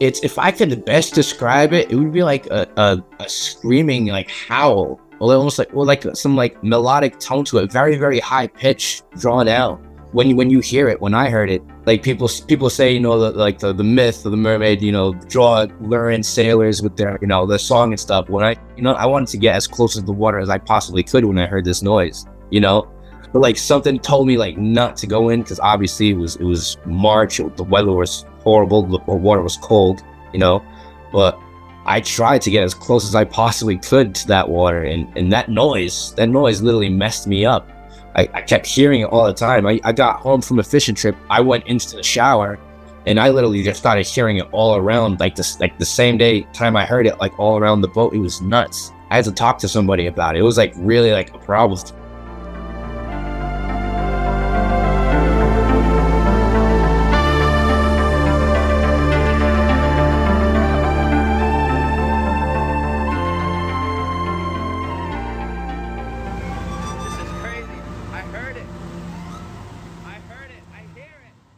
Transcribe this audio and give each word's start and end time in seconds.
it's 0.00 0.20
if 0.24 0.38
I 0.38 0.50
could 0.50 0.84
best 0.84 1.14
describe 1.14 1.72
it, 1.74 1.90
it 1.90 1.94
would 1.94 2.12
be 2.12 2.22
like 2.22 2.46
a, 2.46 2.66
a, 2.76 3.04
a 3.20 3.28
screaming 3.28 4.06
like 4.06 4.30
howl, 4.30 4.98
almost 5.20 5.58
like 5.58 5.72
or 5.74 5.84
like 5.84 6.04
some 6.14 6.34
like 6.36 6.62
melodic 6.64 7.20
tone 7.20 7.44
to 7.46 7.58
it, 7.58 7.70
very 7.70 7.96
very 7.96 8.18
high 8.18 8.46
pitch, 8.46 9.02
drawn 9.18 9.46
out. 9.46 9.80
When 10.12 10.28
you 10.28 10.34
when 10.34 10.50
you 10.50 10.58
hear 10.58 10.88
it, 10.88 11.00
when 11.00 11.14
I 11.14 11.28
heard 11.28 11.50
it, 11.50 11.62
like 11.86 12.02
people 12.02 12.28
people 12.48 12.68
say, 12.70 12.92
you 12.92 12.98
know, 12.98 13.20
the, 13.20 13.30
like 13.38 13.58
the, 13.60 13.72
the 13.72 13.84
myth 13.84 14.24
of 14.24 14.32
the 14.32 14.36
mermaid, 14.36 14.82
you 14.82 14.90
know, 14.90 15.12
draw 15.28 15.66
luring 15.80 16.24
sailors 16.24 16.82
with 16.82 16.96
their 16.96 17.16
you 17.20 17.28
know 17.28 17.46
the 17.46 17.58
song 17.58 17.92
and 17.92 18.00
stuff. 18.00 18.28
When 18.28 18.44
I 18.44 18.56
you 18.76 18.82
know 18.82 18.94
I 18.94 19.06
wanted 19.06 19.28
to 19.28 19.38
get 19.38 19.54
as 19.54 19.68
close 19.68 19.94
to 19.94 20.00
the 20.00 20.12
water 20.12 20.40
as 20.40 20.48
I 20.48 20.58
possibly 20.58 21.04
could 21.04 21.24
when 21.26 21.38
I 21.38 21.46
heard 21.46 21.64
this 21.64 21.82
noise, 21.82 22.26
you 22.50 22.58
know, 22.58 22.90
but 23.32 23.40
like 23.40 23.56
something 23.56 24.00
told 24.00 24.26
me 24.26 24.36
like 24.36 24.56
not 24.58 24.96
to 24.96 25.06
go 25.06 25.28
in 25.28 25.42
because 25.42 25.60
obviously 25.60 26.10
it 26.10 26.16
was 26.16 26.36
it 26.36 26.44
was 26.44 26.76
March, 26.86 27.36
the 27.36 27.64
weather 27.64 27.92
was 27.92 28.24
horrible, 28.42 28.82
the 28.82 28.98
water 29.12 29.42
was 29.42 29.56
cold, 29.56 30.02
you 30.32 30.38
know, 30.38 30.64
but 31.12 31.38
I 31.86 32.00
tried 32.00 32.42
to 32.42 32.50
get 32.50 32.62
as 32.62 32.74
close 32.74 33.06
as 33.06 33.14
I 33.14 33.24
possibly 33.24 33.78
could 33.78 34.14
to 34.16 34.26
that 34.28 34.48
water, 34.48 34.84
and, 34.84 35.10
and 35.16 35.32
that 35.32 35.48
noise, 35.48 36.14
that 36.14 36.28
noise 36.28 36.60
literally 36.60 36.90
messed 36.90 37.26
me 37.26 37.44
up. 37.44 37.68
I, 38.16 38.28
I 38.34 38.42
kept 38.42 38.66
hearing 38.66 39.00
it 39.02 39.04
all 39.04 39.26
the 39.26 39.32
time. 39.32 39.66
I, 39.66 39.80
I 39.84 39.92
got 39.92 40.20
home 40.20 40.42
from 40.42 40.58
a 40.58 40.62
fishing 40.62 40.94
trip. 40.94 41.16
I 41.30 41.40
went 41.40 41.66
into 41.66 41.96
the 41.96 42.02
shower, 42.02 42.58
and 43.06 43.18
I 43.18 43.30
literally 43.30 43.62
just 43.62 43.78
started 43.78 44.06
hearing 44.06 44.38
it 44.38 44.48
all 44.52 44.76
around. 44.76 45.20
Like 45.20 45.34
this, 45.34 45.58
like 45.60 45.78
the 45.78 45.86
same 45.86 46.18
day 46.18 46.42
time 46.52 46.76
I 46.76 46.84
heard 46.84 47.06
it, 47.06 47.18
like 47.18 47.38
all 47.38 47.58
around 47.58 47.80
the 47.80 47.88
boat. 47.88 48.12
It 48.12 48.18
was 48.18 48.40
nuts. 48.40 48.92
I 49.10 49.16
had 49.16 49.24
to 49.24 49.32
talk 49.32 49.58
to 49.58 49.68
somebody 49.68 50.06
about 50.06 50.36
it. 50.36 50.40
It 50.40 50.42
was 50.42 50.58
like 50.58 50.72
really 50.76 51.12
like 51.12 51.34
a 51.34 51.38
problem. 51.38 51.80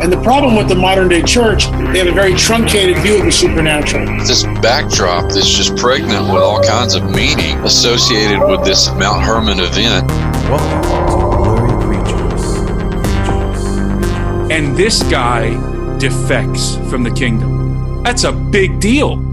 And 0.00 0.12
the 0.12 0.20
problem 0.22 0.56
with 0.56 0.68
the 0.68 0.74
modern 0.74 1.08
day 1.08 1.22
church, 1.22 1.66
they 1.66 1.98
have 1.98 2.06
a 2.06 2.12
very 2.12 2.34
truncated 2.34 2.98
view 2.98 3.18
of 3.18 3.24
the 3.24 3.32
supernatural. 3.32 4.06
This 4.26 4.44
backdrop 4.62 5.30
that's 5.30 5.48
just 5.48 5.76
pregnant 5.76 6.24
with 6.32 6.42
all 6.42 6.62
kinds 6.62 6.94
of 6.94 7.04
meaning 7.04 7.58
associated 7.64 8.40
with 8.46 8.64
this 8.64 8.90
Mount 8.94 9.22
Hermon 9.22 9.58
event. 9.60 10.08
Well 10.48 11.06
glory 11.06 11.96
regions. 11.96 12.44
And 14.50 14.76
this 14.76 15.02
guy 15.04 15.50
defects 15.98 16.76
from 16.90 17.02
the 17.02 17.10
kingdom. 17.10 18.02
That's 18.02 18.24
a 18.24 18.32
big 18.32 18.80
deal. 18.80 19.31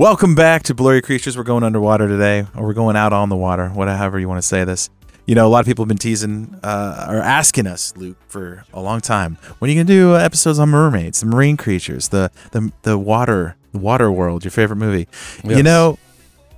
Welcome 0.00 0.34
back 0.34 0.62
to 0.62 0.74
Blurry 0.74 1.02
Creatures. 1.02 1.36
We're 1.36 1.42
going 1.42 1.62
underwater 1.62 2.08
today, 2.08 2.46
or 2.56 2.64
we're 2.64 2.72
going 2.72 2.96
out 2.96 3.12
on 3.12 3.28
the 3.28 3.36
water, 3.36 3.68
whatever 3.68 4.18
you 4.18 4.30
want 4.30 4.40
to 4.40 4.46
say 4.48 4.64
this. 4.64 4.88
You 5.26 5.34
know, 5.34 5.46
a 5.46 5.50
lot 5.50 5.60
of 5.60 5.66
people 5.66 5.84
have 5.84 5.88
been 5.88 5.98
teasing 5.98 6.58
uh, 6.62 7.08
or 7.10 7.16
asking 7.16 7.66
us, 7.66 7.94
Luke, 7.98 8.16
for 8.26 8.64
a 8.72 8.80
long 8.80 9.02
time. 9.02 9.36
When 9.58 9.68
are 9.68 9.74
you 9.74 9.78
gonna 9.78 9.94
do 9.94 10.16
episodes 10.16 10.58
on 10.58 10.70
mermaids, 10.70 11.20
the 11.20 11.26
marine 11.26 11.58
creatures, 11.58 12.08
the 12.08 12.30
the 12.52 12.72
the 12.80 12.96
water, 12.96 13.56
the 13.72 13.78
water 13.78 14.10
world? 14.10 14.42
Your 14.42 14.52
favorite 14.52 14.76
movie? 14.76 15.06
Yes. 15.44 15.58
You 15.58 15.62
know, 15.62 15.98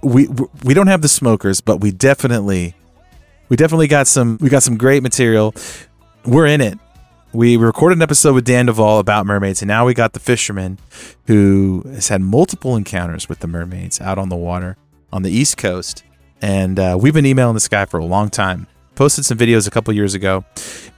we 0.04 0.28
we 0.62 0.72
don't 0.72 0.86
have 0.86 1.03
the 1.03 1.09
smokers, 1.09 1.60
but 1.60 1.78
we 1.78 1.91
definitely 1.91 2.76
we 3.48 3.56
definitely 3.56 3.88
got 3.88 4.06
some 4.06 4.38
we 4.41 4.50
got 4.50 4.62
some 4.62 4.76
great 4.76 5.03
material. 5.03 5.53
We're 6.24 6.47
in 6.47 6.60
it. 6.60 6.78
We 7.34 7.56
recorded 7.56 7.97
an 7.97 8.03
episode 8.03 8.34
with 8.34 8.44
Dan 8.44 8.66
Duvall 8.66 8.98
about 8.98 9.25
mermaids, 9.25 9.62
and 9.62 9.69
now 9.69 9.87
we 9.87 9.94
got 9.94 10.12
the 10.12 10.20
fisherman 10.20 10.78
who 11.26 11.82
has 11.87 12.09
had 12.09 12.20
multiple 12.20 12.76
encounters 12.76 13.26
with 13.26 13.38
the 13.38 13.47
mermaids 13.47 14.03
out 14.03 14.19
on 14.19 14.28
the 14.28 14.37
water 14.37 14.76
on 15.10 15.22
the 15.22 15.31
East 15.31 15.56
Coast. 15.56 16.04
And 16.42 16.78
uh, 16.78 16.98
we've 17.00 17.15
been 17.15 17.25
emailing 17.25 17.54
this 17.54 17.69
guy 17.69 17.87
for 17.87 17.98
a 17.98 18.04
long 18.04 18.28
time. 18.28 18.66
Posted 18.97 19.25
some 19.25 19.38
videos 19.38 19.66
a 19.66 19.71
couple 19.71 19.94
years 19.94 20.12
ago 20.12 20.44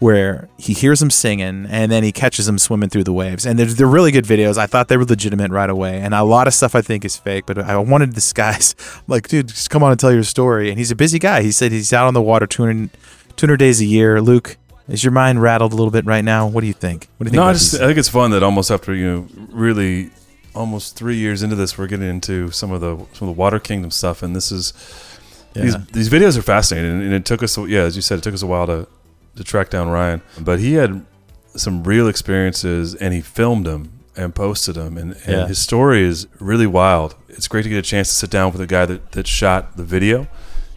where 0.01 0.49
he 0.59 0.73
hears 0.73 0.99
them 0.99 1.11
singing 1.11 1.67
and 1.71 1.93
then 1.93 2.03
he 2.03 2.11
catches 2.11 2.47
them 2.47 2.59
swimming 2.59 2.89
through 2.89 3.05
the 3.05 3.13
waves. 3.13 3.47
And 3.47 3.57
they're, 3.57 3.67
they're 3.67 3.87
really 3.87 4.11
good 4.11 4.25
videos. 4.25 4.59
I 4.59 4.67
thought 4.67 4.89
they 4.89 4.97
were 4.97 5.05
legitimate 5.05 5.53
right 5.53 5.71
away. 5.71 6.01
And 6.01 6.13
a 6.13 6.25
lot 6.25 6.49
of 6.49 6.55
stuff 6.55 6.75
I 6.75 6.83
think 6.83 7.05
is 7.05 7.17
fake, 7.17 7.45
but 7.47 7.59
I 7.59 7.77
wanted 7.77 8.15
this 8.15 8.33
guy's 8.33 8.75
like, 9.07 9.29
dude, 9.29 9.47
just 9.47 9.71
come 9.71 9.85
on 9.85 9.93
and 9.93 10.01
tell 10.01 10.13
your 10.13 10.25
story. 10.25 10.71
And 10.71 10.79
he's 10.79 10.91
a 10.91 10.97
busy 10.97 11.21
guy. 11.21 11.43
He 11.43 11.53
said 11.53 11.71
he's 11.71 11.93
out 11.93 12.09
on 12.09 12.15
the 12.15 12.23
water 12.23 12.49
200, 12.49 12.91
200 13.37 13.57
days 13.57 13.81
a 13.81 13.85
year. 13.85 14.21
Luke, 14.21 14.57
is 14.89 15.03
your 15.05 15.13
mind 15.13 15.41
rattled 15.43 15.73
a 15.73 15.77
little 15.77 15.91
bit 15.91 16.05
right 16.07 16.25
now? 16.25 16.47
What 16.47 16.61
do 16.61 16.67
you 16.67 16.73
think? 16.73 17.09
What 17.17 17.25
do 17.25 17.29
you 17.29 17.31
think? 17.33 17.37
No, 17.43 17.45
I 17.49 17.53
just 17.55 17.73
these- 17.73 17.81
I 17.81 17.87
think 17.87 17.99
it's 17.99 18.09
fun 18.09 18.31
that 18.33 18.43
almost 18.43 18.71
after 18.71 18.95
you 18.95 19.07
know 19.07 19.29
really 19.51 20.11
almost 20.55 20.97
three 20.97 21.17
years 21.17 21.43
into 21.43 21.57
this, 21.57 21.77
we're 21.77 21.87
getting 21.89 22.09
into 22.09 22.51
some 22.51 22.71
of 22.73 22.81
the 22.81 22.97
some 23.13 23.29
of 23.29 23.35
the 23.35 23.39
Water 23.41 23.59
Kingdom 23.59 23.91
stuff, 23.91 24.23
and 24.23 24.35
this 24.37 24.53
is 24.53 24.73
these 25.55 25.75
Yeah. 25.75 25.81
these 25.93 26.09
videos 26.09 26.37
are 26.39 26.43
fascinating, 26.43 27.01
and 27.03 27.13
it 27.13 27.25
took 27.25 27.43
us 27.43 27.57
yeah, 27.59 27.81
as 27.83 27.97
you 27.97 28.03
said, 28.03 28.19
it 28.19 28.23
took 28.23 28.35
us 28.35 28.43
a 28.43 28.47
while 28.47 28.67
to 28.67 28.87
to 29.37 29.43
track 29.45 29.69
down 29.71 29.89
Ryan, 29.89 30.23
but 30.41 30.61
he 30.61 30.75
had 30.75 31.05
some 31.57 31.83
real 31.85 32.07
experiences, 32.09 32.95
and 32.97 33.13
he 33.15 33.21
filmed 33.21 33.67
them 33.67 33.91
and 34.17 34.33
posted 34.35 34.77
them, 34.77 34.97
and, 34.97 35.13
and 35.27 35.33
Yeah. 35.39 35.47
his 35.49 35.59
story 35.59 36.05
is 36.05 36.27
really 36.39 36.67
wild. 36.69 37.17
It's 37.29 37.49
great 37.49 37.63
to 37.63 37.69
get 37.69 37.79
a 37.79 37.83
chance 37.83 38.09
to 38.09 38.15
sit 38.15 38.31
down 38.31 38.53
with 38.53 38.61
the 38.61 38.67
guy 38.67 38.87
that 38.87 39.13
that 39.13 39.27
shot 39.27 39.77
the 39.77 39.83
video. 39.85 40.29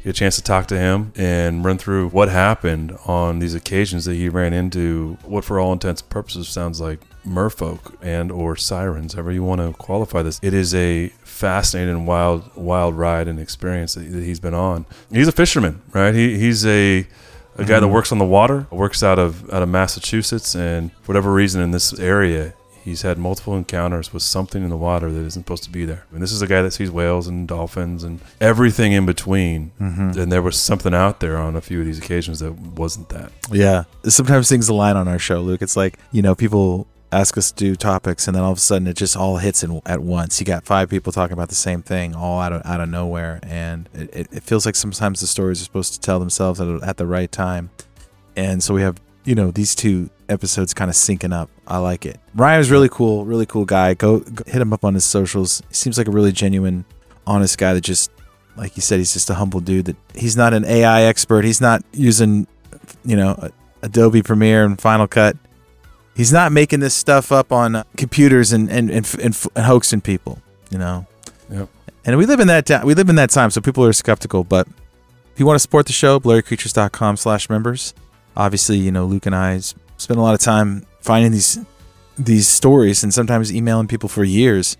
Get 0.07 0.15
a 0.15 0.19
chance 0.19 0.37
to 0.37 0.41
talk 0.41 0.67
to 0.67 0.77
him 0.79 1.11
and 1.17 1.65
run 1.65 1.77
through 1.77 2.07
what 2.11 2.29
happened 2.29 2.97
on 3.07 3.39
these 3.39 3.53
occasions 3.53 4.05
that 4.05 4.13
he 4.13 4.29
ran 4.29 4.53
into 4.53 5.17
what 5.25 5.43
for 5.43 5.59
all 5.59 5.73
intents 5.73 5.99
and 5.99 6.09
purposes 6.09 6.47
sounds 6.47 6.79
like 6.79 7.01
merfolk 7.27 7.93
and 8.01 8.31
or 8.31 8.55
sirens 8.55 9.15
however 9.15 9.33
you 9.33 9.43
want 9.43 9.59
to 9.59 9.73
qualify 9.77 10.21
this. 10.21 10.39
It 10.41 10.53
is 10.53 10.73
a 10.73 11.09
fascinating 11.25 11.93
and 11.93 12.07
wild 12.07 12.49
wild 12.55 12.95
ride 12.95 13.27
and 13.27 13.37
experience 13.37 13.95
that, 13.95 14.05
he's 14.05 14.39
been 14.39 14.53
on. 14.53 14.85
He's 15.11 15.27
a 15.27 15.33
fisherman 15.33 15.81
right? 15.91 16.15
He, 16.15 16.39
he's 16.39 16.65
a 16.65 16.99
a 17.57 17.65
guy 17.65 17.81
that 17.81 17.87
Mhm. 17.87 17.91
works 17.91 18.13
on 18.13 18.17
the 18.17 18.23
water 18.23 18.65
works 18.71 19.03
out 19.03 19.19
of 19.19 19.53
out 19.53 19.61
of 19.61 19.67
massachusetts 19.67 20.55
and 20.55 20.91
for 21.01 21.07
whatever 21.11 21.33
reason 21.33 21.61
in 21.61 21.71
this 21.71 21.91
area 21.99 22.53
he's 22.87 23.01
had 23.03 23.17
multiple 23.17 23.55
encounters 23.57 24.11
with 24.13 24.23
something 24.23 24.63
in 24.63 24.69
the 24.69 24.77
water 24.77 25.11
that 25.11 25.19
isn't 25.19 25.43
supposed 25.43 25.63
to 25.63 25.69
be 25.69 25.83
there 25.85 26.03
and 26.13 26.21
this 26.23 26.31
is 26.31 26.41
a 26.41 26.47
guy 26.47 26.61
that 26.61 26.71
sees 26.71 26.89
whales 26.89 27.27
and 27.27 27.47
dolphins 27.47 28.03
and 28.03 28.19
everything 28.41 28.91
in 28.93 29.05
between 29.05 29.71
Mhm. 29.79 30.15
and 30.17 30.31
there 30.31 30.41
was 30.41 30.57
something 30.57 30.93
out 30.93 31.19
there 31.19 31.37
on 31.37 31.55
a 31.55 31.61
few 31.61 31.79
of 31.81 31.85
these 31.85 31.99
occasions 31.99 32.39
that 32.39 32.53
wasn't 32.53 33.09
that 33.09 33.31
Yeah. 33.51 33.83
Sometimes 34.03 34.49
things 34.49 34.67
align 34.69 34.95
on 34.97 35.07
our 35.07 35.19
show, 35.19 35.39
Luke. 35.41 35.61
It's 35.61 35.75
like, 35.77 35.97
you 36.11 36.21
know, 36.21 36.33
people 36.35 36.87
ask 37.11 37.37
us 37.37 37.51
to 37.51 37.63
do 37.63 37.75
topics 37.75 38.27
and 38.27 38.35
then 38.35 38.43
all 38.43 38.51
of 38.51 38.57
a 38.57 38.61
sudden 38.61 38.87
it 38.87 38.97
just 38.97 39.15
all 39.15 39.37
hits 39.37 39.63
in, 39.63 39.81
at 39.85 40.01
once. 40.01 40.39
You 40.39 40.45
got 40.45 40.65
five 40.65 40.89
people 40.89 41.11
talking 41.13 41.33
about 41.33 41.47
the 41.49 41.55
same 41.55 41.81
thing 41.81 42.13
all 42.15 42.39
out 42.41 42.51
of, 42.51 42.61
out 42.65 42.81
of 42.81 42.89
nowhere. 42.89 43.39
And 43.43 43.87
it, 43.93 44.09
it, 44.13 44.27
it 44.31 44.43
feels 44.43 44.65
like 44.65 44.75
sometimes 44.75 45.21
the 45.21 45.27
stories 45.27 45.61
are 45.61 45.63
supposed 45.65 45.93
to 45.93 45.99
tell 46.01 46.19
themselves 46.19 46.59
at, 46.59 46.67
at 46.83 46.97
the 46.97 47.05
right 47.07 47.31
time. 47.31 47.69
And 48.35 48.61
so 48.61 48.73
we 48.73 48.81
have, 48.81 48.97
you 49.27 49.35
know, 49.35 49.51
these 49.51 49.75
two 49.75 50.09
episodes 50.29 50.73
kind 50.73 50.89
of 50.89 50.95
syncing 50.95 51.33
up. 51.33 51.49
I 51.67 51.79
like 51.79 52.05
it. 52.05 52.17
Ryan's 52.33 52.71
really 52.71 52.87
cool, 52.87 53.25
really 53.25 53.45
cool 53.45 53.65
guy. 53.65 53.93
Go, 53.93 54.19
go 54.21 54.43
hit 54.47 54.61
him 54.61 54.71
up 54.71 54.85
on 54.85 54.93
his 54.93 55.03
socials. 55.03 55.61
He 55.67 55.75
seems 55.75 55.97
like 55.97 56.07
a 56.07 56.11
really 56.11 56.31
genuine, 56.31 56.85
honest 57.27 57.57
guy 57.57 57.73
that 57.73 57.81
just, 57.81 58.09
like 58.55 58.77
you 58.77 58.81
said, 58.81 58.99
he's 58.99 59.11
just 59.11 59.29
a 59.29 59.33
humble 59.33 59.59
dude 59.59 59.85
that 59.85 59.97
he's 60.15 60.37
not 60.37 60.53
an 60.53 60.63
AI 60.63 61.03
expert. 61.03 61.43
He's 61.43 61.59
not 61.59 61.83
using, 61.91 62.47
you 63.03 63.17
know, 63.17 63.49
Adobe 63.81 64.23
Premiere 64.23 64.63
and 64.63 64.79
Final 64.79 65.07
Cut. 65.07 65.35
He's 66.15 66.31
not 66.31 66.53
making 66.53 66.79
this 66.79 66.95
stuff 66.95 67.33
up 67.33 67.51
on 67.51 67.83
computers 67.97 68.53
and 68.53 68.71
and, 68.71 68.89
and, 68.89 69.15
and, 69.21 69.45
and 69.55 69.65
hoaxing 69.65 70.01
people, 70.01 70.41
you 70.71 70.77
know. 70.77 71.05
Yep. 71.51 71.69
And 72.05 72.17
we 72.17 72.25
live 72.25 72.39
in 72.39 72.47
that 72.47 72.65
ta- 72.65 72.83
we 72.85 72.93
live 72.93 73.09
in 73.09 73.17
that 73.17 73.29
time, 73.29 73.51
so 73.51 73.59
people 73.59 73.83
are 73.83 73.93
skeptical. 73.93 74.45
But 74.45 74.67
if 75.33 75.39
you 75.39 75.45
want 75.45 75.55
to 75.55 75.59
support 75.59 75.85
the 75.85 75.93
show, 75.93 76.17
blurrycreatures.com 76.17 77.17
slash 77.17 77.49
members. 77.49 77.93
Obviously, 78.37 78.77
you 78.77 78.91
know, 78.91 79.05
Luke 79.05 79.25
and 79.25 79.35
I 79.35 79.59
spend 79.97 80.17
a 80.17 80.23
lot 80.23 80.33
of 80.33 80.39
time 80.39 80.85
finding 81.01 81.31
these 81.31 81.59
these 82.17 82.47
stories 82.47 83.03
and 83.03 83.13
sometimes 83.13 83.53
emailing 83.53 83.87
people 83.87 84.09
for 84.09 84.23
years 84.23 84.77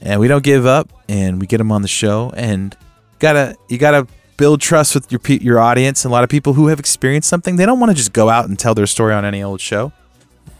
and 0.00 0.20
we 0.20 0.28
don't 0.28 0.42
give 0.42 0.66
up, 0.66 0.88
and 1.08 1.40
we 1.40 1.46
get 1.46 1.58
them 1.58 1.70
on 1.72 1.82
the 1.82 1.88
show, 1.88 2.32
and 2.36 2.76
gotta 3.18 3.56
you 3.68 3.78
gotta 3.78 4.06
build 4.36 4.60
trust 4.60 4.94
with 4.94 5.12
your 5.12 5.20
your 5.40 5.58
audience. 5.58 6.04
And 6.04 6.10
a 6.10 6.12
lot 6.12 6.24
of 6.24 6.30
people 6.30 6.54
who 6.54 6.68
have 6.68 6.78
experienced 6.78 7.28
something, 7.28 7.56
they 7.56 7.66
don't 7.66 7.80
want 7.80 7.90
to 7.90 7.96
just 7.96 8.12
go 8.12 8.28
out 8.28 8.48
and 8.48 8.58
tell 8.58 8.74
their 8.74 8.86
story 8.86 9.12
on 9.12 9.24
any 9.24 9.42
old 9.42 9.60
show. 9.60 9.92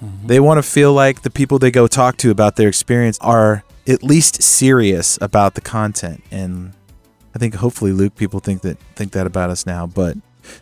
Mm-hmm. 0.05 0.27
They 0.27 0.41
want 0.41 0.59
to 0.59 0.63
feel 0.63 0.93
like 0.93 1.23
the 1.23 1.31
people 1.31 1.59
they 1.59 1.71
go 1.71 1.87
talk 1.87 2.17
to 2.19 2.31
about 2.31 2.57
their 2.57 2.69
experience 2.69 3.19
are 3.21 3.65
at 3.87 4.03
least 4.03 4.43
serious 4.43 5.19
about 5.21 5.55
the 5.55 5.61
content. 5.61 6.23
And 6.31 6.73
I 7.35 7.39
think 7.39 7.55
hopefully, 7.55 7.93
Luke, 7.93 8.17
people 8.17 8.41
think 8.41 8.63
that 8.63 8.79
think 8.95 9.13
that 9.13 9.27
about 9.27 9.51
us 9.51 9.65
now. 9.65 9.87
But 9.87 10.19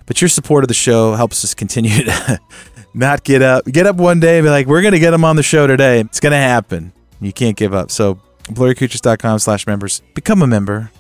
but 0.07 0.21
your 0.21 0.29
support 0.29 0.65
of 0.65 0.69
the 0.69 0.75
show 0.75 1.15
helps 1.15 1.45
us 1.45 1.55
continue 1.55 2.05
to 2.05 2.41
not 2.95 3.25
get 3.25 3.43
up, 3.43 3.65
get 3.67 3.87
up 3.87 3.97
one 3.97 4.21
day 4.21 4.39
and 4.39 4.45
be 4.45 4.51
like, 4.51 4.67
we're 4.67 4.83
gonna 4.83 4.99
get 4.99 5.11
them 5.13 5.25
on 5.25 5.37
the 5.37 5.43
show 5.43 5.67
today. 5.67 6.01
It's 6.01 6.21
gonna 6.21 6.37
happen. 6.37 6.93
You 7.21 7.33
can't 7.33 7.57
give 7.57 7.75
up. 7.75 7.91
So 7.91 8.21
blurrycreatures.com 8.45 9.39
slash 9.39 9.67
members, 9.67 10.03
become 10.15 10.43
a 10.43 10.47
member 10.47 10.91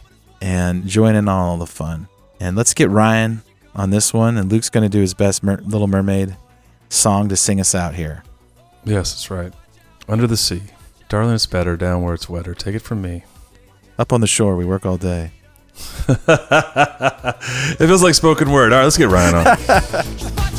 and 0.40 0.86
join 0.86 1.14
in 1.14 1.28
on 1.28 1.40
all 1.42 1.56
the 1.56 1.66
fun. 1.66 2.08
And 2.40 2.56
let's 2.56 2.74
get 2.74 2.90
Ryan 2.90 3.42
on 3.74 3.90
this 3.90 4.14
one. 4.14 4.36
And 4.36 4.50
Luke's 4.50 4.70
gonna 4.70 4.88
do 4.88 5.00
his 5.00 5.14
best 5.14 5.42
Mer- 5.42 5.60
Little 5.64 5.88
Mermaid 5.88 6.36
song 6.88 7.28
to 7.28 7.36
sing 7.36 7.60
us 7.60 7.74
out 7.74 7.94
here. 7.94 8.22
Yes, 8.84 9.12
that's 9.12 9.30
right. 9.30 9.52
Under 10.08 10.26
the 10.26 10.36
sea. 10.36 10.62
Darling, 11.08 11.34
it's 11.34 11.46
better 11.46 11.76
down 11.76 12.02
where 12.02 12.14
it's 12.14 12.28
wetter. 12.28 12.54
Take 12.54 12.74
it 12.74 12.82
from 12.82 13.02
me. 13.02 13.24
Up 13.98 14.12
on 14.12 14.20
the 14.20 14.26
shore, 14.26 14.56
we 14.56 14.64
work 14.64 14.86
all 14.86 14.96
day. 14.96 15.32
it 16.08 17.76
feels 17.86 18.02
like 18.02 18.14
spoken 18.14 18.50
word. 18.50 18.72
All 18.72 18.78
right, 18.78 18.84
let's 18.84 18.96
get 18.96 19.08
Ryan 19.08 19.34
on. 19.34 20.54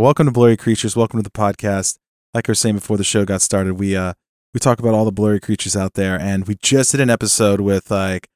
Welcome 0.00 0.24
to 0.28 0.32
Blurry 0.32 0.56
Creatures. 0.56 0.96
Welcome 0.96 1.18
to 1.18 1.22
the 1.22 1.30
podcast. 1.30 1.98
Like 2.32 2.48
I 2.48 2.52
was 2.52 2.58
saying 2.58 2.76
before 2.76 2.96
the 2.96 3.04
show 3.04 3.26
got 3.26 3.42
started, 3.42 3.74
we 3.74 3.94
uh 3.94 4.14
we 4.54 4.58
talk 4.58 4.78
about 4.78 4.94
all 4.94 5.04
the 5.04 5.12
blurry 5.12 5.40
creatures 5.40 5.76
out 5.76 5.92
there, 5.92 6.18
and 6.18 6.48
we 6.48 6.56
just 6.62 6.92
did 6.92 7.00
an 7.02 7.10
episode 7.10 7.60
with 7.60 7.90
like 7.90 8.28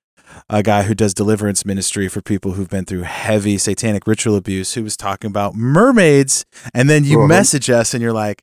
a 0.50 0.62
guy 0.62 0.82
who 0.82 0.94
does 0.94 1.14
deliverance 1.14 1.64
ministry 1.64 2.06
for 2.06 2.20
people 2.20 2.52
who've 2.52 2.68
been 2.68 2.84
through 2.84 3.04
heavy 3.04 3.56
satanic 3.56 4.06
ritual 4.06 4.36
abuse, 4.36 4.74
who 4.74 4.82
was 4.82 4.94
talking 4.94 5.30
about 5.30 5.54
mermaids, 5.54 6.44
and 6.74 6.90
then 6.90 7.02
you 7.02 7.20
Uh-huh. 7.20 7.28
message 7.28 7.70
us 7.70 7.94
and 7.94 8.02
you're 8.02 8.12
like, 8.12 8.42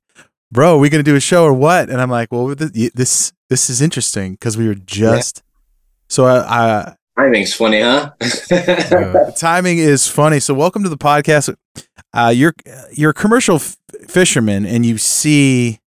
"Bro, 0.52 0.78
are 0.78 0.80
we 0.80 0.90
gonna 0.90 1.04
do 1.04 1.16
a 1.16 1.20
show 1.20 1.44
or 1.44 1.54
what?" 1.54 1.92
And 1.92 2.02
I'm 2.02 2.10
like, 2.10 2.32
"Well, 2.32 2.48
this 2.56 2.92
this, 2.96 3.34
this 3.52 3.70
is 3.70 3.82
interesting 3.82 4.32
because 4.32 4.58
we 4.58 4.68
were 4.68 4.74
just." 4.74 5.44
So 6.10 6.26
I, 6.26 6.40
I 6.40 6.96
Timing's 7.16 7.54
funny, 7.54 7.82
huh? 7.82 8.14
the 8.20 9.34
timing 9.38 9.78
is 9.78 10.08
funny. 10.08 10.40
So 10.40 10.56
welcome 10.56 10.82
to 10.82 10.90
the 10.90 10.98
podcast. 10.98 11.56
Uh, 12.13 12.34
you're 12.36 12.54
you're 12.92 13.12
a 13.12 13.13
commercial 13.13 13.56
f- 13.56 13.78
fisherman, 14.08 14.66
and 14.66 14.86
you 14.86 14.98
see, 14.98 15.80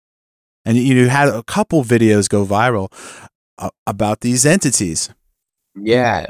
and 0.65 0.77
you 0.77 1.09
had 1.09 1.29
a 1.29 1.43
couple 1.43 1.83
videos 1.83 2.29
go 2.29 2.45
viral 2.47 2.93
uh, 3.59 3.71
about 3.87 4.21
these 4.21 4.47
entities. 4.47 5.11
Yeah. 5.75 6.27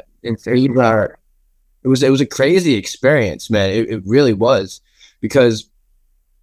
It 1.83 1.87
was 1.89 2.01
it 2.01 2.09
was 2.09 2.21
a 2.21 2.25
crazy 2.25 2.75
experience, 2.75 3.49
man. 3.49 3.69
It, 3.69 3.89
it 3.89 4.03
really 4.05 4.33
was 4.33 4.81
because 5.19 5.69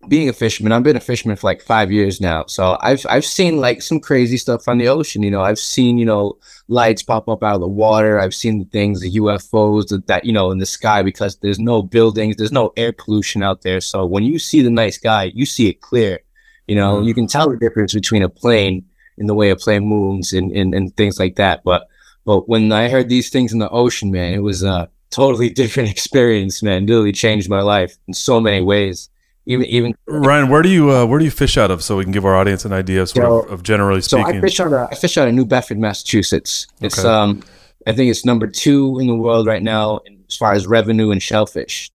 being 0.08 0.28
a 0.28 0.32
fisherman, 0.32 0.72
I've 0.72 0.82
been 0.82 0.96
a 0.96 1.00
fisherman 1.00 1.36
for 1.36 1.46
like 1.46 1.60
five 1.60 1.92
years 1.92 2.20
now. 2.20 2.44
So 2.46 2.78
I've 2.80 3.04
I've 3.08 3.24
seen 3.24 3.58
like 3.58 3.82
some 3.82 4.00
crazy 4.00 4.38
stuff 4.38 4.66
on 4.66 4.78
the 4.78 4.88
ocean. 4.88 5.22
You 5.22 5.30
know, 5.30 5.42
I've 5.42 5.58
seen 5.58 5.98
you 5.98 6.06
know 6.06 6.38
lights 6.68 7.02
pop 7.02 7.28
up 7.28 7.42
out 7.42 7.56
of 7.56 7.60
the 7.60 7.68
water. 7.68 8.18
I've 8.18 8.34
seen 8.34 8.58
the 8.58 8.64
things, 8.64 9.00
the 9.00 9.12
UFOs 9.12 9.88
that, 9.88 10.06
that 10.06 10.24
you 10.24 10.32
know 10.32 10.50
in 10.50 10.58
the 10.58 10.66
sky 10.66 11.02
because 11.02 11.36
there's 11.38 11.58
no 11.58 11.82
buildings, 11.82 12.36
there's 12.36 12.52
no 12.52 12.72
air 12.76 12.92
pollution 12.92 13.42
out 13.42 13.62
there. 13.62 13.80
So 13.80 14.06
when 14.06 14.24
you 14.24 14.38
see 14.38 14.62
the 14.62 14.70
night 14.70 14.94
sky, 14.94 15.32
you 15.34 15.44
see 15.44 15.68
it 15.68 15.80
clear. 15.80 16.20
You 16.66 16.76
know, 16.76 16.96
mm-hmm. 16.96 17.08
you 17.08 17.14
can 17.14 17.26
tell 17.26 17.50
the 17.50 17.56
difference 17.56 17.92
between 17.92 18.22
a 18.22 18.28
plane 18.28 18.84
and 19.18 19.28
the 19.28 19.34
way 19.34 19.50
a 19.50 19.56
plane 19.56 19.86
moves 19.86 20.32
and, 20.32 20.50
and, 20.52 20.74
and 20.74 20.96
things 20.96 21.18
like 21.18 21.36
that. 21.36 21.62
But 21.62 21.88
but 22.24 22.48
when 22.48 22.72
I 22.72 22.88
heard 22.88 23.08
these 23.08 23.28
things 23.28 23.52
in 23.52 23.58
the 23.58 23.68
ocean, 23.68 24.10
man, 24.10 24.34
it 24.34 24.42
was 24.42 24.62
a 24.62 24.88
totally 25.10 25.50
different 25.60 25.90
experience, 25.90 26.62
man. 26.62 26.84
It 26.84 26.88
literally 26.88 27.12
changed 27.12 27.50
my 27.50 27.60
life 27.60 27.96
in 28.08 28.14
so 28.14 28.40
many 28.40 28.62
ways. 28.62 29.10
Even 29.46 29.66
even 29.66 29.94
Ryan, 30.06 30.48
where 30.48 30.62
do 30.62 30.68
you 30.68 30.90
uh, 30.90 31.06
where 31.06 31.18
do 31.18 31.24
you 31.24 31.30
fish 31.30 31.56
out 31.56 31.70
of 31.70 31.82
so 31.82 31.96
we 31.96 32.04
can 32.04 32.12
give 32.12 32.24
our 32.24 32.36
audience 32.36 32.64
an 32.64 32.72
idea 32.72 33.02
of 33.02 33.08
sort 33.08 33.46
of, 33.46 33.50
of 33.52 33.62
generally 33.62 34.02
speaking? 34.02 34.26
so? 34.26 34.38
I 34.38 34.40
fish 34.40 34.60
out 34.60 34.72
of 34.72 34.88
I 34.92 34.94
fish 34.94 35.16
out 35.16 35.28
of 35.28 35.34
New 35.34 35.46
Bedford, 35.46 35.78
Massachusetts. 35.78 36.66
It's 36.80 36.98
Okay. 36.98 37.08
um 37.08 37.42
I 37.86 37.92
think 37.92 38.10
it's 38.10 38.24
number 38.24 38.46
two 38.46 38.98
in 39.00 39.06
the 39.06 39.14
world 39.14 39.46
right 39.46 39.62
now 39.62 40.00
as 40.28 40.36
far 40.36 40.52
as 40.52 40.66
revenue 40.66 41.10
and 41.10 41.22
shellfish. 41.22 41.90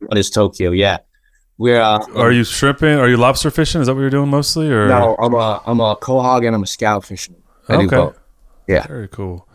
What 0.00 0.18
is 0.18 0.28
Tokyo? 0.28 0.70
Yeah, 0.72 0.98
we're 1.56 1.80
uh, 1.80 2.04
Are 2.14 2.30
you 2.30 2.44
shrimping? 2.44 2.98
Are 2.98 3.08
you 3.08 3.16
lobster 3.16 3.50
fishing? 3.50 3.80
Is 3.80 3.86
that 3.86 3.94
what 3.94 4.02
you're 4.02 4.10
doing 4.10 4.28
mostly? 4.28 4.70
Or 4.70 4.86
no, 4.86 5.16
I'm 5.18 5.32
a 5.32 5.62
I'm 5.66 5.80
a 5.80 5.96
quahog 5.96 6.46
and 6.46 6.54
I'm 6.54 6.62
a 6.62 6.66
scalp 6.66 7.04
fisherman. 7.06 7.42
I 7.68 7.76
Okay. 7.76 8.16
Yeah. 8.68 8.86
Very 8.86 9.08
cool. 9.08 9.45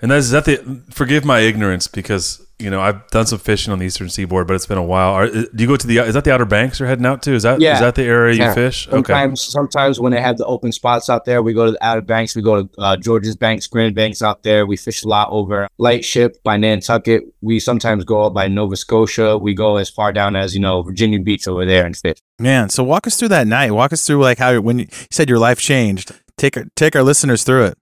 And 0.00 0.10
that's 0.10 0.30
that 0.30 0.44
the 0.44 0.82
forgive 0.90 1.24
my 1.24 1.40
ignorance 1.40 1.88
because 1.88 2.40
you 2.60 2.70
know 2.70 2.80
I've 2.80 3.06
done 3.10 3.26
some 3.26 3.38
fishing 3.40 3.72
on 3.72 3.80
the 3.80 3.86
eastern 3.86 4.08
seaboard, 4.08 4.46
but 4.46 4.54
it's 4.54 4.66
been 4.66 4.78
a 4.78 4.82
while. 4.84 5.12
Are, 5.12 5.28
do 5.28 5.48
you 5.56 5.66
go 5.66 5.76
to 5.76 5.86
the 5.86 5.98
is 5.98 6.14
that 6.14 6.22
the 6.24 6.32
Outer 6.32 6.44
Banks 6.44 6.78
you're 6.78 6.88
heading 6.88 7.04
out 7.06 7.20
to? 7.22 7.32
Is 7.32 7.42
that 7.42 7.56
is 7.56 7.62
Yeah. 7.62 7.74
is 7.74 7.80
that 7.80 7.96
the 7.96 8.04
area 8.04 8.34
you 8.34 8.40
Yeah. 8.42 8.54
fish? 8.54 8.86
Okay. 8.86 8.94
Sometimes, 8.94 9.40
sometimes 9.40 10.00
when 10.00 10.12
they 10.12 10.20
have 10.20 10.38
the 10.38 10.44
open 10.46 10.70
spots 10.70 11.10
out 11.10 11.24
there, 11.24 11.42
we 11.42 11.52
go 11.52 11.66
to 11.66 11.72
the 11.72 11.84
Outer 11.84 12.00
Banks. 12.00 12.36
We 12.36 12.42
go 12.42 12.62
to 12.62 12.68
uh, 12.78 12.96
George's 12.96 13.34
Banks, 13.36 13.66
Grand 13.66 13.96
Banks 13.96 14.22
out 14.22 14.44
there. 14.44 14.66
We 14.66 14.76
fish 14.76 15.02
a 15.02 15.08
lot 15.08 15.28
over 15.32 15.66
Lightship 15.78 16.40
by 16.44 16.56
Nantucket. 16.56 17.24
We 17.40 17.58
sometimes 17.58 18.04
go 18.04 18.22
up 18.22 18.34
by 18.34 18.46
Nova 18.46 18.76
Scotia. 18.76 19.36
We 19.36 19.52
go 19.54 19.76
as 19.78 19.90
far 19.90 20.12
down 20.12 20.36
as 20.36 20.54
you 20.54 20.60
know 20.60 20.82
Virginia 20.82 21.18
Beach 21.18 21.48
over 21.48 21.64
there 21.64 21.84
and 21.84 21.96
fish. 21.96 22.18
Man, 22.38 22.68
so 22.68 22.84
walk 22.84 23.08
us 23.08 23.16
through 23.16 23.28
that 23.28 23.48
night. 23.48 23.72
Walk 23.72 23.92
us 23.92 24.06
through 24.06 24.22
like 24.22 24.38
how 24.38 24.60
when 24.60 24.78
you 24.78 24.86
said 25.10 25.28
your 25.28 25.40
life 25.40 25.58
changed. 25.58 26.12
Take 26.36 26.56
take 26.76 26.94
our 26.94 27.02
listeners 27.02 27.42
through 27.42 27.64
it. 27.64 27.78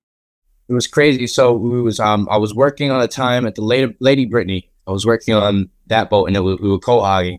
It 0.69 0.73
was 0.73 0.87
crazy. 0.87 1.27
So 1.27 1.53
we 1.53 1.81
was 1.81 2.01
um 2.01 2.29
I 2.31 2.37
was 2.39 2.55
working 2.55 2.91
on 2.91 3.01
a 3.01 3.09
time 3.09 3.47
at 3.47 3.55
the 3.55 3.63
Lady 3.63 3.95
Lady 4.01 4.25
Brittany. 4.25 4.69
I 4.87 4.93
was 4.93 5.07
working 5.07 5.35
on 5.35 5.69
that 5.89 6.11
boat, 6.11 6.27
and 6.27 6.37
it 6.37 6.41
was, 6.41 6.61
we 6.61 6.69
were 6.69 6.79
quahogging. 6.79 7.39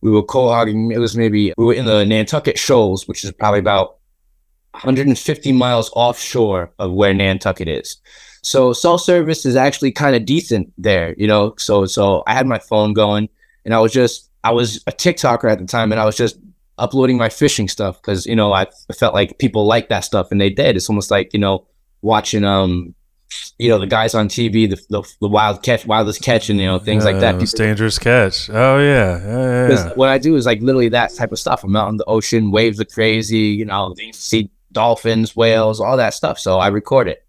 We 0.00 0.10
were 0.10 0.22
quahogging. 0.22 0.92
It 0.92 0.98
was 0.98 1.16
maybe 1.16 1.52
we 1.56 1.64
were 1.64 1.74
in 1.74 1.84
the 1.84 2.04
Nantucket 2.04 2.58
Shoals, 2.58 3.06
which 3.06 3.24
is 3.24 3.32
probably 3.32 3.60
about 3.60 3.98
150 4.72 5.52
miles 5.52 5.90
offshore 5.94 6.72
of 6.78 6.92
where 6.92 7.14
Nantucket 7.14 7.68
is. 7.68 7.96
So 8.42 8.72
cell 8.72 8.98
service 8.98 9.44
is 9.44 9.56
actually 9.56 9.92
kind 9.92 10.14
of 10.14 10.24
decent 10.24 10.72
there, 10.78 11.14
you 11.18 11.26
know. 11.26 11.54
So 11.58 11.86
so 11.86 12.22
I 12.26 12.34
had 12.34 12.46
my 12.46 12.58
phone 12.58 12.92
going, 12.92 13.28
and 13.64 13.74
I 13.74 13.80
was 13.80 13.92
just 13.92 14.30
I 14.44 14.52
was 14.52 14.76
a 14.86 14.92
TikToker 14.92 15.50
at 15.50 15.58
the 15.58 15.66
time, 15.66 15.92
and 15.92 16.00
I 16.00 16.04
was 16.04 16.16
just 16.16 16.38
uploading 16.78 17.18
my 17.18 17.28
fishing 17.28 17.66
stuff 17.66 18.00
because 18.00 18.24
you 18.26 18.36
know 18.36 18.52
I 18.52 18.66
felt 18.96 19.14
like 19.14 19.38
people 19.38 19.66
liked 19.66 19.88
that 19.88 20.04
stuff, 20.04 20.30
and 20.30 20.40
they 20.40 20.50
did. 20.50 20.76
It's 20.76 20.88
almost 20.88 21.10
like 21.10 21.32
you 21.32 21.40
know 21.40 21.66
watching 22.02 22.44
um 22.44 22.94
you 23.58 23.68
know 23.68 23.78
the 23.78 23.86
guys 23.86 24.14
on 24.14 24.28
TV, 24.28 24.68
the 24.68 24.76
the, 24.88 25.02
the 25.20 25.28
wild 25.28 25.62
catch, 25.62 25.86
wildest 25.86 26.22
catch, 26.22 26.48
and 26.48 26.58
you 26.58 26.66
know 26.66 26.78
things 26.78 27.04
like 27.04 27.20
that. 27.20 27.38
People- 27.38 27.58
dangerous 27.58 27.98
catch. 27.98 28.48
Oh 28.50 28.78
yeah, 28.78 29.18
yeah, 29.18 29.68
yeah, 29.68 29.92
what 29.94 30.08
I 30.08 30.18
do 30.18 30.36
is 30.36 30.46
like 30.46 30.60
literally 30.60 30.88
that 30.90 31.14
type 31.14 31.32
of 31.32 31.38
stuff. 31.38 31.64
I'm 31.64 31.76
out 31.76 31.90
in 31.90 31.96
the 31.96 32.04
ocean, 32.06 32.50
waves 32.50 32.80
are 32.80 32.84
crazy, 32.84 33.38
you 33.38 33.64
know, 33.64 33.94
you 33.98 34.12
see 34.12 34.50
dolphins, 34.72 35.34
whales, 35.36 35.80
all 35.80 35.96
that 35.96 36.14
stuff. 36.14 36.38
So 36.38 36.58
I 36.58 36.68
record 36.68 37.08
it. 37.08 37.24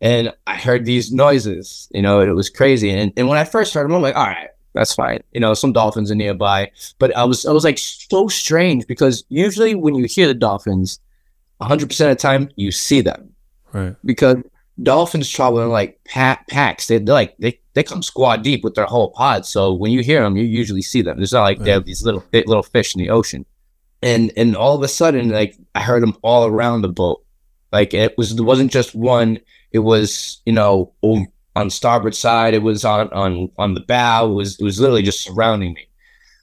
And 0.00 0.32
I 0.46 0.56
heard 0.56 0.84
these 0.84 1.10
noises, 1.10 1.88
you 1.92 2.02
know, 2.02 2.20
it 2.20 2.28
was 2.34 2.50
crazy. 2.50 2.90
And, 2.90 3.12
and 3.16 3.28
when 3.28 3.38
I 3.38 3.44
first 3.44 3.72
heard 3.72 3.84
them, 3.84 3.94
I'm 3.94 4.02
like, 4.02 4.14
all 4.14 4.26
right, 4.26 4.50
that's 4.74 4.94
fine. 4.94 5.20
You 5.32 5.40
know, 5.40 5.54
some 5.54 5.72
dolphins 5.72 6.10
are 6.10 6.14
nearby. 6.14 6.70
But 6.98 7.16
I 7.16 7.24
was 7.24 7.46
I 7.46 7.52
was 7.52 7.64
like 7.64 7.78
so 7.78 8.28
strange 8.28 8.86
because 8.86 9.24
usually 9.30 9.74
when 9.74 9.94
you 9.94 10.04
hear 10.04 10.26
the 10.26 10.34
dolphins, 10.34 11.00
100% 11.62 11.82
of 11.82 11.88
the 11.88 12.14
time 12.14 12.50
you 12.56 12.70
see 12.70 13.00
them 13.00 13.32
Right. 13.72 13.94
because 14.04 14.36
dolphins 14.82 15.28
travel 15.28 15.60
in 15.62 15.68
like 15.70 16.00
pa- 16.08 16.42
packs. 16.48 16.86
They, 16.86 16.98
like 16.98 17.36
they, 17.38 17.60
they 17.74 17.82
come 17.82 18.02
squad 18.02 18.42
deep 18.42 18.64
with 18.64 18.74
their 18.74 18.86
whole 18.86 19.10
pod. 19.10 19.46
So 19.46 19.72
when 19.72 19.92
you 19.92 20.02
hear 20.02 20.22
them, 20.22 20.36
you 20.36 20.44
usually 20.44 20.82
see 20.82 21.02
them. 21.02 21.22
It's 21.22 21.32
not 21.32 21.42
like 21.42 21.58
they 21.58 21.70
have 21.70 21.84
these 21.84 22.04
little 22.04 22.24
little 22.32 22.62
fish 22.62 22.94
in 22.94 23.00
the 23.00 23.10
ocean. 23.10 23.44
And 24.02 24.32
and 24.36 24.56
all 24.56 24.74
of 24.74 24.82
a 24.82 24.88
sudden, 24.88 25.30
like 25.30 25.56
I 25.74 25.82
heard 25.82 26.02
them 26.02 26.16
all 26.22 26.46
around 26.46 26.82
the 26.82 26.88
boat. 26.88 27.24
Like 27.72 27.94
it 27.94 28.16
was 28.16 28.32
it 28.32 28.42
wasn't 28.42 28.70
just 28.70 28.94
one. 28.94 29.40
It 29.72 29.80
was 29.80 30.40
you 30.46 30.52
know 30.52 30.92
on 31.02 31.70
starboard 31.70 32.14
side. 32.14 32.54
It 32.54 32.62
was 32.62 32.84
on 32.84 33.08
on 33.10 33.50
on 33.58 33.74
the 33.74 33.80
bow. 33.80 34.30
It 34.30 34.34
was 34.34 34.60
it 34.60 34.64
was 34.64 34.80
literally 34.80 35.02
just 35.02 35.22
surrounding 35.22 35.72
me. 35.74 35.88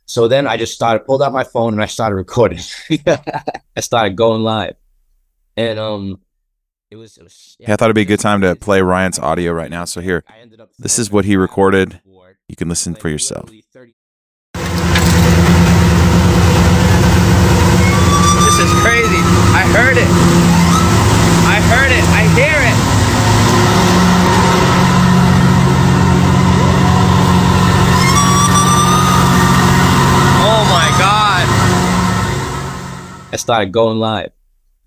So 0.06 0.28
then 0.28 0.48
I 0.48 0.58
just 0.58 0.74
started 0.74 1.06
pulled 1.06 1.24
out 1.24 1.32
my 1.32 1.46
phone 1.46 1.74
and 1.74 1.82
I 1.82 1.86
started 1.86 2.16
recording. 2.16 2.60
I 3.08 3.80
started 3.80 4.16
going 4.18 4.42
live, 4.42 4.76
and 5.56 5.80
um, 5.80 6.20
it 6.94 6.98
was. 6.98 7.18
It 7.18 7.24
was 7.24 7.58
Yeah, 7.60 7.74
I 7.74 7.76
thought 7.76 7.86
it'd 7.86 7.96
be 7.96 8.04
a 8.04 8.06
good 8.06 8.20
time 8.20 8.42
to 8.42 8.56
play 8.56 8.82
Ryan's 8.82 9.18
audio 9.20 9.52
right 9.52 9.72
now. 9.72 9.86
So 9.86 10.00
here, 10.00 10.24
this 10.78 11.00
is 11.00 11.12
what 11.12 11.26
he 11.26 11.36
recorded. 11.36 12.00
You 12.48 12.56
can 12.56 12.70
listen 12.70 12.94
for 12.96 13.10
yourself. 13.10 13.50
This 13.50 13.66
is 18.60 18.72
crazy. 18.84 19.22
I 19.58 19.66
heard 19.74 19.98
it. 19.98 20.08
I 21.50 21.60
heard 21.74 21.92
it. 21.92 22.04
I 22.14 22.22
hear 22.38 22.62
it. 22.62 22.78
Oh 30.46 30.64
my 30.70 30.90
god. 31.00 31.48
I 33.34 33.36
started 33.38 33.72
going 33.72 33.98
live. 33.98 34.32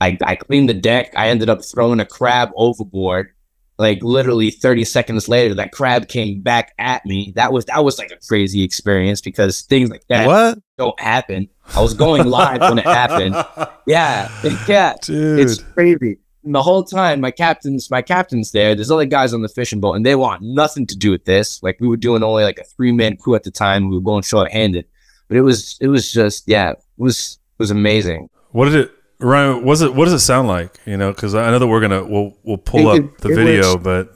I, 0.01 0.19
I 0.25 0.37
cleaned 0.37 0.69
the 0.69 0.75
deck. 0.75 1.13
I 1.17 1.29
ended 1.29 1.49
up 1.49 1.65
throwing 1.65 2.01
a 2.01 2.07
crab 2.07 2.51
overboard. 2.57 3.33
Like 3.79 4.03
literally 4.03 4.51
30 4.51 4.85
seconds 4.85 5.29
later, 5.29 5.53
that 5.57 5.71
crab 5.71 6.09
came 6.09 6.41
back 6.41 6.73
at 6.79 7.05
me. 7.05 7.35
That 7.37 7.53
was 7.53 7.67
that 7.67 7.85
was 7.85 7.99
like 7.99 8.11
a 8.11 8.17
crazy 8.27 8.63
experience 8.63 9.21
because 9.21 9.61
things 9.63 9.91
like 9.91 10.07
that 10.09 10.27
What? 10.27 10.59
don't 10.79 10.99
happen. 10.99 11.51
I 11.75 11.83
was 11.83 11.93
going 11.93 12.27
live 12.27 12.61
when 12.63 12.79
it 12.79 12.87
happened. 12.87 13.35
Yeah, 13.87 14.29
yeah, 14.67 14.95
Dude. 15.01 15.39
it's 15.39 15.63
crazy. 15.63 16.19
And 16.43 16.55
the 16.55 16.63
whole 16.63 16.83
time, 16.85 17.21
my 17.21 17.31
captain's 17.31 17.89
my 17.91 18.03
captain's 18.03 18.51
there. 18.51 18.75
There's 18.75 18.91
other 18.91 19.05
guys 19.05 19.33
on 19.33 19.43
the 19.43 19.49
fishing 19.49 19.79
boat, 19.81 19.93
and 19.93 20.05
they 20.05 20.17
want 20.17 20.43
nothing 20.43 20.87
to 20.89 20.97
do 20.97 21.11
with 21.13 21.25
this. 21.25 21.63
Like 21.63 21.79
we 21.81 21.87
were 21.87 21.97
doing 21.97 22.23
only 22.25 22.43
like 22.45 22.59
a 22.59 22.65
three 22.65 22.91
man 22.93 23.17
crew 23.17 23.35
at 23.37 23.45
the 23.45 23.51
time. 23.53 23.89
We 23.91 23.97
were 23.97 24.03
going 24.03 24.23
short 24.23 24.51
handed, 24.51 24.87
but 25.29 25.37
it 25.37 25.43
was 25.43 25.77
it 25.81 25.87
was 25.89 26.11
just 26.11 26.45
yeah, 26.49 26.71
it 26.71 26.79
was 26.97 27.39
it 27.59 27.63
was 27.63 27.71
amazing. 27.71 28.29
What 28.51 28.65
did 28.67 28.75
it, 28.75 28.93
Ryan? 29.21 29.65
Was 29.65 29.83
it? 29.83 29.95
What 29.95 30.05
does 30.05 30.15
it 30.15 30.21
sound 30.21 30.49
like? 30.49 30.79
You 30.85 30.97
know, 30.97 31.13
because 31.13 31.35
I 31.35 31.51
know 31.51 31.59
that 31.59 31.67
we're 31.67 31.81
gonna 31.81 32.05
we'll 32.05 32.37
we'll 32.43 32.59
pull 32.59 32.93
It- 32.93 33.05
up 33.05 33.19
the 33.19 33.29
video, 33.29 33.75
was- 33.75 33.83
but 33.83 34.13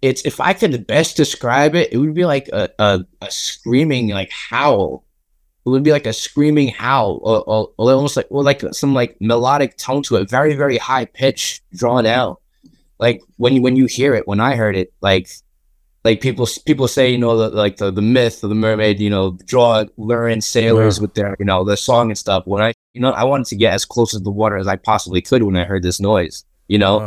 It's 0.00 0.24
if 0.24 0.40
I 0.40 0.52
could 0.52 0.86
best 0.86 1.16
describe 1.16 1.74
it, 1.74 1.92
it 1.92 1.98
would 1.98 2.14
be 2.14 2.24
like 2.24 2.48
a 2.48 2.70
a, 2.78 3.00
a 3.20 3.30
screaming 3.30 4.08
like 4.08 4.30
howl. 4.30 5.04
It 5.64 5.68
would 5.68 5.84
be 5.84 5.92
like 5.92 6.06
a 6.06 6.12
screaming 6.12 6.68
howl, 6.68 7.20
or, 7.22 7.44
or, 7.44 7.70
or 7.78 7.92
almost 7.92 8.16
like 8.16 8.26
or 8.30 8.42
like 8.42 8.62
some 8.72 8.94
like 8.94 9.16
melodic 9.20 9.76
tone 9.76 10.02
to 10.04 10.16
it, 10.16 10.28
very 10.28 10.54
very 10.54 10.76
high 10.78 11.04
pitch, 11.04 11.62
drawn 11.72 12.04
out. 12.06 12.40
Like 12.98 13.20
when 13.36 13.54
you 13.54 13.62
when 13.62 13.76
you 13.76 13.86
hear 13.86 14.14
it, 14.14 14.26
when 14.26 14.40
I 14.40 14.56
heard 14.56 14.74
it, 14.76 14.92
like 15.02 15.28
like 16.04 16.20
people 16.20 16.48
people 16.66 16.88
say, 16.88 17.10
you 17.12 17.18
know, 17.18 17.36
the, 17.36 17.50
like 17.50 17.76
the, 17.76 17.92
the 17.92 18.02
myth 18.02 18.42
of 18.42 18.48
the 18.48 18.56
mermaid, 18.56 18.98
you 18.98 19.08
know, 19.10 19.38
draw 19.46 19.84
luring 19.96 20.40
sailors 20.40 21.00
with 21.00 21.14
their 21.14 21.36
you 21.38 21.44
know 21.44 21.62
their 21.62 21.76
song 21.76 22.10
and 22.10 22.18
stuff. 22.18 22.44
When 22.44 22.60
I 22.62 22.72
you 22.94 23.00
know 23.00 23.10
I 23.10 23.24
wanted 23.24 23.46
to 23.46 23.56
get 23.56 23.72
as 23.72 23.84
close 23.84 24.10
to 24.12 24.18
the 24.18 24.30
water 24.30 24.56
as 24.56 24.66
I 24.68 24.76
possibly 24.76 25.22
could 25.22 25.42
when 25.42 25.56
I 25.56 25.64
heard 25.64 25.82
this 25.82 26.00
noise, 26.00 26.44
you 26.68 26.78
know. 26.78 26.98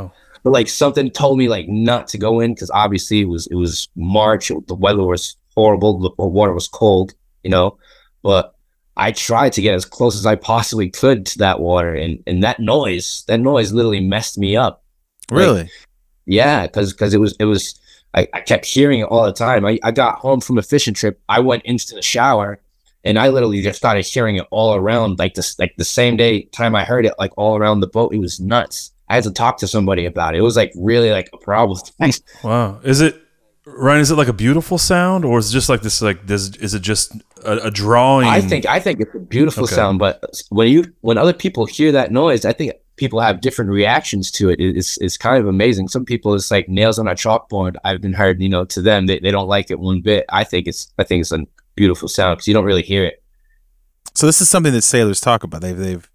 But 0.43 0.51
like 0.51 0.67
something 0.69 1.09
told 1.09 1.37
me 1.39 1.47
like 1.49 1.67
not 1.67 2.07
to 2.09 2.17
go 2.17 2.39
in 2.39 2.53
because 2.53 2.69
obviously 2.71 3.21
it 3.21 3.25
was 3.27 3.47
it 3.47 3.55
was 3.55 3.87
March, 3.95 4.51
it- 4.51 4.67
the 4.67 4.75
weather 4.75 5.03
was 5.03 5.35
horrible, 5.55 5.99
the 6.17 6.25
water 6.25 6.53
was 6.53 6.67
cold, 6.67 7.13
you 7.43 7.49
know. 7.49 7.77
But 8.21 8.53
I 8.97 9.11
tried 9.11 9.53
to 9.53 9.61
get 9.61 9.73
as 9.75 9.85
close 9.85 10.15
as 10.15 10.25
I 10.25 10.35
possibly 10.35 10.89
could 10.89 11.25
to 11.27 11.37
that 11.39 11.59
water, 11.59 11.93
and 11.93 12.21
and 12.27 12.43
that 12.43 12.59
noise, 12.59 13.23
that 13.27 13.39
noise 13.39 13.71
literally 13.73 14.01
messed 14.01 14.37
me 14.37 14.55
up. 14.55 14.83
Like, 15.31 15.39
Really? 15.39 15.69
yeah, 16.25 16.67
because 16.67 16.93
because 16.93 17.13
it 17.13 17.19
was 17.19 17.35
it 17.39 17.45
was 17.45 17.79
I, 18.13 18.27
I 18.33 18.41
kept 18.41 18.65
hearing 18.65 18.99
it 19.01 19.05
all 19.05 19.25
the 19.25 19.33
time. 19.33 19.65
I, 19.65 19.79
I 19.83 19.91
got 19.91 20.19
home 20.19 20.39
from 20.41 20.57
a 20.57 20.61
fishing 20.61 20.93
trip. 20.93 21.19
I 21.27 21.39
went 21.41 21.63
into 21.65 21.93
the 21.95 22.01
shower 22.01 22.61
and 23.05 23.17
I 23.17 23.29
literally 23.29 23.61
just 23.61 23.77
started 23.77 24.03
sharing 24.05 24.35
it 24.35 24.45
all 24.51 24.75
around 24.75 25.19
like 25.19 25.35
this 25.35 25.57
like 25.59 25.73
the 25.77 25.85
same 25.85 26.17
day 26.17 26.43
time 26.45 26.75
I 26.75 26.83
heard 26.83 27.05
it 27.05 27.13
like 27.19 27.31
all 27.37 27.55
around 27.57 27.79
the 27.79 27.87
boat. 27.87 28.13
It 28.13 28.19
was 28.19 28.39
nuts. 28.39 28.91
I 29.07 29.15
had 29.15 29.23
to 29.25 29.31
talk 29.31 29.57
to 29.59 29.67
somebody 29.67 30.05
about 30.05 30.33
it. 30.35 30.39
It 30.39 30.41
was 30.41 30.57
like 30.57 30.71
really 30.75 31.11
like 31.11 31.29
a 31.33 31.37
problem. 31.37 31.79
wow, 32.43 32.79
is 32.83 33.01
it 33.01 33.21
Ryan? 33.65 34.01
Is 34.01 34.11
it 34.11 34.15
like 34.15 34.27
a 34.27 34.33
beautiful 34.33 34.77
sound, 34.77 35.23
or 35.25 35.37
is 35.39 35.49
it 35.49 35.53
just 35.53 35.69
like 35.69 35.81
this? 35.81 36.01
Like 36.01 36.25
this? 36.27 36.55
Is 36.57 36.73
it 36.73 36.81
just 36.81 37.15
a, 37.43 37.67
a 37.67 37.71
drawing? 37.71 38.27
I 38.27 38.41
think 38.41 38.65
I 38.65 38.79
think 38.79 38.99
it's 39.01 39.13
a 39.15 39.19
beautiful 39.19 39.63
Okay. 39.65 39.75
sound, 39.75 39.99
but 39.99 40.23
when 40.49 40.67
you 40.69 40.85
when 41.01 41.17
other 41.17 41.33
people 41.33 41.65
hear 41.65 41.91
that 41.93 42.11
noise, 42.11 42.45
I 42.45 42.53
think 42.53 42.73
people 42.95 43.19
have 43.19 43.41
different 43.41 43.71
reactions 43.71 44.31
to 44.31 44.49
it. 44.49 44.59
It- 44.59 44.77
It's 44.77 44.97
it's 45.01 45.17
kind 45.17 45.37
of 45.41 45.47
amazing. 45.47 45.87
Some 45.89 46.05
people 46.05 46.33
it's 46.35 46.49
like 46.51 46.67
nails 46.69 46.97
on 46.99 47.07
a 47.07 47.15
chalkboard. 47.15 47.75
I've 47.83 48.01
been 48.01 48.13
heard, 48.13 48.41
you 48.41 48.49
know, 48.49 48.65
to 48.65 48.81
them 48.81 49.05
they, 49.07 49.19
they 49.19 49.31
don't 49.31 49.47
like 49.47 49.69
it 49.71 49.79
one 49.79 50.01
bit. 50.01 50.25
I 50.29 50.43
think 50.43 50.67
it's 50.67 50.91
I 50.97 51.03
think 51.03 51.21
it's 51.21 51.31
a 51.31 51.45
beautiful 51.75 52.07
sound 52.07 52.37
because 52.37 52.47
you 52.47 52.53
don't 52.53 52.65
really 52.65 52.81
hear 52.83 53.03
it. 53.05 53.21
So 54.13 54.25
this 54.25 54.41
is 54.41 54.49
something 54.49 54.73
that 54.73 54.81
sailors 54.83 55.19
talk 55.19 55.43
about. 55.43 55.61
They've 55.61 55.77
they've 55.77 56.09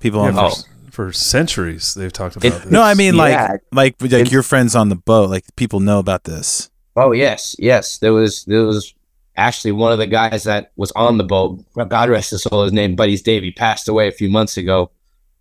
people 0.00 0.22
Yeah, 0.24 0.36
on 0.38 0.50
for, 0.90 0.90
for 0.90 1.12
centuries 1.12 1.94
they've 1.94 2.12
talked 2.12 2.36
about 2.36 2.62
this. 2.62 2.70
No, 2.70 2.82
I 2.82 2.94
mean 2.94 3.16
like 3.16 3.32
Yeah. 3.32 3.56
like 3.72 3.96
like 4.00 4.30
your 4.30 4.42
friends 4.42 4.74
on 4.74 4.88
the 4.88 4.96
boat. 4.96 5.30
Like 5.30 5.44
people 5.56 5.80
know 5.80 5.98
about 5.98 6.24
this. 6.24 6.70
Oh 6.96 7.12
yes, 7.12 7.56
yes. 7.58 7.98
There 7.98 8.12
was 8.12 8.44
there 8.46 8.64
was 8.64 8.94
actually 9.36 9.72
one 9.72 9.92
of 9.92 9.98
the 9.98 10.06
guys 10.06 10.44
that 10.44 10.72
was 10.76 10.92
on 10.92 11.16
the 11.18 11.24
boat. 11.24 11.60
God 11.88 12.08
rest 12.10 12.30
his 12.30 12.42
soul. 12.42 12.64
His 12.64 12.72
name 12.72 12.96
Buddy's 12.96 13.22
Dave. 13.22 13.42
He 13.42 13.50
passed 13.52 13.88
away 13.88 14.08
a 14.08 14.12
few 14.12 14.28
months 14.30 14.56
ago. 14.56 14.90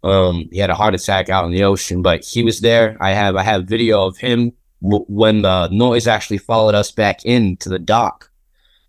Um, 0.04 0.50
he 0.51 0.58
had 0.60 0.70
a 0.72 0.75
heart 0.75 0.96
attack 0.96 1.30
out 1.30 1.46
in 1.46 1.51
the 1.51 1.63
ocean, 1.63 2.01
but 2.01 2.24
he 2.25 2.42
was 2.44 2.62
there. 2.62 2.98
I 3.00 3.12
have 3.12 3.36
I 3.36 3.44
have 3.44 3.66
video 3.66 4.06
of 4.08 4.18
him 4.18 4.51
w- 4.82 5.06
when 5.08 5.44
the 5.44 5.68
noise 5.70 6.08
actually 6.08 6.40
followed 6.40 6.74
us 6.74 6.90
back 6.92 7.24
into 7.24 7.70
the 7.70 7.78
dock. 7.78 8.30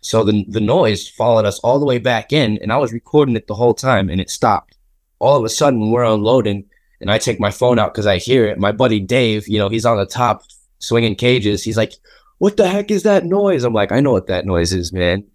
So 0.03 0.23
the 0.23 0.45
the 0.47 0.61
noise 0.61 1.07
followed 1.07 1.45
us 1.45 1.59
all 1.59 1.79
the 1.79 1.85
way 1.85 1.97
back 1.97 2.33
in, 2.33 2.59
and 2.61 2.71
I 2.71 2.77
was 2.77 2.93
recording 2.93 3.35
it 3.35 3.47
the 3.47 3.55
whole 3.55 3.73
time, 3.73 4.09
and 4.09 4.19
it 4.19 4.29
stopped. 4.29 4.77
All 5.19 5.37
of 5.37 5.45
a 5.45 5.49
sudden, 5.49 5.91
we're 5.91 6.03
unloading, 6.03 6.65
and 6.99 7.09
I 7.09 7.17
take 7.17 7.39
my 7.39 7.51
phone 7.51 7.79
out 7.79 7.93
because 7.93 8.07
I 8.07 8.17
hear 8.17 8.45
it. 8.45 8.59
My 8.59 8.71
buddy 8.71 8.99
Dave, 8.99 9.47
you 9.47 9.57
know, 9.57 9.69
he's 9.69 9.85
on 9.85 9.97
the 9.97 10.05
top 10.05 10.43
swinging 10.79 11.15
cages. 11.15 11.63
He's 11.63 11.77
like, 11.77 11.93
"What 12.37 12.57
the 12.57 12.67
heck 12.67 12.91
is 12.91 13.03
that 13.03 13.25
noise?" 13.25 13.63
I'm 13.63 13.73
like, 13.73 13.91
"I 13.91 14.01
know 14.01 14.11
what 14.11 14.27
that 14.27 14.45
noise 14.45 14.73
is, 14.73 14.91
man." 14.91 15.25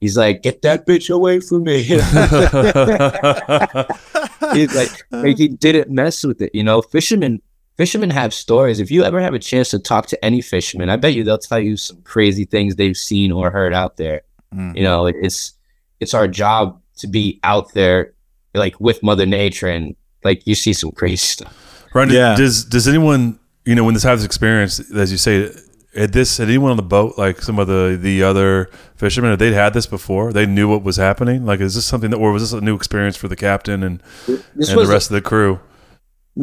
He's 0.00 0.16
like, 0.16 0.42
"Get 0.42 0.62
that 0.62 0.86
bitch 0.86 1.10
away 1.10 1.40
from 1.40 1.64
me." 1.64 1.82
He's 4.52 4.74
like, 4.74 5.04
like, 5.10 5.36
he 5.36 5.48
didn't 5.48 5.90
mess 5.90 6.24
with 6.24 6.40
it. 6.40 6.54
You 6.54 6.62
know, 6.62 6.82
fishermen 6.82 7.42
fishermen 7.78 8.10
have 8.10 8.34
stories. 8.34 8.80
If 8.80 8.90
you 8.90 9.04
ever 9.04 9.20
have 9.20 9.32
a 9.32 9.38
chance 9.38 9.70
to 9.70 9.78
talk 9.78 10.06
to 10.08 10.22
any 10.24 10.42
fisherman, 10.42 10.90
I 10.90 10.96
bet 10.96 11.14
you 11.14 11.24
they'll 11.24 11.38
tell 11.38 11.60
you 11.60 11.76
some 11.78 12.02
crazy 12.02 12.44
things 12.44 12.76
they've 12.76 12.96
seen 12.96 13.32
or 13.32 13.50
heard 13.50 13.72
out 13.72 13.96
there. 13.96 14.22
Mm. 14.54 14.76
You 14.76 14.82
know, 14.82 15.06
it's 15.06 15.54
it's 16.00 16.12
our 16.12 16.28
job 16.28 16.80
to 16.98 17.06
be 17.06 17.40
out 17.44 17.72
there, 17.72 18.12
like 18.54 18.78
with 18.80 19.02
Mother 19.02 19.24
Nature, 19.24 19.68
and 19.68 19.96
like 20.24 20.46
you 20.46 20.54
see 20.54 20.72
some 20.72 20.90
crazy 20.90 21.16
stuff. 21.16 21.86
Ryan, 21.94 22.10
does 22.36 22.64
does 22.64 22.86
anyone 22.86 23.38
you 23.64 23.74
know 23.74 23.84
when 23.84 23.94
this 23.94 24.02
has 24.02 24.24
experience, 24.24 24.80
as 24.92 25.10
you 25.12 25.18
say, 25.18 25.50
had 25.94 26.12
this 26.12 26.38
had 26.38 26.48
anyone 26.48 26.70
on 26.70 26.76
the 26.76 26.82
boat 26.82 27.16
like 27.16 27.40
some 27.40 27.58
of 27.58 27.66
the 27.68 27.98
the 28.00 28.22
other 28.22 28.70
fishermen? 28.96 29.30
Had 29.30 29.38
they'd 29.38 29.52
had 29.52 29.72
this 29.72 29.86
before? 29.86 30.32
They 30.32 30.46
knew 30.46 30.68
what 30.68 30.82
was 30.82 30.96
happening. 30.96 31.46
Like, 31.46 31.60
is 31.60 31.74
this 31.74 31.84
something 31.86 32.10
that, 32.10 32.16
or 32.16 32.32
was 32.32 32.42
this 32.42 32.52
a 32.52 32.60
new 32.60 32.74
experience 32.74 33.16
for 33.16 33.28
the 33.28 33.36
captain 33.36 33.82
and 33.82 34.02
This 34.26 34.68
and 34.70 34.76
was 34.78 34.88
the 34.88 34.92
a- 34.92 34.96
rest 34.96 35.10
of 35.10 35.14
the 35.14 35.22
crew? 35.22 35.60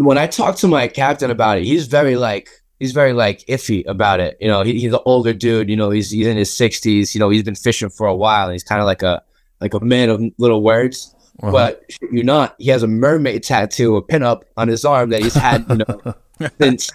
When 0.04 0.18
I 0.18 0.28
talk 0.28 0.58
to 0.58 0.68
my 0.68 0.88
captain 0.88 1.32
about 1.32 1.58
it, 1.58 1.64
he's 1.64 1.88
very 1.88 2.18
like 2.18 2.50
he's 2.80 2.92
very 2.92 3.14
like 3.14 3.46
iffy 3.48 3.86
about 3.88 4.20
it. 4.20 4.38
You 4.42 4.48
know, 4.48 4.62
he, 4.62 4.80
he's 4.80 4.94
an 4.94 5.00
older 5.06 5.34
dude. 5.34 5.70
You 5.70 5.78
know, 5.78 5.90
he's 5.90 6.12
he's 6.12 6.28
in 6.28 6.38
his 6.38 6.54
sixties. 6.54 7.16
You 7.16 7.20
know, 7.20 7.30
he's 7.30 7.44
been 7.44 7.56
fishing 7.56 7.90
for 7.90 8.06
a 8.06 8.16
while, 8.16 8.46
and 8.46 8.54
he's 8.54 8.64
kind 8.64 8.82
of 8.82 8.86
like 8.86 9.04
a 9.04 9.24
like 9.62 9.74
a 9.74 9.80
man 9.80 10.10
of 10.10 10.22
little 10.38 10.62
words. 10.62 11.16
Uh-huh. 11.42 11.52
But 11.52 11.84
you're 12.12 12.26
not. 12.26 12.56
He 12.60 12.70
has 12.70 12.84
a 12.84 12.88
mermaid 12.88 13.44
tattoo, 13.44 13.96
a 13.96 14.04
pinup 14.04 14.44
on 14.58 14.68
his 14.68 14.86
arm 14.86 15.10
that 15.10 15.22
he's 15.22 15.34
had, 15.34 15.66
you 15.70 15.78
know, 15.78 16.14
since 16.62 16.92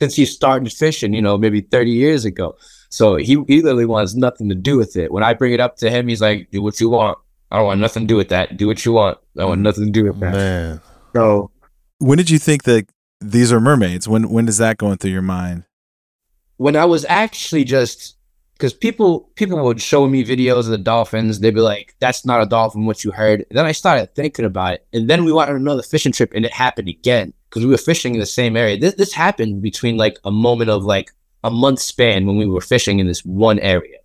since 0.00 0.16
he 0.16 0.24
started 0.24 0.72
fishing. 0.72 1.12
You 1.12 1.22
know, 1.22 1.36
maybe 1.36 1.60
thirty 1.60 1.90
years 1.90 2.24
ago. 2.24 2.56
So 2.88 3.16
he 3.16 3.42
he 3.48 3.62
literally 3.62 3.86
wants 3.86 4.14
nothing 4.14 4.48
to 4.48 4.54
do 4.54 4.76
with 4.78 4.96
it. 4.96 5.12
When 5.12 5.22
I 5.22 5.34
bring 5.34 5.52
it 5.52 5.60
up 5.60 5.76
to 5.76 5.90
him, 5.90 6.08
he's 6.08 6.20
like, 6.22 6.50
"Do 6.50 6.62
what 6.62 6.80
you 6.80 6.88
want. 6.88 7.18
I 7.50 7.56
don't 7.56 7.66
want 7.66 7.80
nothing 7.80 8.04
to 8.04 8.06
do 8.06 8.16
with 8.16 8.30
that. 8.30 8.56
Do 8.56 8.66
what 8.66 8.84
you 8.84 8.92
want. 8.92 9.18
I 9.38 9.44
want 9.44 9.60
nothing 9.60 9.86
to 9.86 9.90
do 9.90 10.04
with 10.04 10.20
that." 10.20 10.32
Man. 10.32 10.80
So 11.14 11.49
When 12.00 12.18
did 12.18 12.30
you 12.30 12.38
think 12.38 12.64
that 12.64 12.88
these 13.20 13.52
are 13.52 13.60
mermaids? 13.60 14.08
When 14.08 14.28
when 14.30 14.48
is 14.48 14.58
that 14.58 14.78
going 14.78 14.96
through 14.96 15.12
your 15.12 15.22
mind? 15.22 15.64
when 16.60 16.76
I 16.76 16.84
was 16.84 17.06
actually 17.08 17.64
just 17.64 18.18
because 18.52 18.74
people 18.74 19.30
people 19.34 19.64
would 19.64 19.80
show 19.80 20.06
me 20.06 20.22
videos 20.22 20.58
of 20.58 20.66
the 20.66 20.76
dolphins, 20.76 21.40
they'd 21.40 21.54
be 21.54 21.62
like, 21.62 21.94
"That's 22.00 22.26
not 22.26 22.42
a 22.42 22.46
dolphin." 22.46 22.84
What 22.84 23.02
you 23.02 23.12
heard. 23.12 23.46
then 23.50 23.64
I 23.64 23.72
started 23.72 24.14
thinking 24.14 24.44
about 24.44 24.74
it, 24.74 24.86
and 24.92 25.08
then 25.08 25.24
we 25.24 25.32
went 25.32 25.48
on 25.48 25.56
another 25.56 25.82
fishing 25.82 26.12
trip, 26.12 26.32
and 26.34 26.44
it 26.44 26.52
happened 26.52 26.86
again 26.86 27.32
because 27.48 27.64
we 27.64 27.70
were 27.70 27.78
fishing 27.78 28.12
in 28.12 28.20
the 28.20 28.26
same 28.26 28.58
area. 28.58 28.76
This 28.76 28.94
this 28.94 29.14
happened 29.14 29.62
between 29.62 29.96
like 29.96 30.18
a 30.22 30.30
moment 30.30 30.68
of 30.68 30.84
like 30.84 31.12
a 31.44 31.50
month 31.50 31.78
span 31.78 32.26
when 32.26 32.36
we 32.36 32.44
were 32.44 32.60
fishing 32.60 32.98
in 32.98 33.06
this 33.06 33.24
one 33.24 33.58
area. 33.60 33.96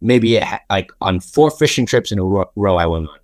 Maybe 0.00 0.34
it 0.34 0.42
ha- 0.42 0.64
like 0.68 0.90
on 1.00 1.20
four 1.20 1.48
fishing 1.48 1.86
trips 1.86 2.10
in 2.10 2.18
a 2.18 2.24
ro- 2.24 2.50
row 2.56 2.74
I 2.76 2.86
went 2.86 3.08
on. 3.08 3.18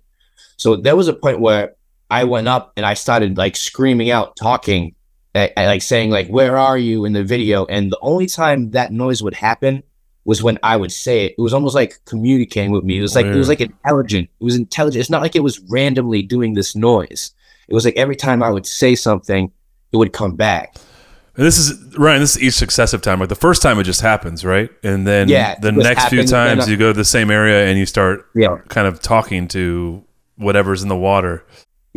So 0.55 0.77
there 0.77 0.95
was 0.95 1.09
a 1.09 1.13
point 1.13 1.41
where 1.41 1.75
I 2.09 2.23
went 2.23 2.47
up 2.47 2.73
and 2.77 2.85
I 2.85 2.93
started 2.93 3.37
like 3.37 3.55
screaming 3.55 4.11
out, 4.11 4.35
talking, 4.35 4.95
I, 5.35 5.51
I, 5.57 5.65
like 5.67 5.81
saying 5.81 6.09
like, 6.09 6.27
"Where 6.27 6.57
are 6.57 6.77
you?" 6.77 7.05
in 7.05 7.13
the 7.13 7.23
video. 7.23 7.65
And 7.65 7.91
the 7.91 7.99
only 8.01 8.27
time 8.27 8.71
that 8.71 8.91
noise 8.91 9.21
would 9.21 9.33
happen 9.33 9.83
was 10.25 10.43
when 10.43 10.57
I 10.63 10.77
would 10.77 10.91
say 10.91 11.25
it. 11.25 11.35
It 11.37 11.41
was 11.41 11.53
almost 11.53 11.75
like 11.75 11.99
communicating 12.05 12.71
with 12.71 12.83
me. 12.83 12.97
It 12.97 13.01
was 13.01 13.15
like 13.15 13.25
it 13.25 13.35
was 13.35 13.47
like 13.49 13.61
intelligent. 13.61 14.29
It 14.39 14.43
was 14.43 14.55
intelligent. 14.55 14.99
It's 15.01 15.09
not 15.09 15.21
like 15.21 15.35
it 15.35 15.43
was 15.43 15.59
randomly 15.69 16.21
doing 16.21 16.53
this 16.53 16.75
noise. 16.75 17.31
It 17.67 17.73
was 17.73 17.85
like 17.85 17.95
every 17.97 18.15
time 18.15 18.41
I 18.41 18.49
would 18.49 18.65
say 18.65 18.95
something, 18.95 19.51
it 19.91 19.97
would 19.97 20.13
come 20.13 20.35
back. 20.35 20.75
And 21.35 21.45
this 21.45 21.57
is 21.59 21.95
Ryan. 21.97 22.19
This 22.19 22.35
is 22.35 22.41
each 22.41 22.53
successive 22.55 23.01
time. 23.01 23.19
Like 23.19 23.29
the 23.29 23.35
first 23.35 23.61
time, 23.61 23.79
it 23.79 23.83
just 23.83 24.01
happens, 24.01 24.43
right? 24.43 24.71
And 24.83 25.05
then 25.05 25.29
Yeah, 25.29 25.55
the 25.59 25.71
next 25.71 26.09
few 26.09 26.21
and 26.21 26.27
then 26.27 26.57
times, 26.57 26.69
you 26.69 26.77
go 26.77 26.87
to 26.87 26.97
the 26.97 27.05
same 27.05 27.29
area 27.29 27.67
and 27.67 27.77
you 27.77 27.85
start 27.85 28.25
Yeah. 28.33 28.57
kind 28.69 28.87
of 28.87 29.01
talking 29.01 29.47
to 29.49 30.03
whatever's 30.37 30.81
in 30.81 30.89
the 30.89 30.95
water. 30.95 31.45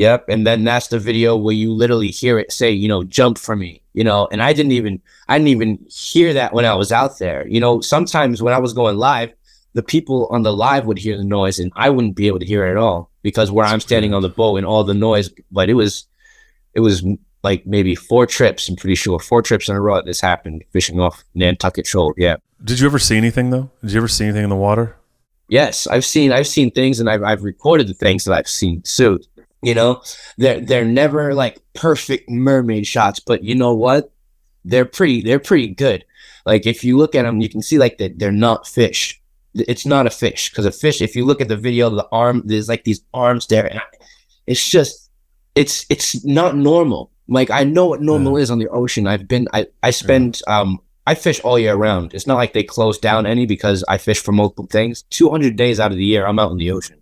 Yep. 0.00 0.30
And 0.30 0.46
then 0.46 0.64
that's 0.64 0.88
the 0.88 0.98
video 0.98 1.36
where 1.36 1.54
you 1.54 1.74
literally 1.74 2.08
hear 2.08 2.38
it 2.38 2.52
say, 2.52 2.70
you 2.70 2.88
know, 2.88 3.04
jump 3.04 3.36
for 3.36 3.54
me, 3.54 3.82
you 3.92 4.02
know, 4.02 4.28
and 4.32 4.42
I 4.42 4.54
didn't 4.54 4.72
even, 4.72 5.02
I 5.28 5.36
didn't 5.36 5.48
even 5.48 5.78
hear 5.90 6.32
that 6.32 6.54
when 6.54 6.64
I 6.64 6.74
was 6.74 6.90
out 6.90 7.18
there. 7.18 7.46
You 7.46 7.60
know, 7.60 7.82
sometimes 7.82 8.42
when 8.42 8.54
I 8.54 8.58
was 8.60 8.72
going 8.72 8.96
live, 8.96 9.30
the 9.74 9.82
people 9.82 10.26
on 10.30 10.42
the 10.42 10.54
live 10.54 10.86
would 10.86 10.96
hear 10.96 11.18
the 11.18 11.24
noise 11.24 11.58
and 11.58 11.70
I 11.76 11.90
wouldn't 11.90 12.16
be 12.16 12.28
able 12.28 12.38
to 12.38 12.46
hear 12.46 12.66
it 12.66 12.70
at 12.70 12.76
all 12.78 13.10
because 13.22 13.50
where 13.50 13.66
I'm 13.66 13.78
standing 13.78 14.14
on 14.14 14.22
the 14.22 14.30
boat 14.30 14.56
and 14.56 14.64
all 14.64 14.84
the 14.84 14.94
noise, 14.94 15.28
but 15.52 15.68
it 15.68 15.74
was, 15.74 16.06
it 16.72 16.80
was 16.80 17.04
like 17.42 17.66
maybe 17.66 17.94
four 17.94 18.24
trips, 18.24 18.70
I'm 18.70 18.76
pretty 18.76 18.94
sure, 18.94 19.18
four 19.18 19.42
trips 19.42 19.68
in 19.68 19.76
a 19.76 19.82
row 19.82 19.96
that 19.96 20.06
this 20.06 20.22
happened 20.22 20.64
fishing 20.70 20.98
off 20.98 21.24
Nantucket 21.34 21.86
Shoal. 21.86 22.14
Yeah. 22.16 22.36
Did 22.64 22.80
you 22.80 22.86
ever 22.86 22.98
see 22.98 23.18
anything 23.18 23.50
though? 23.50 23.70
Did 23.82 23.92
you 23.92 23.98
ever 23.98 24.08
see 24.08 24.24
anything 24.24 24.44
in 24.44 24.50
the 24.50 24.56
water? 24.56 24.96
Yes, 25.50 25.88
I've 25.88 26.04
seen 26.04 26.30
I've 26.30 26.46
seen 26.46 26.70
things 26.70 27.00
and 27.00 27.10
I've 27.10 27.24
I've 27.24 27.42
recorded 27.42 27.88
the 27.88 27.94
things 27.94 28.24
that 28.24 28.32
I've 28.32 28.48
seen 28.48 28.82
too. 28.82 29.18
You 29.62 29.74
know, 29.74 30.02
they're 30.38 30.60
they're 30.60 30.84
never 30.84 31.34
like 31.34 31.60
perfect 31.74 32.30
mermaid 32.30 32.86
shots, 32.86 33.20
but 33.20 33.44
you 33.44 33.54
know 33.54 33.74
what? 33.74 34.10
They're 34.64 34.86
pretty 34.86 35.22
they're 35.22 35.40
pretty 35.40 35.68
good. 35.68 36.04
Like 36.46 36.66
if 36.66 36.82
you 36.82 36.96
look 36.96 37.14
at 37.14 37.22
them, 37.22 37.40
you 37.40 37.48
can 37.48 37.62
see 37.62 37.78
like 37.78 37.98
that 37.98 38.18
they're 38.18 38.32
not 38.32 38.66
fish. 38.66 39.20
It's 39.54 39.84
not 39.84 40.06
a 40.06 40.10
fish 40.10 40.50
because 40.50 40.64
a 40.64 40.72
fish. 40.72 41.02
If 41.02 41.14
you 41.14 41.24
look 41.26 41.40
at 41.40 41.48
the 41.48 41.56
video, 41.56 41.90
the 41.90 42.08
arm 42.10 42.42
there's 42.46 42.68
like 42.68 42.84
these 42.84 43.02
arms 43.12 43.46
there, 43.48 43.66
and 43.66 43.80
it's 44.46 44.66
just 44.66 45.10
it's 45.54 45.84
it's 45.90 46.24
not 46.24 46.56
normal. 46.56 47.10
Like 47.28 47.50
I 47.50 47.64
know 47.64 47.86
what 47.86 48.00
normal 48.00 48.36
is 48.36 48.50
on 48.50 48.58
the 48.58 48.68
ocean. 48.68 49.06
I've 49.06 49.28
been 49.28 49.46
I 49.52 49.66
I 49.82 49.90
spend 49.90 50.40
um 50.46 50.80
I 51.06 51.14
fish 51.14 51.40
all 51.40 51.58
year 51.58 51.74
round. 51.74 52.14
It's 52.14 52.26
not 52.26 52.36
like 52.36 52.52
they 52.52 52.62
close 52.62 52.98
down 52.98 53.26
any 53.26 53.44
because 53.46 53.84
I 53.88 53.98
fish 53.98 54.20
for 54.22 54.32
multiple 54.32 54.66
things. 54.66 55.02
200 55.10 55.56
days 55.56 55.80
out 55.80 55.90
of 55.90 55.96
the 55.96 56.04
year, 56.04 56.26
I'm 56.26 56.38
out 56.38 56.52
in 56.52 56.58
the 56.58 56.70
ocean. 56.70 56.98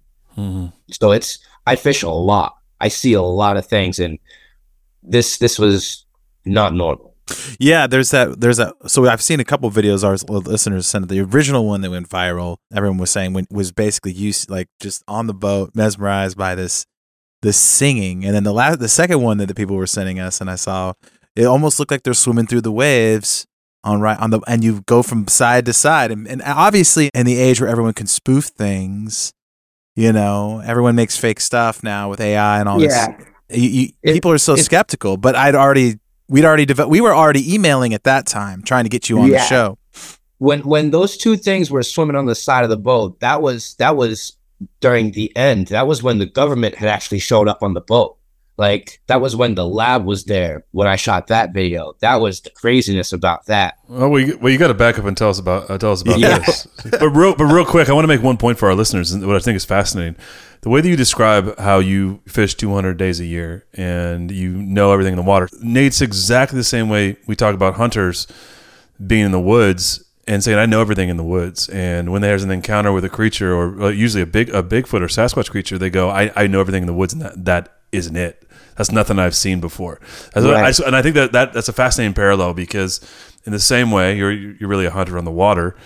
So 0.90 1.12
it's 1.12 1.38
I 1.68 1.76
fish 1.76 2.02
a 2.02 2.10
lot. 2.10 2.56
I 2.80 2.88
see 2.88 3.12
a 3.12 3.22
lot 3.22 3.56
of 3.56 3.66
things, 3.66 3.98
and 3.98 4.18
this 5.02 5.38
this 5.38 5.58
was 5.58 6.06
not 6.44 6.74
normal. 6.74 7.14
Yeah, 7.58 7.86
there's 7.86 8.10
that. 8.10 8.40
There's 8.40 8.56
that. 8.56 8.74
So 8.86 9.06
I've 9.06 9.22
seen 9.22 9.40
a 9.40 9.44
couple 9.44 9.70
videos 9.70 10.04
our 10.04 10.16
listeners 10.40 10.86
sent. 10.86 11.08
The 11.08 11.20
original 11.20 11.66
one 11.66 11.82
that 11.82 11.90
went 11.90 12.08
viral, 12.08 12.56
everyone 12.74 12.98
was 12.98 13.10
saying 13.10 13.46
was 13.50 13.72
basically 13.72 14.12
you 14.12 14.32
like 14.48 14.68
just 14.80 15.02
on 15.06 15.26
the 15.26 15.34
boat, 15.34 15.72
mesmerized 15.74 16.38
by 16.38 16.54
this 16.54 16.86
this 17.42 17.56
singing, 17.56 18.24
and 18.24 18.34
then 18.34 18.44
the 18.44 18.52
last, 18.52 18.80
the 18.80 18.88
second 18.88 19.22
one 19.22 19.38
that 19.38 19.46
the 19.46 19.54
people 19.54 19.76
were 19.76 19.86
sending 19.86 20.18
us, 20.18 20.40
and 20.40 20.50
I 20.50 20.56
saw 20.56 20.94
it 21.36 21.44
almost 21.44 21.78
looked 21.78 21.90
like 21.90 22.02
they're 22.02 22.14
swimming 22.14 22.46
through 22.46 22.62
the 22.62 22.72
waves 22.72 23.46
on 23.84 24.00
right 24.00 24.18
on 24.18 24.30
the, 24.30 24.40
and 24.48 24.64
you 24.64 24.82
go 24.86 25.02
from 25.02 25.28
side 25.28 25.66
to 25.66 25.72
side, 25.72 26.10
and, 26.10 26.26
and 26.26 26.42
obviously 26.42 27.10
in 27.14 27.26
the 27.26 27.38
age 27.38 27.60
where 27.60 27.70
everyone 27.70 27.94
can 27.94 28.06
spoof 28.06 28.46
things, 28.46 29.32
you 29.98 30.12
know, 30.12 30.62
everyone 30.64 30.94
makes 30.94 31.16
fake 31.16 31.40
stuff 31.40 31.82
now 31.82 32.08
with 32.08 32.20
AI 32.20 32.60
and 32.60 32.68
all 32.68 32.80
Yeah. 32.80 33.16
this. 33.16 33.26
You, 33.50 33.68
you, 34.04 34.12
people 34.12 34.30
are 34.30 34.38
so 34.38 34.54
skeptical, 34.54 35.16
but 35.16 35.34
I'd 35.34 35.56
already 35.56 35.98
we'd 36.28 36.44
already 36.44 36.66
developed. 36.66 36.92
We 36.92 37.00
were 37.00 37.14
already 37.14 37.52
emailing 37.52 37.94
at 37.94 38.04
that 38.04 38.26
time, 38.26 38.62
trying 38.62 38.84
to 38.84 38.90
get 38.90 39.08
you 39.08 39.18
on 39.18 39.30
the 39.30 39.38
show. 39.40 39.76
When 40.38 40.60
when 40.60 40.90
those 40.92 41.16
two 41.16 41.36
things 41.36 41.68
were 41.68 41.82
swimming 41.82 42.14
on 42.14 42.26
the 42.26 42.36
side 42.36 42.62
of 42.62 42.70
the 42.70 42.76
boat, 42.76 43.18
that 43.20 43.42
was 43.42 43.74
that 43.78 43.96
was 43.96 44.36
during 44.80 45.12
the 45.12 45.34
end. 45.36 45.68
That 45.68 45.88
was 45.88 46.00
when 46.02 46.18
the 46.18 46.26
government 46.26 46.76
had 46.76 46.88
actually 46.88 47.18
showed 47.18 47.48
up 47.48 47.62
on 47.62 47.74
the 47.74 47.80
boat. 47.80 48.17
Like 48.58 49.00
that 49.06 49.20
was 49.20 49.36
when 49.36 49.54
the 49.54 49.64
lab 49.66 50.04
was 50.04 50.24
there 50.24 50.64
when 50.72 50.88
I 50.88 50.96
shot 50.96 51.28
that 51.28 51.52
video. 51.54 51.94
That 52.00 52.16
was 52.16 52.40
the 52.40 52.50
craziness 52.50 53.12
about 53.12 53.46
that. 53.46 53.78
Well, 53.88 54.10
we 54.10 54.34
well, 54.34 54.52
you 54.52 54.58
got 54.58 54.66
to 54.68 54.74
back 54.74 54.98
up 54.98 55.04
and 55.04 55.16
tell 55.16 55.30
us 55.30 55.38
about 55.38 55.70
uh, 55.70 55.78
tell 55.78 55.92
us 55.92 56.02
about 56.02 56.18
Yeah. 56.18 56.38
this. 56.40 56.66
But 56.90 57.10
real, 57.10 57.36
but 57.36 57.44
real 57.44 57.64
quick, 57.64 57.88
I 57.88 57.92
want 57.92 58.02
to 58.04 58.08
make 58.08 58.22
one 58.22 58.36
point 58.36 58.58
for 58.58 58.68
our 58.68 58.74
listeners. 58.74 59.12
and 59.12 59.24
What 59.26 59.36
I 59.36 59.38
think 59.38 59.54
is 59.56 59.64
fascinating, 59.64 60.16
the 60.62 60.70
way 60.70 60.80
that 60.80 60.88
you 60.88 60.96
describe 60.96 61.56
how 61.58 61.78
you 61.78 62.20
fish 62.26 62.54
200 62.56 62.96
days 62.96 63.20
a 63.20 63.24
year 63.24 63.64
and 63.74 64.30
you 64.32 64.50
know 64.50 64.90
everything 64.92 65.12
in 65.12 65.18
the 65.18 65.22
water. 65.22 65.48
Nate's 65.62 66.00
exactly 66.00 66.56
the 66.58 66.64
same 66.64 66.88
way 66.88 67.16
we 67.28 67.36
talk 67.36 67.54
about 67.54 67.74
hunters 67.74 68.26
being 69.06 69.24
in 69.26 69.30
the 69.30 69.40
woods 69.40 70.04
and 70.26 70.42
saying 70.42 70.58
I 70.58 70.66
know 70.66 70.80
everything 70.80 71.08
in 71.08 71.16
the 71.16 71.22
woods. 71.24 71.68
And 71.68 72.10
when 72.10 72.22
there's 72.22 72.42
an 72.42 72.50
encounter 72.50 72.92
with 72.92 73.04
a 73.04 73.08
creature, 73.08 73.54
or 73.54 73.82
uh, 73.84 73.88
usually 73.90 74.22
a 74.22 74.26
big 74.26 74.48
a 74.50 74.64
Bigfoot 74.64 75.00
or 75.00 75.06
Sasquatch 75.06 75.48
creature, 75.48 75.78
they 75.78 75.90
go, 75.90 76.10
I, 76.10 76.32
I 76.34 76.48
know 76.48 76.58
everything 76.60 76.82
in 76.82 76.86
the 76.88 76.92
woods, 76.94 77.12
and 77.12 77.22
that 77.22 77.44
that 77.44 77.74
isn't 77.92 78.16
it. 78.16 78.42
That's 78.78 78.90
nothing 78.92 79.18
I've 79.18 79.34
seen 79.34 79.60
before. 79.60 80.00
That's 80.32 80.46
what 80.46 80.54
Right. 80.54 80.80
I, 80.80 80.86
and 80.86 80.96
I 80.96 81.02
think 81.02 81.14
that, 81.16 81.32
that 81.32 81.52
that's 81.52 81.68
a 81.68 81.72
fascinating 81.74 82.14
parallel 82.14 82.54
because 82.54 83.00
in 83.44 83.52
the 83.52 83.60
same 83.60 83.90
way 83.90 84.16
you're 84.16 84.32
you're 84.32 84.68
really 84.70 84.86
a 84.86 84.90
hunter 84.90 85.18
on 85.18 85.24
the 85.24 85.30
water 85.30 85.76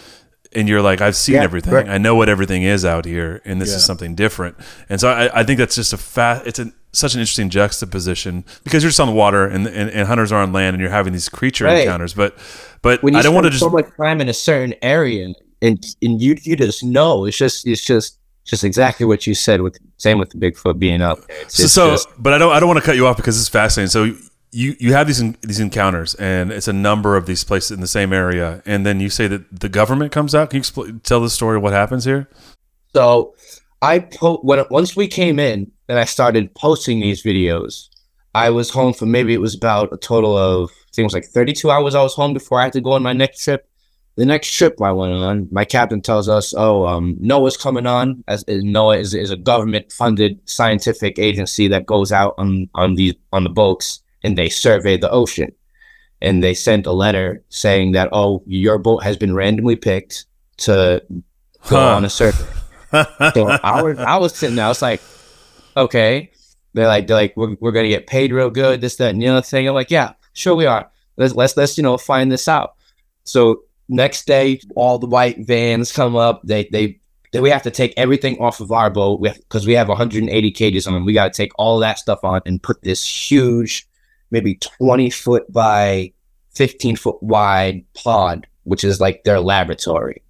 and 0.55 0.69
you're 0.69 0.83
like 0.83 1.01
I've 1.01 1.17
seen 1.17 1.37
Yeah, 1.37 1.43
everything 1.45 1.73
right. 1.75 1.89
I 1.89 1.99
know 1.99 2.15
what 2.15 2.29
everything 2.29 2.63
is 2.63 2.85
out 2.85 3.05
here 3.07 3.41
and 3.45 3.61
this 3.61 3.71
Yeah. 3.71 3.77
is 3.77 3.85
something 3.85 4.15
different 4.15 4.57
and 4.89 5.01
so 5.01 5.09
I, 5.11 5.41
I 5.41 5.43
think 5.45 5.59
that's 5.59 5.75
just 5.75 5.93
a 5.93 5.97
fat 5.97 6.47
it's 6.47 6.59
a, 6.59 6.71
such 6.93 7.15
an 7.15 7.21
interesting 7.21 7.49
juxtaposition 7.49 8.45
because 8.65 8.83
you're 8.83 8.91
just 8.91 9.01
on 9.01 9.07
the 9.09 9.15
water 9.15 9.47
and, 9.47 9.67
and, 9.67 9.89
and 9.91 10.07
hunters 10.07 10.31
are 10.31 10.43
on 10.43 10.53
land 10.53 10.75
and 10.75 10.81
you're 10.83 10.91
having 10.91 11.13
these 11.15 11.29
creature 11.31 11.65
Right. 11.65 11.81
encounters 11.81 12.13
but 12.15 12.37
but 12.83 13.03
When 13.03 13.15
you 13.15 13.19
I 13.21 13.23
don't 13.23 13.35
want 13.35 13.47
to 13.47 13.53
spend 13.53 13.61
just 13.61 13.65
so 13.65 13.71
much 13.71 13.97
time 13.97 14.21
in 14.21 14.29
a 14.29 14.35
certain 14.35 14.75
area 14.83 15.25
and 15.25 15.37
and, 15.63 15.85
and 16.03 16.21
you 16.21 16.37
you 16.43 16.57
just 16.57 16.83
know 16.85 17.25
it's 17.25 17.37
just 17.39 17.67
it's 17.67 17.83
just 17.85 18.19
just 18.45 18.65
exactly 18.65 19.07
what 19.07 19.27
you 19.27 19.35
said 19.35 19.61
with 19.61 19.79
same 19.99 20.19
with 20.19 20.31
the 20.31 20.39
Bigfoot 20.39 20.79
being 20.79 21.01
up. 21.01 21.19
It's, 21.29 21.55
so, 21.57 21.63
it's 21.65 21.73
so 21.73 21.91
just- 21.93 22.09
but 22.19 22.33
I 22.33 22.39
don't 22.39 22.53
I 22.53 22.61
don't 22.61 22.69
want 22.69 22.81
to 22.81 22.85
cut 22.87 22.97
you 22.97 23.07
off 23.07 23.17
because 23.17 23.39
it's 23.39 23.49
fascinating. 23.49 23.91
So 23.91 24.05
you 24.55 24.77
you 24.79 24.93
have 24.93 25.07
these 25.07 25.21
en- 25.23 25.37
these 25.43 25.61
encounters 25.61 26.15
and 26.17 26.53
it's 26.53 26.69
a 26.69 26.73
number 26.73 27.17
of 27.17 27.27
these 27.27 27.45
places 27.45 27.71
in 27.71 27.81
the 27.81 27.87
same 27.87 28.13
area, 28.13 28.63
and 28.67 28.85
then 28.85 29.01
you 29.01 29.09
say 29.11 29.27
that 29.29 29.61
the 29.61 29.69
government 29.69 30.13
comes 30.13 30.35
out. 30.35 30.51
Can 30.51 30.59
you 30.59 30.63
expl- 30.63 31.03
tell 31.03 31.21
the 31.21 31.31
story 31.31 31.57
of 31.57 31.63
what 31.63 31.73
happens 31.73 32.05
here? 32.05 32.29
So 32.95 33.35
I 33.81 34.01
po- 34.01 34.39
when 34.43 34.63
once 34.71 34.95
we 34.97 35.09
came 35.09 35.39
in 35.39 35.71
and 35.89 35.99
I 35.99 36.05
started 36.05 36.55
posting 36.55 37.01
these 37.01 37.23
videos, 37.23 37.89
I 38.35 38.51
was 38.51 38.71
home 38.71 38.93
for 38.93 39.07
maybe 39.07 39.33
it 39.35 39.41
was 39.41 39.55
about 39.55 39.93
a 39.93 39.97
total 39.97 40.37
of 40.37 40.71
I 40.71 40.91
think 40.95 41.05
it 41.05 41.07
was 41.07 41.15
like 41.15 41.25
32 41.25 41.71
hours 41.71 41.95
I 41.95 42.03
was 42.03 42.15
home 42.15 42.35
before 42.35 42.61
I 42.61 42.65
had 42.65 42.73
to 42.75 42.81
go 42.83 42.93
on 42.93 43.03
my 43.03 43.15
next 43.15 43.43
trip. 43.45 43.67
The 44.17 44.27
next 44.27 44.53
trip 44.53 44.81
I 44.83 44.93
went 44.93 45.15
on, 45.15 45.49
my 45.51 45.65
captain 45.65 46.03
tells 46.03 46.29
us, 46.29 46.53
"Oh, 46.57 46.87
um, 46.87 47.17
NOAA's 47.17 47.57
coming 47.57 47.87
on." 47.87 48.23
As 48.29 48.43
as 48.45 48.63
NOAA 48.63 49.01
is, 49.01 49.15
is 49.15 49.31
a 49.31 49.37
government-funded 49.37 50.39
scientific 50.45 51.19
agency 51.19 51.67
that 51.69 51.87
goes 51.87 52.13
out 52.13 52.35
on 52.37 52.69
on 52.75 52.95
these 52.95 53.15
on 53.33 53.45
the 53.45 53.51
boats 53.51 54.03
and 54.23 54.37
they 54.37 54.49
survey 54.49 54.97
the 54.99 55.11
ocean. 55.11 55.51
And 56.21 56.43
they 56.45 56.55
sent 56.55 56.87
a 56.87 56.93
letter 56.93 57.43
saying 57.49 57.93
that, 57.93 58.11
"Oh, 58.13 58.43
your 58.47 58.79
boat 58.79 59.03
has 59.03 59.17
been 59.17 59.35
randomly 59.35 59.77
picked 59.77 60.27
to 60.59 61.03
go 61.11 61.23
Huh. 61.77 61.97
on 61.97 62.05
a 62.05 62.11
survey." 62.11 62.45
so 63.35 63.49
I 63.63 63.81
was 63.83 63.99
I 63.99 64.17
was 64.19 64.35
sitting 64.35 64.57
there, 64.57 64.67
I 64.67 64.69
was 64.69 64.83
like, 64.83 65.01
okay. 65.77 66.31
They're 66.75 66.87
like 66.87 67.07
they're 67.07 67.17
like 67.17 67.35
we're, 67.37 67.57
we're 67.61 67.73
gonna 67.73 67.89
get 67.89 68.07
paid 68.07 68.33
real 68.33 68.51
good, 68.51 68.81
this, 68.83 68.97
that, 68.97 69.11
and 69.11 69.21
the 69.21 69.29
other 69.29 69.43
thing. 69.43 69.67
I'm 69.69 69.75
like, 69.75 69.91
yeah, 69.91 70.13
sure 70.35 70.55
we 70.55 70.67
are. 70.67 70.91
Let's 71.17 71.35
let's 71.35 71.57
let's 71.57 71.77
you 71.77 71.83
know 71.83 71.97
find 71.99 72.31
this 72.31 72.47
out. 72.49 72.75
So 73.25 73.63
next 73.93 74.27
day, 74.27 74.61
all 74.75 74.99
the 74.99 75.07
white 75.07 75.39
vans 75.47 75.93
come 75.93 76.17
up. 76.17 76.43
They 76.45 76.65
they, 76.73 76.99
we 77.41 77.51
have 77.51 77.63
to 77.63 77.71
take 77.71 77.95
everything 77.97 78.39
off 78.39 78.61
of 78.61 78.73
our 78.73 78.91
boat 78.91 79.23
because 79.23 79.67
we 79.67 79.75
have 79.75 79.89
180 79.89 80.51
cages 80.51 80.87
on 80.87 80.95
them. 80.95 81.05
We 81.05 81.13
got 81.13 81.33
to 81.33 81.37
take 81.37 81.53
all 81.57 81.79
that 81.79 81.99
stuff 81.99 82.25
on 82.25 82.43
and 82.45 82.63
put 82.63 82.83
this 82.83 83.05
huge, 83.05 83.89
maybe 84.31 84.57
20 84.57 85.11
foot 85.11 85.51
by 85.53 86.13
15 86.55 86.97
foot 86.97 87.23
wide 87.23 87.85
pod, 87.95 88.47
which 88.65 88.85
is 88.85 89.01
like 89.01 89.25
their 89.25 89.41
laboratory. 89.41 90.23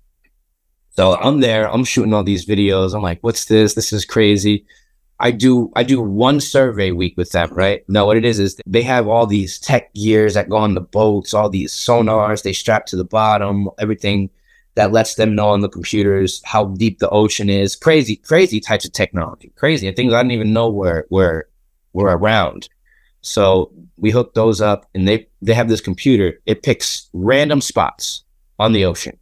So 0.90 1.16
I'm 1.16 1.40
there, 1.40 1.68
I'm 1.72 1.84
shooting 1.84 2.12
all 2.12 2.22
these 2.22 2.46
videos. 2.46 2.94
I'm 2.94 3.02
like, 3.02 3.20
what's 3.22 3.46
this? 3.46 3.74
This 3.74 3.92
is 3.92 4.04
crazy. 4.04 4.66
I 5.22 5.30
do 5.30 5.70
I 5.76 5.84
do 5.84 6.02
one 6.02 6.40
survey 6.40 6.90
week 6.90 7.14
with 7.16 7.30
them, 7.30 7.54
right? 7.54 7.84
No, 7.88 8.06
what 8.06 8.16
it 8.16 8.24
is 8.24 8.40
is 8.40 8.60
they 8.66 8.82
have 8.82 9.06
all 9.06 9.24
these 9.24 9.56
tech 9.60 9.94
gears 9.94 10.34
that 10.34 10.48
go 10.48 10.56
on 10.56 10.74
the 10.74 10.80
boats, 10.80 11.32
all 11.32 11.48
these 11.48 11.72
sonars 11.72 12.42
they 12.42 12.52
strap 12.52 12.86
to 12.86 12.96
the 12.96 13.04
bottom, 13.04 13.70
everything 13.78 14.30
that 14.74 14.90
lets 14.90 15.14
them 15.14 15.36
know 15.36 15.50
on 15.50 15.60
the 15.60 15.68
computers 15.68 16.42
how 16.44 16.64
deep 16.64 16.98
the 16.98 17.08
ocean 17.10 17.48
is. 17.48 17.76
Crazy, 17.76 18.16
crazy 18.16 18.58
types 18.58 18.84
of 18.84 18.92
technology. 18.92 19.52
Crazy. 19.54 19.90
Things 19.92 20.12
I 20.12 20.20
didn't 20.22 20.32
even 20.32 20.52
know 20.52 20.68
were 20.68 21.06
were 21.08 21.48
were 21.92 22.16
around. 22.16 22.68
So 23.20 23.72
we 23.96 24.10
hooked 24.10 24.34
those 24.34 24.60
up 24.60 24.88
and 24.92 25.06
they 25.06 25.28
they 25.40 25.54
have 25.54 25.68
this 25.68 25.80
computer. 25.80 26.40
It 26.46 26.64
picks 26.64 27.08
random 27.12 27.60
spots 27.60 28.24
on 28.58 28.72
the 28.72 28.84
ocean. 28.84 29.16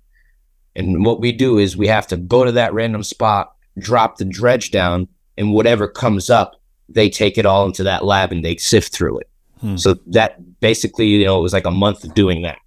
And 0.74 1.04
what 1.04 1.20
we 1.20 1.30
do 1.30 1.58
is 1.58 1.76
we 1.76 1.88
have 1.88 2.06
to 2.06 2.16
go 2.16 2.46
to 2.46 2.52
that 2.52 2.72
random 2.72 3.02
spot, 3.02 3.54
drop 3.78 4.16
the 4.16 4.24
dredge 4.24 4.70
down, 4.70 5.08
and 5.40 5.52
whatever 5.52 5.88
comes 5.88 6.30
up, 6.30 6.60
they 6.88 7.08
take 7.08 7.38
it 7.38 7.46
all 7.46 7.66
into 7.66 7.82
that 7.82 8.04
lab 8.04 8.30
and 8.30 8.44
they 8.44 8.56
sift 8.56 8.92
through 8.92 9.18
it. 9.18 9.28
Hmm. 9.60 9.76
So 9.76 9.96
that 10.08 10.60
basically, 10.60 11.06
you 11.06 11.24
know, 11.24 11.38
it 11.38 11.42
was 11.42 11.52
like 11.52 11.66
a 11.66 11.70
month 11.70 12.04
of 12.04 12.14
doing 12.14 12.42
that. 12.42 12.58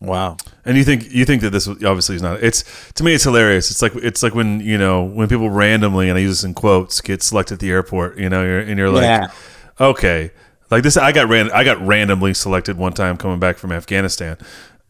Wow. 0.00 0.38
And 0.64 0.78
you 0.78 0.84
think 0.84 1.12
you 1.12 1.26
think 1.26 1.42
that 1.42 1.50
this 1.50 1.68
obviously 1.68 2.16
is 2.16 2.22
not. 2.22 2.42
It's 2.42 2.64
to 2.94 3.04
me, 3.04 3.12
it's 3.14 3.24
hilarious. 3.24 3.70
It's 3.70 3.82
like 3.82 3.94
it's 3.96 4.22
like 4.22 4.34
when 4.34 4.60
you 4.60 4.78
know 4.78 5.02
when 5.02 5.28
people 5.28 5.50
randomly, 5.50 6.08
and 6.08 6.16
I 6.16 6.22
use 6.22 6.38
this 6.38 6.44
in 6.44 6.54
quotes, 6.54 7.02
get 7.02 7.22
selected 7.22 7.54
at 7.54 7.60
the 7.60 7.70
airport. 7.70 8.18
You 8.18 8.30
know, 8.30 8.42
you're, 8.42 8.60
and 8.60 8.78
you're 8.78 8.88
like, 8.88 9.02
Yeah. 9.02 9.30
okay, 9.78 10.30
like 10.70 10.84
this. 10.84 10.96
I 10.96 11.12
got 11.12 11.28
ran. 11.28 11.50
I 11.50 11.64
got 11.64 11.86
randomly 11.86 12.32
selected 12.32 12.78
one 12.78 12.94
time 12.94 13.18
coming 13.18 13.40
back 13.40 13.58
from 13.58 13.72
Afghanistan, 13.72 14.38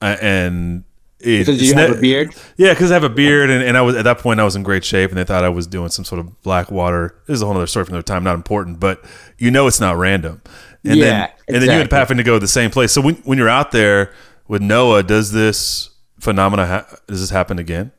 uh, 0.01 0.17
and 0.23 0.85
it, 1.21 1.47
Because 1.47 1.63
you 1.63 1.75
have 1.75 1.91
ne- 1.91 1.99
a 1.99 2.01
beard? 2.01 2.35
Yeah, 2.57 2.73
because 2.73 2.91
I 2.91 2.95
have 2.95 3.05
a 3.05 3.09
beard, 3.11 3.51
and, 3.51 3.63
and 3.63 3.77
I 3.77 3.83
was 3.83 3.97
at 3.97 4.05
that 4.05 4.19
point 4.19 4.41
I 4.41 4.45
was 4.45 4.57
in 4.57 4.63
great 4.63 4.85
shape, 4.85 5.11
and 5.11 5.19
they 5.19 5.25
thought 5.25 5.45
I 5.45 5.49
was 5.49 5.67
doing 5.67 5.89
some 5.91 6.05
sort 6.05 6.19
of 6.21 6.43
Blackwater. 6.43 7.15
This 7.27 7.35
is 7.37 7.43
a 7.43 7.47
whole 7.47 7.57
other 7.57 7.67
story 7.67 7.85
from 7.85 7.93
their 7.95 8.03
time, 8.03 8.25
not 8.25 8.35
important, 8.35 8.81
but 8.81 9.05
you 9.39 9.51
know 9.51 9.67
it's 9.67 9.81
not 9.81 9.97
random. 9.97 10.43
And 10.85 10.97
Yeah, 10.99 11.05
then 11.05 11.31
and 11.49 11.57
then 11.63 11.71
you 11.71 11.81
end 11.81 11.93
up 11.93 11.93
having 11.93 12.17
to 12.17 12.23
go 12.23 12.35
to 12.35 12.41
the 12.41 12.49
same 12.49 12.71
place. 12.71 12.93
So 12.93 13.01
when 13.01 13.17
when 13.17 13.39
you're 13.39 13.49
out 13.49 13.71
there 13.73 14.13
with 14.49 14.63
NOAA, 14.63 15.07
does 15.07 15.33
this 15.33 15.91
phenomena 16.19 16.67
ha- 16.67 16.97
does 17.07 17.21
this 17.21 17.31
happen 17.31 17.59
again? 17.59 17.93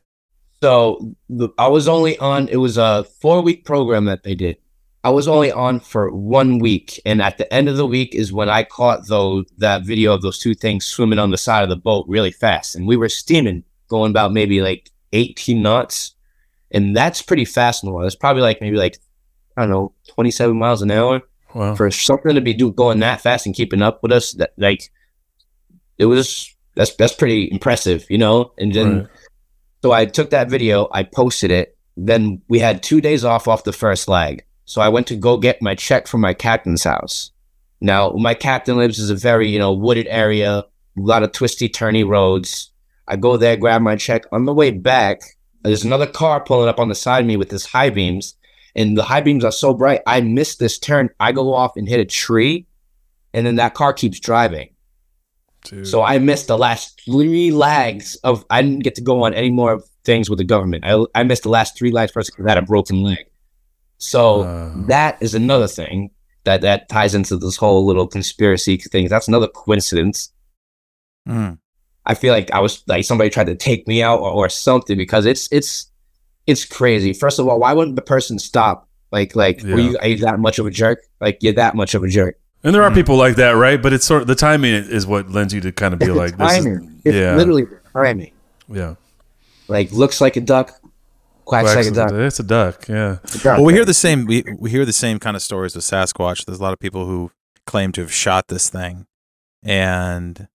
So 0.64 1.16
the, 1.30 1.50
I 1.58 1.68
was 1.68 1.88
only 1.88 2.18
on. 2.20 2.48
It 2.48 2.58
was 2.58 2.78
a 2.78 3.04
four 3.22 3.42
week 3.42 3.66
program 3.66 4.06
that 4.06 4.24
they 4.24 4.36
did. 4.36 4.58
I 5.04 5.10
was 5.10 5.28
only 5.28 5.52
on 5.52 5.80
for 5.80 6.12
one 6.12 6.60
week, 6.60 7.02
and 7.06 7.22
at 7.22 7.38
the 7.38 7.52
end 7.52 7.68
of 7.68 7.78
the 7.78 7.88
week 7.88 8.14
is 8.14 8.32
when 8.32 8.50
I 8.50 8.64
caught 8.64 9.08
those 9.08 9.46
that 9.58 9.84
video 9.84 10.14
of 10.14 10.22
those 10.22 10.38
two 10.38 10.54
things 10.54 10.86
swimming 10.86 11.18
on 11.20 11.32
the 11.32 11.38
side 11.38 11.64
of 11.64 11.70
the 11.70 11.76
boat 11.76 12.06
really 12.08 12.32
fast, 12.32 12.76
and 12.76 12.88
we 12.88 12.98
were 12.98 13.10
steaming, 13.10 13.64
going 13.88 14.12
about 14.12 14.32
maybe 14.32 14.62
like 14.62 14.92
eighteen 15.12 15.64
knots, 15.64 16.16
and 16.70 16.96
that's 16.96 17.22
pretty 17.22 17.46
fast 17.46 17.84
in 17.84 17.88
the 17.88 17.94
water. 17.94 18.06
It's 18.06 18.16
probably 18.16 18.44
like 18.44 18.62
maybe 18.62 18.78
like 18.78 19.00
I 19.58 19.62
don't 19.64 19.72
know, 19.72 19.94
twenty 20.08 20.32
seven 20.32 20.58
miles 20.58 20.82
an 20.84 20.92
hour. 20.92 21.22
Wow. 21.56 21.76
For 21.76 21.90
something 21.92 22.36
to 22.36 22.42
be 22.42 22.54
do, 22.54 22.72
going 22.72 23.00
that 23.00 23.22
fast 23.22 23.46
and 23.46 23.56
keeping 23.56 23.82
up 23.82 24.02
with 24.04 24.12
us, 24.12 24.34
that 24.34 24.54
like 24.58 24.92
it 25.98 26.06
was 26.06 26.54
that's 26.76 26.96
that's 26.96 27.16
pretty 27.16 27.50
impressive, 27.52 28.06
you 28.10 28.18
know. 28.20 28.54
And 28.60 28.72
then 28.72 28.98
Right. 29.00 29.08
so 29.82 29.92
I 29.92 30.06
took 30.06 30.30
that 30.30 30.50
video, 30.50 30.88
I 30.92 31.04
posted 31.04 31.50
it. 31.50 31.76
Then 31.98 32.42
we 32.48 32.60
had 32.60 32.84
two 32.84 33.02
days 33.02 33.26
off 33.26 33.48
off 33.48 33.64
the 33.64 33.74
first 33.74 34.08
leg. 34.08 34.46
So 34.72 34.80
I 34.80 34.88
went 34.88 35.08
to 35.08 35.18
go 35.18 35.36
get 35.36 35.62
my 35.62 35.76
check 35.76 36.08
from 36.08 36.22
my 36.22 36.34
captain's 36.34 36.86
house. 36.86 37.32
Now 37.82 38.12
my 38.12 38.34
captain 38.34 38.78
lives 38.78 39.00
is 39.00 39.10
a 39.10 39.16
very 39.16 39.50
you 39.50 39.60
know 39.60 39.74
wooded 39.74 40.08
area, 40.08 40.60
a 40.60 40.66
lot 40.96 41.24
of 41.24 41.34
twisty 41.34 41.68
turny 41.68 42.08
roads. 42.08 42.72
I 43.06 43.18
go 43.18 43.36
there, 43.36 43.58
grab 43.58 43.82
my 43.82 43.98
check. 43.98 44.24
On 44.32 44.46
the 44.46 44.54
way 44.54 44.72
back, 44.72 45.24
there's 45.64 45.84
another 45.84 46.08
car 46.08 46.42
pulling 46.42 46.70
up 46.70 46.80
on 46.80 46.88
the 46.88 46.96
side 46.96 47.20
of 47.20 47.28
me 47.28 47.36
with 47.36 47.52
his 47.52 47.66
high 47.66 47.90
beams, 47.90 48.36
and 48.74 48.98
the 48.98 49.04
high 49.04 49.20
beams 49.20 49.44
are 49.44 49.52
so 49.52 49.74
bright. 49.74 50.04
I 50.08 50.22
miss 50.22 50.56
this 50.56 50.80
turn. 50.80 51.10
I 51.20 51.34
go 51.34 51.54
off 51.54 51.76
and 51.76 51.90
hit 51.90 52.00
a 52.00 52.06
tree, 52.06 52.66
and 53.34 53.46
then 53.46 53.58
that 53.58 53.74
car 53.74 53.92
keeps 53.92 54.22
driving. 54.22 54.70
So 55.84 56.02
I 56.02 56.18
missed 56.20 56.48
the 56.48 56.58
last 56.58 57.02
three 57.04 57.52
legs 57.52 58.16
of. 58.24 58.46
I 58.50 58.62
didn't 58.62 58.86
get 58.86 58.96
to 58.96 59.02
go 59.02 59.24
on 59.26 59.34
any 59.34 59.52
more 59.52 59.84
things 60.06 60.30
with 60.30 60.40
the 60.40 60.46
government. 60.46 60.86
I, 60.86 61.04
I 61.14 61.24
missed 61.24 61.44
the 61.44 61.50
last 61.50 61.78
three 61.78 61.92
legs 61.92 62.14
first 62.14 62.32
because 62.32 62.46
I 62.46 62.52
had 62.52 62.58
a 62.58 62.62
broken 62.62 63.04
leg. 63.04 63.26
So 64.02 64.72
that 64.88 65.18
is 65.22 65.36
another 65.36 65.68
thing 65.68 66.10
that 66.44 66.62
that 66.62 66.90
ties 66.90 67.14
into 67.14 67.38
this 67.38 67.56
whole 67.56 67.86
little 67.86 68.08
conspiracy 68.08 68.78
thing. 68.78 69.08
That's 69.08 69.28
another 69.28 69.48
coincidence. 69.48 70.32
Mm. 71.30 71.60
I 72.06 72.16
feel 72.16 72.34
like 72.34 72.50
I 72.52 72.60
was 72.62 72.84
like 72.88 73.06
somebody 73.06 73.30
tried 73.30 73.46
to 73.46 73.56
take 73.56 73.88
me 73.88 74.02
out 74.02 74.20
or, 74.20 74.32
or 74.32 74.50
something 74.50 74.98
because 74.98 75.28
it's 75.28 75.48
it's 75.52 75.92
it's 76.48 76.66
crazy. 76.66 77.14
First 77.14 77.38
of 77.38 77.48
all, 77.48 77.60
why 77.60 77.74
wouldn't 77.74 77.96
the 77.96 78.02
person 78.02 78.40
stop? 78.40 78.90
Like 79.12 79.36
like 79.36 79.62
were 79.62 79.80
Yeah. 79.80 79.90
you 79.92 79.98
are 80.00 80.08
you 80.08 80.18
that 80.26 80.40
much 80.40 80.58
of 80.58 80.66
a 80.66 80.72
jerk? 80.72 81.00
Like 81.20 81.38
you're 81.42 81.54
that 81.54 81.76
much 81.76 81.94
of 81.94 82.04
a 82.04 82.08
jerk. 82.08 82.40
And 82.64 82.74
there 82.74 82.82
are 82.84 82.92
people 82.92 83.18
like 83.18 83.36
that, 83.36 83.52
right? 83.52 83.80
But 83.82 83.94
it's 83.94 84.06
sort 84.06 84.24
of 84.24 84.28
the 84.28 84.36
timing 84.36 84.74
is 84.74 85.06
what 85.06 85.30
lends 85.30 85.54
you 85.54 85.62
to 85.62 85.72
kind 85.72 85.94
of 85.94 86.00
be 86.00 86.08
It's 86.08 86.16
like, 86.16 86.38
the 86.38 86.44
this 86.46 86.58
is, 86.58 86.64
timing. 86.66 87.02
It's 87.06 87.16
yeah, 87.16 87.36
literally 87.36 87.66
the 87.66 87.80
timing. 87.94 88.32
yeah. 88.68 88.96
Like 89.68 89.92
looks 89.92 90.22
like 90.22 90.38
a 90.38 90.42
duck, 90.42 90.72
quacks 91.64 91.76
like 91.76 91.86
a 91.86 91.92
duck. 91.96 92.12
It's 92.14 92.40
a 92.40 92.44
duck, 92.44 92.88
yeah. 92.88 93.18
Well, 93.46 93.64
we 93.66 93.74
hear 93.74 93.86
the 93.86 93.94
same. 93.94 94.26
We 94.26 94.44
we 94.58 94.70
hear 94.70 94.86
the 94.86 94.94
same 94.94 95.20
kind 95.20 95.36
of 95.36 95.42
stories 95.42 95.76
with 95.76 95.84
Sasquatch. 95.86 96.46
There's 96.46 96.60
a 96.60 96.64
lot 96.64 96.74
of 96.74 96.80
people 96.80 97.06
who 97.06 97.32
claim 97.68 97.92
to 97.94 98.02
have 98.02 98.12
shot 98.14 98.48
this 98.48 98.70
thing, 98.70 99.06
and 99.64 100.48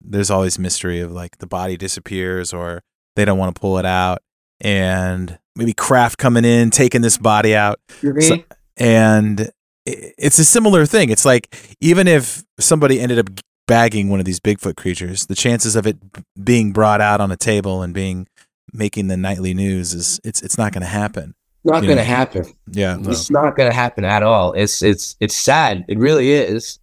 there's 0.00 0.30
always 0.30 0.58
mystery 0.58 1.00
of 1.00 1.12
like 1.12 1.38
the 1.38 1.46
body 1.46 1.76
disappears 1.76 2.52
or 2.52 2.82
they 3.16 3.24
don't 3.24 3.38
want 3.38 3.54
to 3.54 3.60
pull 3.60 3.78
it 3.78 3.86
out, 3.86 4.18
and 4.60 5.38
maybe 5.56 5.72
craft 5.72 6.18
coming 6.18 6.44
in 6.44 6.70
taking 6.70 7.00
this 7.02 7.18
body 7.18 7.54
out, 7.54 7.80
So- 8.28 8.42
and 8.76 9.50
it's 9.86 10.38
a 10.38 10.44
similar 10.44 10.84
thing. 10.86 11.10
It's 11.10 11.24
like 11.24 11.76
even 11.80 12.06
if 12.06 12.44
somebody 12.60 13.00
ended 13.00 13.18
up 13.18 13.30
bagging 13.66 14.08
one 14.08 14.20
of 14.20 14.24
these 14.26 14.38
Bigfoot 14.40 14.76
creatures, 14.76 15.26
the 15.26 15.34
chances 15.34 15.76
of 15.76 15.86
it 15.86 15.96
being 16.42 16.72
brought 16.72 17.00
out 17.00 17.20
on 17.20 17.30
a 17.32 17.36
table 17.36 17.82
and 17.82 17.92
being 17.92 18.26
making 18.72 19.08
the 19.08 19.16
nightly 19.16 19.54
news 19.54 19.94
is 19.94 20.20
it's 20.24 20.42
it's 20.42 20.58
not 20.58 20.72
going 20.72 20.82
to 20.82 20.88
happen. 20.88 21.34
Not 21.64 21.82
gonna 21.82 22.04
happen. 22.04 22.44
Yeah. 22.70 22.96
It's 23.00 23.30
not 23.30 23.56
gonna 23.56 23.74
happen 23.74 24.04
at 24.04 24.22
all. 24.22 24.52
It's 24.52 24.80
it's 24.82 25.16
it's 25.20 25.36
sad. 25.36 25.84
It 25.88 25.98
really 25.98 26.30
is. 26.30 26.78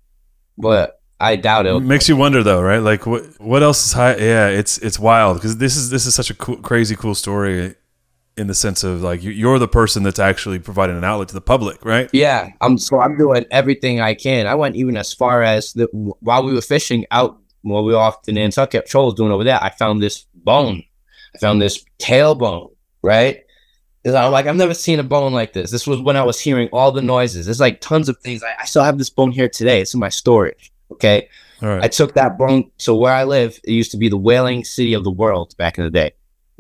But 0.58 1.00
I 1.20 1.38
doubt 1.38 1.66
it. 1.66 1.80
makes 1.80 2.10
you 2.10 2.16
wonder 2.18 2.44
though, 2.44 2.62
right? 2.62 2.80
Like 2.82 3.06
what 3.08 3.24
what 3.40 3.64
else 3.64 3.86
is 3.88 3.94
high? 3.94 4.16
Yeah, 4.18 4.48
it's 4.50 4.78
it's 4.80 5.00
wild 5.00 5.38
because 5.38 5.58
this 5.58 5.76
is 5.78 5.90
this 5.90 6.06
is 6.06 6.14
such 6.14 6.30
a 6.30 6.34
cool, 6.36 6.58
crazy 6.58 6.96
cool 6.96 7.16
story 7.16 7.76
in 8.38 8.48
the 8.48 8.54
sense 8.54 8.84
of 8.84 9.02
like 9.02 9.24
you- 9.24 9.32
you're 9.32 9.58
the 9.60 9.68
person 9.68 10.04
that's 10.04 10.20
actually 10.20 10.60
providing 10.60 10.98
an 10.98 11.06
outlet 11.06 11.30
to 11.30 11.34
the 11.34 11.42
public, 11.42 11.84
right? 11.86 12.10
Yeah, 12.12 12.50
I'm 12.62 12.78
so 12.78 13.00
I'm 13.00 13.18
doing 13.18 13.46
everything 13.50 14.02
I 14.02 14.14
can. 14.14 14.46
I 14.46 14.56
went 14.56 14.76
even 14.76 14.98
as 14.98 15.14
far 15.14 15.42
as 15.42 15.72
the 15.74 15.86
while 16.20 16.44
we 16.44 16.54
were 16.54 16.62
fishing 16.62 17.06
out 17.12 17.38
while 17.62 17.84
we 17.84 17.94
were 17.94 18.00
off 18.00 18.18
in 18.28 18.36
Nantucket 18.36 18.88
Shoals 18.90 19.14
doing 19.16 19.32
over 19.32 19.44
there, 19.46 19.58
I 19.64 19.70
found 19.72 20.04
this 20.04 20.26
bone. 20.36 20.84
I 21.36 21.38
found 21.38 21.62
this 21.62 21.84
tailbone, 22.00 22.72
right? 23.02 23.42
'Cause 24.04 24.14
I'm 24.14 24.32
like, 24.32 24.46
I've 24.46 24.56
never 24.56 24.76
seen 24.76 25.00
a 25.00 25.04
bone 25.04 25.34
like 25.34 25.54
this. 25.54 25.72
This 25.72 25.88
was 25.88 26.00
when 26.00 26.16
I 26.16 26.24
was 26.24 26.40
hearing 26.40 26.70
all 26.72 26.92
the 26.92 27.02
noises. 27.02 27.46
There's 27.46 27.60
like 27.60 27.82
tons 27.82 28.08
of 28.08 28.18
things. 28.20 28.44
I, 28.44 28.54
I 28.62 28.66
still 28.66 28.84
have 28.84 29.00
this 29.00 29.10
bone 29.10 29.32
here 29.32 29.50
today. 29.50 29.82
It's 29.82 29.96
in 29.96 30.00
my 30.00 30.10
storage. 30.10 30.72
Okay. 30.92 31.28
All 31.64 31.70
right. 31.70 31.84
I 31.84 31.88
took 31.88 32.14
that 32.14 32.38
bone. 32.38 32.70
So 32.78 32.96
where 32.96 33.14
I 33.14 33.24
live, 33.24 33.60
it 33.64 33.72
used 33.72 33.90
to 33.92 33.98
be 33.98 34.08
the 34.08 34.18
whaling 34.18 34.64
city 34.64 34.94
of 34.94 35.04
the 35.04 35.10
world 35.12 35.56
back 35.58 35.80
in 35.80 35.84
the 35.86 35.90
day. 35.90 36.12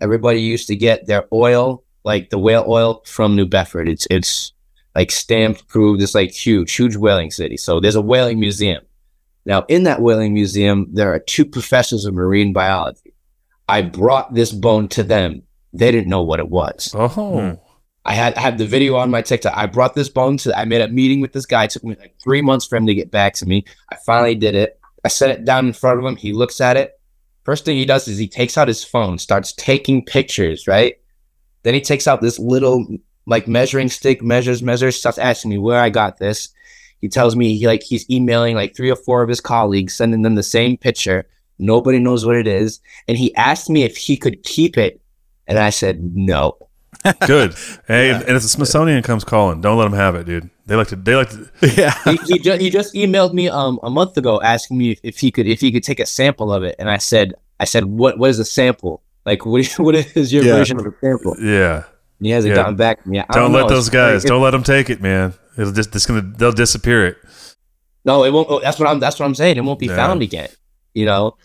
Everybody 0.02 0.42
used 0.42 0.66
to 0.68 0.76
get 0.76 1.06
their 1.06 1.26
oil, 1.32 1.84
like 2.04 2.32
the 2.32 2.40
whale 2.40 2.66
oil, 2.68 3.04
from 3.06 3.36
New 3.36 3.46
Bedford. 3.46 3.88
It's 3.88 4.08
it's 4.10 4.52
like 4.96 5.12
stamped, 5.12 5.62
approved. 5.62 6.02
It's 6.02 6.16
like 6.16 6.32
huge, 6.32 6.74
huge 6.74 6.96
whaling 6.96 7.30
city. 7.30 7.58
So 7.58 7.80
there's 7.80 7.96
a 7.96 8.02
whaling 8.02 8.40
museum. 8.40 8.84
Now 9.46 9.66
in 9.68 9.84
that 9.84 10.02
whaling 10.02 10.34
museum, 10.34 10.88
there 10.92 11.14
are 11.14 11.20
two 11.20 11.46
professors 11.46 12.06
of 12.06 12.16
marine 12.16 12.54
biology. 12.54 13.05
I 13.68 13.82
brought 13.82 14.34
this 14.34 14.52
bone 14.52 14.88
to 14.90 15.04
them. 15.04 15.44
They 15.74 15.92
didn't 15.92 16.10
know 16.10 16.24
what 16.24 16.40
it 16.40 16.50
was. 16.50 16.92
Oh. 16.96 17.08
Hmm. 17.08 17.54
I 18.08 18.14
had 18.14 18.36
I 18.36 18.42
had 18.42 18.60
the 18.60 18.68
video 18.68 18.96
on 18.98 19.10
my 19.10 19.24
TikTok. 19.24 19.58
I 19.58 19.66
brought 19.66 19.96
this 19.96 20.10
bone 20.10 20.38
to. 20.38 20.58
I 20.58 20.66
made 20.66 20.82
a 20.82 20.88
meeting 20.88 21.22
with 21.22 21.34
this 21.34 21.48
guy. 21.48 21.64
It 21.64 21.72
took 21.72 21.84
me 21.84 21.96
like 22.00 22.16
three 22.24 22.42
months 22.42 22.66
for 22.66 22.76
him 22.76 22.86
to 22.86 22.94
get 22.94 23.10
back 23.10 23.34
to 23.36 23.48
me. 23.48 23.66
I 23.92 23.96
finally 24.06 24.36
did 24.36 24.54
it. 24.54 24.80
I 25.04 25.08
set 25.08 25.32
it 25.32 25.44
down 25.44 25.66
in 25.68 25.74
front 25.74 26.00
of 26.00 26.06
him. 26.06 26.16
He 26.16 26.32
looks 26.32 26.62
at 26.62 26.78
it. 26.78 27.00
First 27.44 27.66
thing 27.66 27.78
he 27.78 27.86
does 27.86 28.08
is 28.08 28.18
he 28.18 28.28
takes 28.28 28.58
out 28.58 28.68
his 28.68 28.84
phone, 28.84 29.18
starts 29.18 29.54
taking 29.54 30.06
pictures. 30.06 30.68
Right. 30.68 30.98
Then 31.64 31.74
he 31.74 31.82
takes 31.82 32.08
out 32.08 32.22
this 32.22 32.38
little 32.38 32.86
like 33.26 33.48
measuring 33.48 33.90
stick, 33.90 34.22
measures, 34.22 34.62
measures, 34.62 35.00
starts 35.00 35.18
asking 35.18 35.50
me 35.50 35.58
where 35.58 35.80
I 35.80 35.90
got 35.90 36.20
this. 36.20 36.50
He 37.02 37.10
tells 37.10 37.36
me 37.36 37.58
he 37.58 37.66
like 37.66 37.82
he's 37.82 38.10
emailing 38.10 38.56
like 38.56 38.76
three 38.76 38.92
or 38.92 38.96
four 38.96 39.24
of 39.24 39.30
his 39.30 39.42
colleagues, 39.42 39.96
sending 39.96 40.22
them 40.22 40.36
the 40.36 40.44
same 40.44 40.78
picture. 40.78 41.28
Nobody 41.60 42.00
knows 42.00 42.26
what 42.26 42.36
it 42.36 42.48
is. 42.48 42.80
And 43.08 43.18
he 43.18 43.34
asked 43.36 43.70
me 43.70 43.84
if 43.84 43.96
he 43.98 44.18
could 44.18 44.44
keep 44.44 44.78
it. 44.78 45.02
And 45.48 45.58
I 45.60 45.70
said 45.70 46.16
no. 46.16 46.58
Good. 47.28 47.56
Hey, 47.88 48.12
and 48.12 48.24
if 48.24 48.42
the 48.42 48.48
Smithsonian 48.48 49.04
comes 49.04 49.24
calling, 49.24 49.62
don't 49.62 49.78
let 49.78 49.84
them 49.84 49.94
have 49.94 50.16
it, 50.16 50.26
dude. 50.26 50.50
They 50.66 50.76
like 50.76 50.88
to. 50.88 50.96
They 50.96 51.16
like 51.16 51.30
to. 51.30 51.50
Yeah. 51.78 51.94
he, 52.06 52.18
he, 52.26 52.40
just, 52.40 52.62
he 52.62 52.70
just 52.72 52.94
emailed 52.96 53.34
me 53.34 53.48
um 53.48 53.80
a 53.84 53.90
month 53.92 54.18
ago 54.18 54.42
asking 54.42 54.78
me 54.80 54.92
if, 54.92 55.00
if 55.04 55.20
he 55.20 55.30
could 55.30 55.46
if 55.46 55.62
he 55.62 55.72
could 55.72 55.84
take 55.84 56.00
a 56.00 56.06
sample 56.06 56.52
of 56.52 56.64
it, 56.64 56.76
and 56.80 56.90
I 56.90 56.98
said 56.98 57.34
I 57.60 57.66
said 57.66 57.86
what 57.86 58.18
what 58.18 58.32
is 58.32 58.40
a 58.40 58.46
sample? 58.46 59.04
Like 59.26 59.46
what 59.46 59.62
is, 59.62 59.76
what 59.78 59.94
is 59.94 60.34
your 60.34 60.44
Yeah. 60.44 60.54
version 60.54 60.80
of 60.80 60.88
a 60.88 60.94
sample? 61.00 61.36
Yeah. 61.40 61.84
And 62.20 62.26
he 62.26 62.32
hasn't 62.32 62.56
Yeah. 62.56 62.62
gotten 62.64 62.76
back 62.76 63.04
to 63.04 63.10
me. 63.10 63.20
I 63.20 63.26
Don't, 63.32 63.52
know. 63.52 63.60
let 63.60 63.68
those 63.70 63.88
It's 63.88 63.94
guys. 63.94 64.12
crazy. 64.22 64.28
Don't 64.30 64.42
let 64.42 64.52
them 64.52 64.64
take 64.64 64.90
it, 64.90 65.00
man. 65.02 65.34
It'll 65.58 65.74
just. 65.74 65.96
It's 65.96 66.06
gonna. 66.08 66.22
They'll 66.22 66.52
disappear 66.54 67.06
it. 67.06 67.18
No, 68.04 68.24
it 68.24 68.32
won't. 68.32 68.48
oh, 68.50 68.60
That's 68.62 68.80
what 68.80 68.88
I'm. 68.90 69.00
That's 69.00 69.20
what 69.20 69.26
I'm 69.28 69.36
saying. 69.36 69.58
It 69.58 69.62
won't 69.64 69.80
be 69.80 69.88
Yeah. 69.88 69.96
found 69.98 70.22
again. 70.24 70.50
You 70.96 71.06
know. 71.06 71.38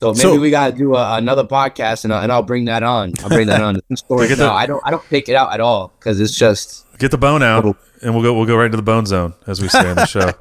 So 0.00 0.10
maybe 0.12 0.20
So- 0.20 0.38
we 0.40 0.50
gotta 0.50 0.76
do 0.76 0.94
a, 0.94 1.16
another 1.16 1.42
podcast, 1.42 2.04
and, 2.04 2.14
I- 2.14 2.22
and 2.22 2.30
I'll 2.30 2.44
bring 2.44 2.66
that 2.66 2.84
on. 2.84 3.14
I'll 3.24 3.28
bring 3.30 3.48
that 3.48 3.60
on. 3.60 3.80
Story. 3.96 4.28
No, 4.28 4.34
the- 4.36 4.52
I 4.52 4.64
don't. 4.66 4.80
I 4.86 4.92
don't 4.92 5.02
take 5.10 5.28
it 5.28 5.34
out 5.34 5.52
at 5.52 5.60
all 5.60 5.92
because 5.98 6.20
it's 6.20 6.36
just. 6.38 6.84
Get 6.98 7.10
the 7.10 7.18
bone 7.18 7.42
out, 7.42 7.64
and 8.02 8.14
we'll 8.14 8.22
go. 8.22 8.32
We'll 8.34 8.46
go 8.46 8.56
right 8.56 8.66
into 8.66 8.76
the 8.76 8.82
bone 8.84 9.06
zone, 9.06 9.34
as 9.48 9.60
we 9.60 9.66
say 9.68 9.88
on 9.88 9.96
the 9.96 10.06
show. 10.06 10.20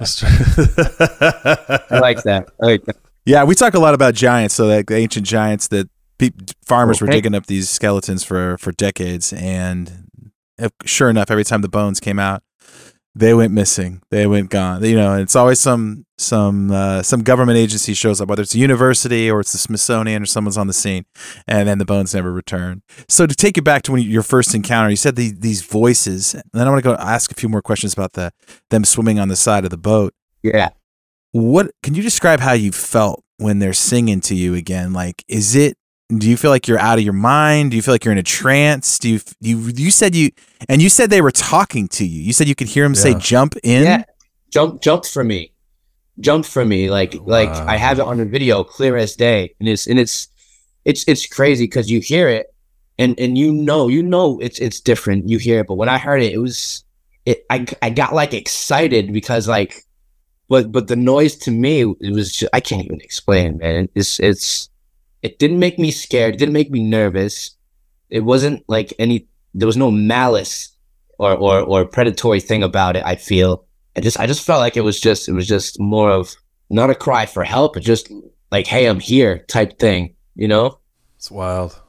I 1.90 1.98
like 2.00 2.22
that. 2.24 2.48
I 2.60 2.66
like 2.66 2.84
that. 2.86 2.96
Yeah, 3.24 3.44
we 3.44 3.54
talk 3.54 3.74
a 3.74 3.78
lot 3.80 3.94
about 3.94 4.14
giants, 4.14 4.54
so 4.54 4.66
like 4.66 4.86
the 4.86 4.96
ancient 4.96 5.26
giants 5.26 5.68
that 5.68 5.88
pe- 6.18 6.30
farmers 6.64 7.00
were 7.00 7.08
digging 7.08 7.34
up 7.34 7.46
these 7.46 7.68
skeletons 7.68 8.22
for 8.24 8.56
for 8.58 8.72
decades, 8.72 9.32
and 9.32 10.08
uh, 10.60 10.68
sure 10.84 11.10
enough, 11.10 11.30
every 11.30 11.44
time 11.44 11.60
the 11.62 11.68
bones 11.68 11.98
came 12.00 12.18
out, 12.20 12.42
they 13.16 13.32
went 13.32 13.50
missing. 13.50 14.02
They 14.10 14.26
went 14.26 14.50
gone. 14.50 14.84
You 14.84 14.94
know, 14.94 15.14
it's 15.14 15.34
always 15.34 15.58
some 15.58 16.04
some 16.18 16.70
uh, 16.70 17.02
some 17.02 17.22
government 17.22 17.56
agency 17.56 17.94
shows 17.94 18.20
up, 18.20 18.28
whether 18.28 18.42
it's 18.42 18.54
a 18.54 18.58
university 18.58 19.30
or 19.30 19.40
it's 19.40 19.52
the 19.52 19.58
Smithsonian 19.58 20.22
or 20.22 20.26
someone's 20.26 20.58
on 20.58 20.66
the 20.66 20.74
scene, 20.74 21.06
and 21.48 21.66
then 21.66 21.78
the 21.78 21.86
bones 21.86 22.14
never 22.14 22.30
return. 22.30 22.82
So 23.08 23.26
to 23.26 23.34
take 23.34 23.56
you 23.56 23.62
back 23.62 23.82
to 23.82 23.92
when 23.92 24.02
you, 24.02 24.10
your 24.10 24.22
first 24.22 24.54
encounter, 24.54 24.90
you 24.90 24.96
said 24.96 25.16
the, 25.16 25.32
these 25.32 25.62
voices. 25.62 26.34
And 26.34 26.44
then 26.52 26.66
I 26.66 26.70
want 26.70 26.84
to 26.84 26.90
go 26.90 26.94
ask 26.96 27.30
a 27.30 27.34
few 27.34 27.48
more 27.48 27.62
questions 27.62 27.94
about 27.94 28.12
the 28.12 28.32
them 28.68 28.84
swimming 28.84 29.18
on 29.18 29.28
the 29.28 29.36
side 29.36 29.64
of 29.64 29.70
the 29.70 29.78
boat. 29.78 30.12
Yeah. 30.42 30.68
What 31.32 31.70
can 31.82 31.94
you 31.94 32.02
describe 32.02 32.40
how 32.40 32.52
you 32.52 32.70
felt 32.70 33.24
when 33.38 33.60
they're 33.60 33.72
singing 33.72 34.20
to 34.22 34.34
you 34.34 34.54
again? 34.54 34.92
Like, 34.92 35.24
is 35.26 35.56
it 35.56 35.78
do 36.08 36.30
you 36.30 36.36
feel 36.36 36.50
like 36.50 36.68
you're 36.68 36.78
out 36.78 36.98
of 36.98 37.04
your 37.04 37.12
mind? 37.12 37.70
Do 37.70 37.76
you 37.76 37.82
feel 37.82 37.92
like 37.92 38.04
you're 38.04 38.12
in 38.12 38.18
a 38.18 38.22
trance? 38.22 38.98
Do 38.98 39.08
you 39.08 39.20
you 39.40 39.58
you 39.74 39.90
said 39.90 40.14
you 40.14 40.30
and 40.68 40.80
you 40.80 40.88
said 40.88 41.10
they 41.10 41.20
were 41.20 41.32
talking 41.32 41.88
to 41.88 42.06
you. 42.06 42.22
You 42.22 42.32
said 42.32 42.48
you 42.48 42.54
could 42.54 42.68
hear 42.68 42.84
them 42.84 42.94
say 42.94 43.14
jump 43.14 43.54
in. 43.64 43.82
Yeah, 43.84 44.04
jump 44.50 44.80
jumped 44.80 45.10
for 45.10 45.24
me, 45.24 45.52
jumped 46.20 46.48
for 46.48 46.64
me. 46.64 46.90
Like 46.90 47.14
like 47.22 47.48
I 47.48 47.76
have 47.76 47.98
it 47.98 48.02
on 48.02 48.18
the 48.18 48.24
video, 48.24 48.62
clear 48.62 48.96
as 48.96 49.16
day, 49.16 49.54
and 49.58 49.68
it's 49.68 49.86
and 49.88 49.98
it's 49.98 50.28
it's 50.84 51.04
it's 51.08 51.26
crazy 51.26 51.64
because 51.64 51.90
you 51.90 52.00
hear 52.00 52.28
it, 52.28 52.54
and 52.98 53.18
and 53.18 53.36
you 53.36 53.52
know 53.52 53.88
you 53.88 54.02
know 54.02 54.38
it's 54.38 54.60
it's 54.60 54.80
different. 54.80 55.28
You 55.28 55.38
hear 55.38 55.60
it, 55.60 55.66
but 55.66 55.74
when 55.74 55.88
I 55.88 55.98
heard 55.98 56.22
it, 56.22 56.32
it 56.32 56.38
was 56.38 56.84
it. 57.24 57.44
I 57.50 57.66
I 57.82 57.90
got 57.90 58.14
like 58.14 58.32
excited 58.32 59.12
because 59.12 59.48
like, 59.48 59.82
but 60.48 60.70
but 60.70 60.86
the 60.86 60.94
noise 60.94 61.34
to 61.38 61.50
me 61.50 61.80
it 61.80 62.12
was 62.12 62.30
just, 62.30 62.50
I 62.52 62.60
can't 62.60 62.84
even 62.84 63.00
explain, 63.00 63.58
man. 63.58 63.88
It's 63.96 64.20
it's 64.20 64.70
it 65.22 65.38
didn't 65.38 65.58
make 65.58 65.78
me 65.78 65.90
scared. 65.90 66.34
It 66.34 66.38
didn't 66.38 66.52
make 66.52 66.70
me 66.70 66.82
nervous. 66.82 67.56
It 68.10 68.20
wasn't 68.20 68.64
like 68.68 68.92
any. 68.98 69.28
There 69.54 69.66
was 69.66 69.76
no 69.76 69.90
malice 69.90 70.76
or 71.18 71.34
or 71.34 71.60
or 71.60 71.84
predatory 71.84 72.40
thing 72.40 72.62
about 72.62 72.96
it. 72.96 73.04
I 73.04 73.16
feel. 73.16 73.64
I 73.96 74.00
just 74.00 74.20
I 74.20 74.26
just 74.26 74.44
felt 74.44 74.60
like 74.60 74.76
it 74.76 74.82
was 74.82 75.00
just 75.00 75.28
it 75.28 75.32
was 75.32 75.46
just 75.46 75.80
more 75.80 76.10
of 76.10 76.34
not 76.68 76.90
a 76.90 76.94
cry 76.94 77.26
for 77.26 77.44
help, 77.44 77.74
but 77.74 77.82
just 77.82 78.12
like 78.50 78.66
hey, 78.66 78.86
I'm 78.86 79.00
here 79.00 79.44
type 79.48 79.78
thing. 79.78 80.14
You 80.34 80.48
know. 80.48 80.78
It's 81.16 81.30
wild. 81.30 81.80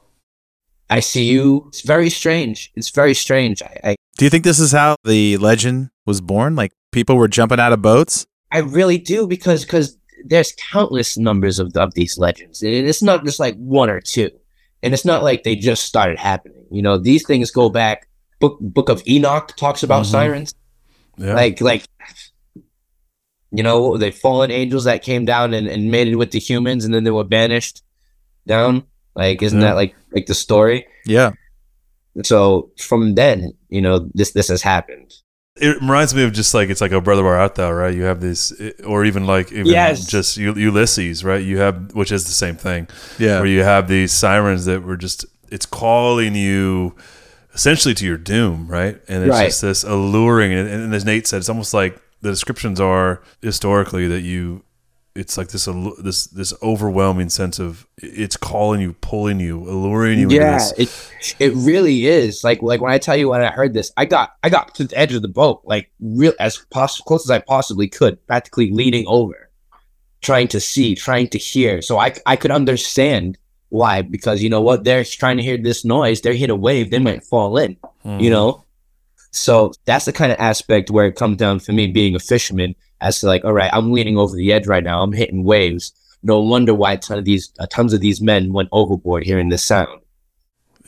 I 0.90 1.00
see 1.00 1.24
you. 1.24 1.66
It's 1.68 1.82
very 1.82 2.08
strange. 2.08 2.72
It's 2.74 2.90
very 2.90 3.14
strange. 3.14 3.62
I, 3.62 3.80
I 3.84 3.96
Do 4.16 4.24
you 4.24 4.30
think 4.30 4.44
this 4.44 4.58
is 4.58 4.72
how 4.72 4.96
the 5.04 5.36
legend 5.36 5.90
was 6.06 6.22
born? 6.22 6.56
Like 6.56 6.72
people 6.92 7.16
were 7.16 7.28
jumping 7.28 7.60
out 7.60 7.74
of 7.74 7.82
boats? 7.82 8.26
I 8.50 8.58
really 8.58 8.96
do 8.96 9.26
because 9.26 9.64
because 9.64 9.97
there's 10.24 10.52
countless 10.72 11.16
numbers 11.16 11.58
of 11.58 11.76
of 11.76 11.94
these 11.94 12.18
legends, 12.18 12.62
and 12.62 12.72
it's 12.72 13.02
not 13.02 13.24
just 13.24 13.40
like 13.40 13.56
one 13.56 13.90
or 13.90 14.00
two, 14.00 14.30
and 14.82 14.92
it's 14.94 15.04
not 15.04 15.22
like 15.22 15.42
they 15.44 15.56
just 15.56 15.84
started 15.84 16.18
happening. 16.18 16.64
You 16.70 16.82
know, 16.82 16.98
these 16.98 17.26
things 17.26 17.50
go 17.50 17.68
back. 17.70 18.08
Book 18.40 18.58
Book 18.60 18.88
of 18.88 19.02
Enoch 19.08 19.54
talks 19.56 19.82
about 19.82 20.04
Mhm. 20.04 20.10
sirens, 20.10 20.54
Yeah. 21.16 21.34
like 21.34 21.60
like 21.60 21.84
you 23.50 23.62
know 23.62 23.96
the 23.96 24.10
fallen 24.10 24.50
angels 24.50 24.84
that 24.84 25.02
came 25.02 25.24
down 25.24 25.54
and, 25.54 25.66
and 25.66 25.90
mated 25.90 26.16
with 26.16 26.30
the 26.32 26.38
humans, 26.40 26.84
and 26.84 26.92
then 26.94 27.04
they 27.04 27.10
were 27.10 27.24
banished 27.24 27.82
down. 28.46 28.84
Like, 29.16 29.42
isn't 29.42 29.60
Yeah. 29.60 29.68
that 29.68 29.74
like 29.76 29.94
like 30.14 30.26
the 30.26 30.34
story? 30.34 30.86
Yeah. 31.06 31.32
So 32.24 32.70
from 32.78 33.14
then, 33.14 33.52
you 33.68 33.80
know, 33.80 34.08
this 34.14 34.32
this 34.32 34.48
has 34.48 34.62
happened. 34.62 35.12
It 35.60 35.80
reminds 35.80 36.14
me 36.14 36.22
of 36.24 36.32
just 36.32 36.54
like 36.54 36.68
it's 36.70 36.80
like 36.80 36.92
a 36.92 37.00
brother 37.00 37.22
bar 37.22 37.38
out 37.38 37.54
there, 37.56 37.74
right? 37.74 37.94
You 37.94 38.02
have 38.04 38.20
this, 38.20 38.52
or 38.84 39.04
even 39.04 39.26
like 39.26 39.50
even 39.52 39.66
Yes. 39.66 40.06
just 40.06 40.36
U- 40.36 40.54
Ulysses, 40.56 41.24
right? 41.24 41.42
You 41.42 41.58
have 41.58 41.94
which 41.94 42.12
is 42.12 42.24
the 42.24 42.32
same 42.32 42.56
thing. 42.56 42.88
Yeah. 43.18 43.38
where 43.38 43.46
you 43.46 43.62
have 43.62 43.88
these 43.88 44.12
sirens 44.12 44.64
that 44.66 44.82
were 44.82 44.96
just 44.96 45.26
it's 45.50 45.66
calling 45.66 46.34
you 46.34 46.94
essentially 47.54 47.94
to 47.94 48.06
your 48.06 48.16
doom, 48.18 48.66
right? 48.68 49.00
And 49.08 49.24
it's 49.24 49.30
Right. 49.30 49.46
just 49.46 49.62
this 49.62 49.84
alluring, 49.84 50.52
and, 50.52 50.68
and 50.68 50.94
as 50.94 51.04
Nate 51.04 51.26
said, 51.26 51.38
it's 51.38 51.48
almost 51.48 51.74
like 51.74 51.98
the 52.20 52.30
descriptions 52.30 52.80
are 52.80 53.20
historically 53.42 54.06
that 54.08 54.20
you. 54.22 54.62
It's 55.18 55.36
like 55.36 55.48
this 55.48 55.66
this 56.00 56.26
this 56.28 56.54
overwhelming 56.62 57.28
sense 57.28 57.58
of 57.58 57.86
it's 57.96 58.36
calling 58.36 58.80
you, 58.80 58.92
pulling 59.00 59.40
you, 59.40 59.58
alluring 59.68 60.18
you. 60.20 60.24
into 60.26 60.36
Yeah, 60.36 60.60
it 60.76 60.90
it 61.40 61.52
really 61.54 62.06
is. 62.06 62.44
Like 62.44 62.62
like 62.62 62.80
when 62.80 62.92
I 62.92 62.98
tell 62.98 63.16
you 63.16 63.28
when 63.30 63.42
I 63.42 63.50
heard 63.50 63.74
this, 63.74 63.90
I 63.96 64.04
got 64.04 64.36
I 64.44 64.48
got 64.48 64.74
to 64.76 64.84
the 64.84 64.96
edge 64.96 65.12
of 65.14 65.22
the 65.22 65.28
boat, 65.42 65.60
like 65.64 65.90
real 66.00 66.32
as 66.38 66.58
poss- 66.70 67.00
close 67.00 67.26
as 67.26 67.30
I 67.30 67.40
possibly 67.40 67.88
could, 67.88 68.24
practically 68.28 68.70
leaning 68.70 69.04
over, 69.08 69.50
trying 70.20 70.48
to 70.48 70.60
see, 70.60 70.94
trying 70.94 71.28
to 71.28 71.38
hear. 71.38 71.82
So 71.82 71.98
I 71.98 72.14
I 72.24 72.36
could 72.36 72.50
understand 72.52 73.38
why 73.70 74.02
because 74.02 74.42
you 74.42 74.48
know 74.48 74.60
what 74.62 74.84
they're 74.84 75.04
trying 75.04 75.36
to 75.38 75.42
hear 75.42 75.58
this 75.58 75.84
noise, 75.84 76.20
they 76.20 76.36
hit 76.36 76.48
a 76.50 76.56
wave, 76.56 76.90
they 76.90 76.98
might 77.00 77.24
fall 77.24 77.58
in, 77.58 77.76
Mhm. 78.06 78.22
you 78.22 78.30
know. 78.30 78.64
So 79.30 79.72
that's 79.84 80.04
the 80.04 80.12
kind 80.12 80.32
of 80.32 80.38
aspect 80.38 80.90
where 80.90 81.06
it 81.06 81.16
comes 81.16 81.36
down 81.36 81.60
for 81.60 81.72
me 81.72 81.86
being 81.86 82.14
a 82.14 82.20
fisherman, 82.20 82.74
as 83.00 83.20
to 83.20 83.26
like, 83.26 83.44
all 83.44 83.52
right, 83.52 83.70
I'm 83.72 83.92
leaning 83.92 84.18
over 84.18 84.34
the 84.34 84.52
edge 84.52 84.66
right 84.66 84.82
now, 84.82 85.02
I'm 85.02 85.12
hitting 85.12 85.44
waves. 85.44 85.92
No 86.22 86.40
wonder 86.40 86.74
why 86.74 86.94
a 86.94 86.98
ton 86.98 87.18
of 87.18 87.24
these 87.24 87.52
uh, 87.60 87.66
tons 87.66 87.92
of 87.92 88.00
these 88.00 88.20
men 88.20 88.52
went 88.52 88.68
overboard 88.72 89.24
hearing 89.24 89.50
this 89.50 89.64
sound. 89.64 90.00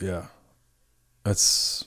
yeah, 0.01 0.25
that's 1.23 1.85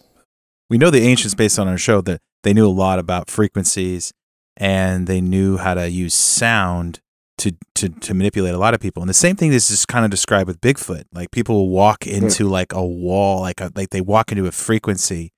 we 0.71 0.79
know 0.79 0.90
the 0.90 1.03
ancients 1.03 1.35
based 1.35 1.59
on 1.59 1.69
our 1.69 1.77
show 1.77 2.01
that 2.01 2.21
they 2.43 2.55
knew 2.55 2.67
a 2.67 2.71
lot 2.71 2.99
about 2.99 3.29
frequencies 3.29 4.12
and 4.57 5.07
they 5.07 5.21
knew 5.21 5.57
how 5.57 5.75
to 5.75 5.90
use 5.90 6.14
sound 6.14 7.01
to 7.37 7.53
to 7.75 7.88
to 7.88 8.14
manipulate 8.14 8.55
a 8.55 8.59
lot 8.59 8.73
of 8.73 8.81
people. 8.81 9.03
And 9.03 9.11
the 9.11 9.14
same 9.14 9.37
thing 9.37 9.53
is 9.53 9.69
just 9.69 9.88
kind 9.88 10.05
of 10.05 10.11
described 10.11 10.47
with 10.47 10.61
Bigfoot. 10.61 11.05
Like 11.12 11.31
people 11.33 11.57
will 11.57 11.69
walk 11.69 12.07
into 12.07 12.49
like 12.49 12.73
a 12.73 12.85
wall, 12.85 13.40
like 13.40 13.61
a, 13.61 13.71
like 13.75 13.90
they 13.90 14.01
walk 14.01 14.33
into 14.33 14.47
a 14.47 14.53
frequency 14.53 15.33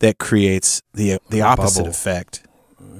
that 0.00 0.18
creates 0.18 0.82
the 0.94 1.14
uh, 1.14 1.18
the 1.30 1.40
A 1.40 1.44
opposite 1.46 1.80
bubble. 1.80 1.90
effect. 1.90 2.42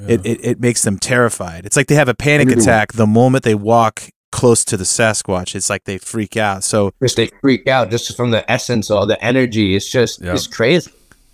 It, 0.08 0.24
it 0.24 0.40
it 0.44 0.60
makes 0.60 0.82
them 0.82 0.98
terrified. 0.98 1.66
It's 1.66 1.76
like 1.76 1.88
they 1.88 1.94
have 1.94 2.08
a 2.08 2.14
panic 2.14 2.46
Everyone. 2.48 2.62
attack 2.62 2.92
the 2.94 3.06
moment 3.06 3.44
they 3.44 3.54
walk 3.54 4.04
close 4.32 4.64
to 4.66 4.76
the 4.78 4.84
Sasquatch. 4.84 5.54
It's 5.54 5.68
like 5.68 5.84
they 5.84 5.98
freak 5.98 6.36
out. 6.38 6.64
So 6.64 6.92
just 7.02 7.16
they 7.16 7.30
freak 7.42 7.66
out 7.66 7.90
just 7.90 8.16
from 8.16 8.30
the 8.30 8.48
essence 8.50 8.90
or 8.90 9.04
the 9.06 9.22
energy. 9.22 9.74
It's 9.76 9.90
just 9.90 10.22
Yeah. 10.22 10.32
it's 10.34 10.46
crazy. 10.46 10.90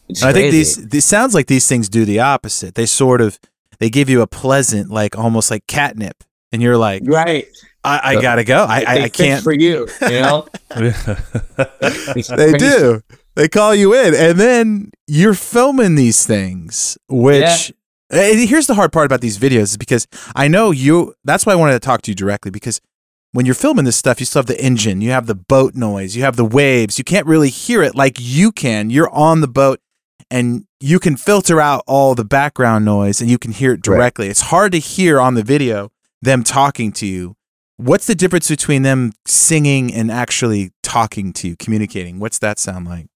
It's 0.08 0.22
And 0.22 0.30
I 0.30 0.32
think 0.32 0.50
crazy. 0.50 0.80
these 0.80 0.88
this 0.88 1.04
sounds 1.04 1.32
like 1.34 1.46
these 1.46 1.68
things 1.68 1.88
do 1.88 2.04
the 2.04 2.18
opposite. 2.20 2.74
They 2.74 2.86
sort 2.86 3.20
of 3.20 3.38
they 3.78 3.90
give 3.90 4.08
you 4.08 4.20
a 4.22 4.26
pleasant, 4.26 4.90
like 4.90 5.16
almost 5.18 5.50
like 5.50 5.66
catnip, 5.68 6.24
and 6.50 6.60
you're 6.62 6.78
like, 6.78 7.02
right. 7.04 7.46
I, 7.84 8.16
I 8.16 8.20
gotta 8.22 8.42
go. 8.42 8.64
I 8.64 8.76
I, 8.78 8.94
They 8.94 9.00
I 9.04 9.08
fit 9.08 9.12
can't. 9.12 9.44
for 9.44 9.52
you. 9.52 9.86
You 10.02 10.20
know, 10.22 10.46
They 12.36 12.52
do. 12.58 13.02
They 13.36 13.48
call 13.48 13.74
you 13.74 13.94
in, 13.94 14.14
and 14.14 14.40
then 14.40 14.90
you're 15.06 15.34
filming 15.34 15.94
these 15.94 16.26
things. 16.26 16.98
Which 17.08 17.72
eh, 18.10 18.32
and 18.32 18.48
here's 18.48 18.66
the 18.66 18.74
hard 18.74 18.92
part 18.92 19.06
about 19.06 19.20
these 19.20 19.38
videos 19.38 19.62
is 19.62 19.76
because 19.76 20.06
I 20.34 20.48
know 20.48 20.70
you. 20.70 21.14
That's 21.24 21.44
why 21.46 21.52
I 21.52 21.56
wanted 21.56 21.74
to 21.74 21.80
talk 21.80 22.02
to 22.02 22.10
you 22.10 22.14
directly 22.14 22.50
because 22.50 22.80
when 23.32 23.44
you're 23.44 23.54
filming 23.54 23.84
this 23.84 23.96
stuff, 23.96 24.20
you 24.20 24.26
still 24.26 24.40
have 24.40 24.46
the 24.46 24.58
engine, 24.60 25.02
you 25.02 25.10
have 25.10 25.26
the 25.26 25.34
boat 25.34 25.74
noise, 25.74 26.16
you 26.16 26.22
have 26.22 26.36
the 26.36 26.44
waves. 26.44 26.96
You 26.96 27.04
can't 27.04 27.26
really 27.26 27.50
hear 27.50 27.82
it 27.82 27.94
like 27.94 28.16
you 28.18 28.50
can. 28.52 28.88
You're 28.88 29.10
on 29.10 29.42
the 29.42 29.48
boat 29.48 29.80
and 30.30 30.64
you 30.80 30.98
can 30.98 31.16
filter 31.16 31.60
out 31.60 31.84
all 31.86 32.14
the 32.14 32.24
background 32.24 32.86
noise 32.86 33.20
and 33.20 33.30
you 33.30 33.36
can 33.38 33.52
hear 33.52 33.72
it 33.72 33.82
directly. 33.82 34.28
It's 34.28 34.40
hard 34.42 34.72
to 34.72 34.78
hear 34.78 35.20
on 35.20 35.34
the 35.34 35.42
video 35.42 35.90
them 36.22 36.42
talking 36.42 36.90
to 36.92 37.06
you. 37.06 37.36
What's 37.76 38.06
the 38.06 38.14
difference 38.14 38.48
between 38.48 38.82
them 38.82 39.12
singing 39.26 39.92
and 39.92 40.10
actually 40.10 40.70
talking 40.82 41.34
to 41.34 41.48
you, 41.48 41.56
communicating? 41.56 42.18
What's 42.18 42.38
that 42.38 42.58
sound 42.58 42.86
like? 42.86 43.08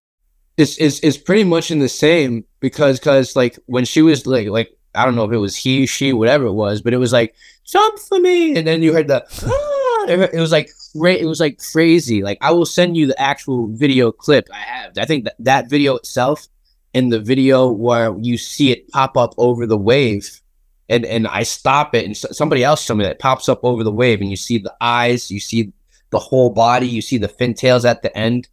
It's, 0.60 0.76
it's 0.78 1.00
it's 1.00 1.16
pretty 1.16 1.44
much 1.44 1.70
in 1.70 1.78
the 1.78 1.88
same 1.88 2.44
because 2.60 2.98
because 2.98 3.34
like 3.34 3.58
when 3.66 3.84
she 3.84 4.02
was 4.02 4.26
like 4.26 4.48
like 4.48 4.70
I 4.94 5.04
don't 5.04 5.14
know 5.14 5.24
if 5.24 5.32
it 5.32 5.38
was 5.38 5.56
he 5.56 5.86
she 5.86 6.12
whatever 6.12 6.46
it 6.46 6.52
was 6.52 6.82
but 6.82 6.92
it 6.92 6.98
was 6.98 7.12
like 7.12 7.34
jump 7.64 7.98
for 7.98 8.18
me 8.18 8.56
and 8.56 8.66
then 8.66 8.82
you 8.82 8.92
heard 8.92 9.08
the 9.08 9.24
ah, 9.46 10.06
it 10.08 10.40
was 10.40 10.52
like 10.52 10.70
it 10.94 11.26
was 11.26 11.40
like 11.40 11.58
crazy. 11.72 12.22
Like 12.22 12.38
I 12.40 12.52
will 12.52 12.66
send 12.66 12.96
you 12.96 13.06
the 13.06 13.20
actual 13.20 13.68
video 13.68 14.12
clip 14.12 14.48
I 14.52 14.58
have. 14.58 14.98
I 14.98 15.04
think 15.04 15.24
that 15.24 15.36
that 15.38 15.70
video 15.70 15.96
itself 15.96 16.46
and 16.94 17.12
the 17.12 17.20
video 17.20 17.70
where 17.70 18.16
you 18.18 18.36
see 18.36 18.72
it 18.72 18.88
pop 18.90 19.16
up 19.16 19.34
over 19.38 19.66
the 19.66 19.78
wave 19.78 20.40
and 20.88 21.04
and 21.04 21.26
I 21.26 21.44
stop 21.44 21.94
it 21.94 22.04
and 22.04 22.16
somebody 22.16 22.64
else 22.64 22.88
me 22.90 23.04
that 23.04 23.18
pops 23.18 23.48
up 23.48 23.60
over 23.62 23.84
the 23.84 23.92
wave 23.92 24.20
and 24.20 24.30
you 24.30 24.36
see 24.36 24.58
the 24.58 24.74
eyes 24.80 25.30
you 25.30 25.40
see 25.40 25.72
the 26.10 26.18
whole 26.18 26.50
body 26.50 26.88
you 26.88 27.00
see 27.00 27.18
the 27.18 27.28
fin 27.28 27.54
tails 27.54 27.84
at 27.84 28.02
the 28.02 28.16
end 28.16 28.48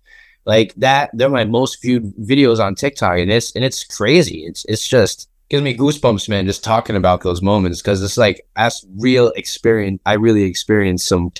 like 0.47 0.73
that 0.77 1.11
they're 1.13 1.29
my 1.29 1.43
most 1.45 1.81
viewed 1.81 2.05
videos 2.17 2.59
on 2.59 2.73
tiktok 2.73 3.19
and 3.19 3.29
it's 3.31 3.55
and 3.55 3.63
it's 3.63 3.83
crazy. 3.83 4.45
It's 4.45 4.65
it's 4.65 4.87
just 4.87 5.29
gives 5.49 5.61
me 5.63 5.77
goosebumps 5.77 6.27
man 6.27 6.45
just 6.45 6.63
talking 6.63 6.95
about 6.95 7.21
those 7.21 7.41
moments 7.41 7.81
because 7.81 8.01
it's 8.01 8.17
like 8.17 8.47
that's 8.55 8.85
real 8.97 9.27
experience. 9.35 10.01
I 10.05 10.13
really 10.13 10.43
experienced 10.43 11.07
some 11.07 11.31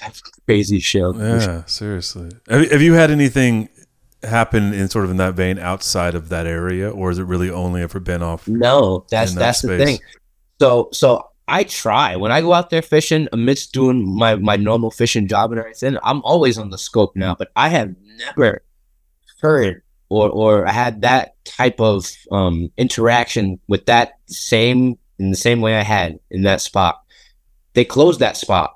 crazy 0.46 0.80
shit. 0.80 1.16
Yeah, 1.16 1.64
seriously. 1.66 2.30
Have, 2.50 2.62
you- 2.64 2.70
have 2.70 2.82
you 2.82 2.94
had 2.94 3.10
anything 3.12 3.70
happen 4.24 4.74
in 4.74 4.88
sort 4.90 5.06
of 5.06 5.12
in 5.12 5.18
that 5.18 5.36
vein 5.36 5.60
outside 5.60 6.16
of 6.16 6.30
that 6.30 6.48
area, 6.48 6.90
or 6.90 7.12
is 7.12 7.20
it 7.20 7.24
really 7.24 7.50
only 7.50 7.82
ever 7.82 8.00
been 8.00 8.22
off? 8.24 8.48
no 8.48 9.06
that's 9.10 9.34
that 9.34 9.40
that's 9.40 9.62
the 9.62 9.78
thing. 9.78 10.00
So 10.60 10.90
so 10.92 11.30
i 11.48 11.64
try. 11.64 12.16
When 12.18 12.32
i 12.32 12.42
go 12.42 12.52
out 12.54 12.70
there 12.70 12.82
fishing 12.82 13.28
amidst 13.32 13.72
doing 13.74 14.06
my 14.18 14.36
my 14.36 14.56
normal 14.58 14.92
fishing 14.92 15.28
job 15.30 15.52
and 15.52 15.60
everything 15.60 15.98
i'm 16.04 16.22
always 16.24 16.58
on 16.58 16.70
the 16.72 16.78
scope 16.78 17.16
now 17.16 17.36
but 17.36 17.50
i 17.56 17.70
have 17.70 17.96
never 18.18 18.62
heard 19.42 19.82
or 20.10 20.30
or 20.30 20.66
had 20.66 21.02
that 21.02 21.36
type 21.46 21.80
of 21.80 22.10
um 22.32 22.72
interaction 22.78 23.60
with 23.68 23.86
that 23.86 24.14
same 24.28 24.98
in 25.20 25.32
the 25.32 25.38
same 25.38 25.62
way 25.62 25.76
I 25.76 25.84
had 25.84 26.20
in 26.30 26.44
that 26.44 26.62
spot. 26.62 27.02
They 27.74 27.86
closed 27.86 28.20
that 28.20 28.38
spot. 28.38 28.76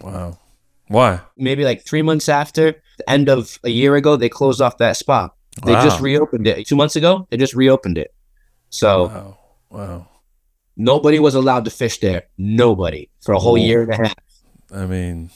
Wow. 0.00 0.38
Why? 0.88 1.20
Maybe 1.36 1.64
like 1.64 1.84
three 1.84 2.02
months 2.02 2.28
after 2.28 2.82
the 2.98 3.10
end 3.10 3.28
of 3.28 3.58
a 3.64 3.70
year 3.70 3.96
ago, 3.96 4.16
they 4.16 4.28
closed 4.28 4.60
off 4.60 4.78
that 4.78 4.96
spot. 4.96 5.34
They 5.64 5.72
just 5.74 6.00
reopened 6.00 6.46
it 6.46 6.66
two 6.66 6.76
months 6.76 6.96
ago. 6.96 7.26
They 7.30 7.36
just 7.36 7.54
reopened 7.54 7.98
it. 7.98 8.14
So 8.70 9.06
Wow. 9.06 9.38
Wow. 9.70 10.08
nobody 10.76 11.18
was 11.18 11.34
allowed 11.34 11.64
to 11.66 11.70
fish 11.70 11.98
there. 12.00 12.24
Nobody 12.38 13.08
for 13.22 13.32
a 13.32 13.38
whole 13.38 13.58
year 13.58 13.82
and 13.82 13.92
a 13.92 13.96
half. 13.96 14.14
I 14.74 14.86
mean, 14.86 15.30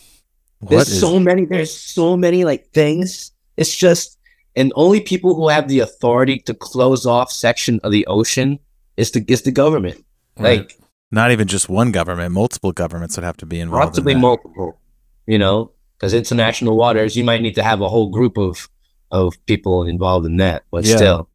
There's 0.62 0.88
is 0.88 1.00
so 1.00 1.18
many. 1.20 1.44
There's 1.44 1.74
so 1.74 2.16
many 2.16 2.44
like 2.44 2.70
things. 2.72 3.32
It's 3.56 3.74
just, 3.74 4.15
and 4.56 4.72
only 4.74 5.00
people 5.00 5.34
who 5.34 5.48
have 5.48 5.68
the 5.68 5.80
authority 5.80 6.38
to 6.40 6.54
close 6.54 7.06
off 7.06 7.30
section 7.30 7.78
of 7.84 7.92
the 7.92 8.06
ocean 8.06 8.58
is 8.96 9.10
the 9.12 9.24
is 9.28 9.42
the 9.42 9.52
government. 9.52 10.02
Right. 10.38 10.60
Like 10.60 10.78
Not 11.12 11.30
even 11.30 11.46
just 11.46 11.68
one 11.68 11.92
government, 11.92 12.32
multiple 12.32 12.72
governments 12.72 13.16
would 13.16 13.24
have 13.24 13.36
to 13.38 13.46
be 13.46 13.60
involved. 13.60 13.90
possibly 13.92 14.12
in 14.14 14.20
multiple. 14.20 14.78
You 15.26 15.38
know, 15.38 15.72
because 15.98 16.14
international 16.14 16.76
waters, 16.76 17.16
you 17.16 17.24
might 17.24 17.42
need 17.42 17.54
to 17.56 17.62
have 17.62 17.80
a 17.80 17.88
whole 17.88 18.10
group 18.10 18.36
of 18.38 18.68
of 19.12 19.34
people 19.46 19.84
involved 19.86 20.26
in 20.26 20.36
that. 20.38 20.64
But 20.70 20.84
Yeah. 20.84 20.96
still, 20.96 21.28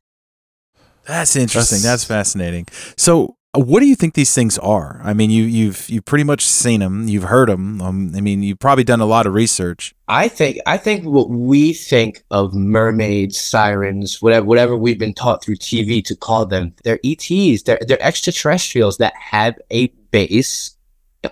That's 1.05 1.35
interesting. 1.35 1.77
That's- 1.81 1.83
That's, 1.83 2.03
fascinating. 2.03 2.67
So, 2.97 3.35
what 3.53 3.81
do 3.81 3.85
you 3.85 3.95
think 3.95 4.13
these 4.13 4.33
things 4.33 4.57
are? 4.59 5.01
I 5.03 5.13
mean, 5.13 5.29
you 5.29 5.43
you've 5.43 5.89
you've 5.89 6.05
pretty 6.05 6.23
much 6.23 6.45
seen 6.45 6.79
them. 6.79 7.09
You've 7.09 7.23
heard 7.23 7.49
them. 7.49 7.81
Um, 7.81 8.13
I 8.15 8.21
mean, 8.21 8.43
you've 8.43 8.59
probably 8.59 8.85
done 8.85 9.01
a 9.01 9.05
lot 9.05 9.27
of 9.27 9.33
research. 9.33 9.93
I 10.07 10.29
think 10.29 10.59
I 10.65 10.77
think 10.77 11.03
what 11.03 11.29
we 11.29 11.73
think 11.73 12.23
of 12.31 12.53
mermaids, 12.53 13.39
sirens, 13.39 14.21
whatever 14.21 14.45
whatever 14.45 14.77
we've 14.77 14.99
been 14.99 15.13
taught 15.13 15.43
through 15.43 15.57
TV 15.57 16.03
to 16.05 16.15
call 16.15 16.45
them, 16.45 16.73
they're 16.83 16.99
ETs. 17.03 17.63
They're 17.63 17.79
they're 17.85 18.01
extraterrestrials 18.01 18.97
that 18.99 19.13
have 19.15 19.59
a 19.69 19.87
base 20.11 20.77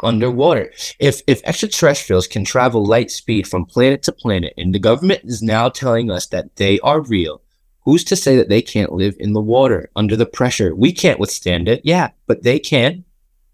underwater. 0.03 0.71
If 0.99 1.21
if 1.25 1.41
extraterrestrials 1.45 2.27
can 2.27 2.43
travel 2.43 2.85
light 2.85 3.11
speed 3.11 3.47
from 3.47 3.65
planet 3.65 4.03
to 4.03 4.11
planet, 4.11 4.53
and 4.57 4.75
the 4.75 4.79
government 4.79 5.21
is 5.23 5.41
now 5.41 5.69
telling 5.69 6.11
us 6.11 6.27
that 6.27 6.57
they 6.57 6.79
are 6.81 7.01
real, 7.01 7.41
who's 7.89 8.03
to 8.03 8.15
say 8.15 8.35
that 8.37 8.49
they 8.49 8.61
can't 8.61 8.91
live 8.93 9.15
in 9.19 9.33
the 9.33 9.41
water 9.41 9.89
under 9.95 10.15
the 10.15 10.25
pressure? 10.27 10.75
We 10.75 10.91
can't 10.91 11.19
withstand 11.19 11.67
it, 11.67 11.81
yeah, 11.83 12.09
but 12.27 12.43
they 12.43 12.59
can. 12.59 13.03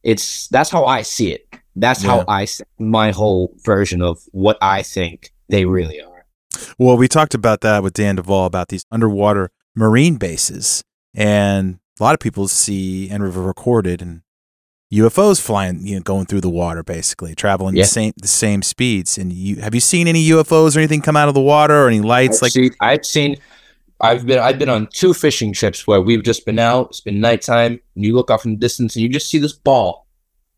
It's 0.03 0.47
that's 0.49 0.69
how 0.69 0.83
I 0.83 1.03
see 1.03 1.31
it. 1.31 1.47
That's 1.77 2.03
Yeah. 2.03 2.09
how 2.11 2.25
I 2.27 2.43
see 2.45 2.63
my 2.77 3.11
whole 3.11 3.53
version 3.63 4.01
of 4.01 4.19
what 4.33 4.57
I 4.61 4.83
think 4.83 5.31
they 5.47 5.63
really 5.65 6.01
are. 6.01 6.25
Well, 6.77 6.97
we 6.97 7.07
talked 7.07 7.33
about 7.33 7.61
that 7.61 7.81
with 7.81 7.93
Dan 7.93 8.17
Duvall 8.17 8.45
about 8.45 8.67
these 8.67 8.83
underwater 8.91 9.51
marine 9.73 10.15
bases, 10.17 10.83
and 11.13 11.79
a 11.97 12.03
lot 12.03 12.13
of 12.13 12.19
people 12.19 12.49
see 12.49 13.09
and 13.09 13.23
have 13.23 13.37
recorded 13.37 14.01
and 14.01 14.21
UFOs 14.93 15.41
flying, 15.41 15.85
you 15.87 15.95
know, 15.95 16.01
going 16.01 16.25
through 16.25 16.41
the 16.41 16.49
water, 16.49 16.83
basically 16.83 17.33
traveling 17.35 17.75
Yeah. 17.75 17.83
the 17.83 17.87
same 17.89 18.13
the 18.17 18.27
same 18.27 18.61
speeds. 18.61 19.17
And 19.17 19.31
you 19.33 19.55
have 19.57 19.73
you 19.73 19.81
seen 19.81 20.07
any 20.07 20.23
UFOs 20.29 20.75
or 20.75 20.79
anything 20.79 21.01
come 21.01 21.17
out 21.17 21.27
of 21.27 21.33
the 21.33 21.41
water 21.41 21.85
or 21.85 21.87
any 21.87 22.01
lights? 22.01 22.37
I've 22.37 22.41
like 22.43 22.51
seen, 22.51 22.71
I've 22.79 23.05
seen, 23.05 23.37
I've 24.05 24.25
been, 24.25 24.39
I've 24.39 24.59
been 24.59 24.69
on 24.69 24.87
two 24.87 25.13
fishing 25.13 25.53
trips 25.53 25.85
where 25.87 26.01
we've 26.01 26.23
just 26.23 26.45
been 26.45 26.59
out. 26.59 26.87
It's 26.89 27.01
been 27.01 27.19
nighttime, 27.19 27.79
and 27.95 28.05
you 28.05 28.15
look 28.15 28.31
off 28.31 28.45
in 28.45 28.51
the 28.51 28.57
distance, 28.57 28.95
and 28.95 29.03
you 29.03 29.09
just 29.09 29.29
see 29.29 29.37
this 29.37 29.53
ball. 29.53 30.07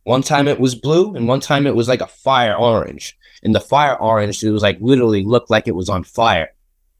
One 0.03 0.21
time 0.21 0.47
it 0.47 0.59
was 0.59 0.75
blue, 0.75 1.15
and 1.15 1.27
one 1.27 1.39
time 1.39 1.67
it 1.67 1.75
was 1.75 1.87
like 1.87 2.01
a 2.01 2.07
fire 2.07 2.55
orange. 2.55 3.17
And 3.43 3.53
the 3.53 3.59
fire 3.59 3.95
orange, 3.95 4.43
it 4.43 4.51
was 4.51 4.63
like 4.63 4.77
literally 4.79 5.23
looked 5.23 5.49
like 5.49 5.67
it 5.67 5.75
was 5.75 5.89
on 5.89 6.03
fire, 6.03 6.49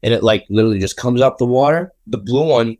and 0.02 0.14
it 0.14 0.22
like 0.22 0.46
literally 0.48 0.78
just 0.78 0.96
comes 0.96 1.20
up 1.20 1.38
the 1.38 1.46
water. 1.46 1.92
The 2.06 2.18
blue 2.18 2.48
one 2.48 2.76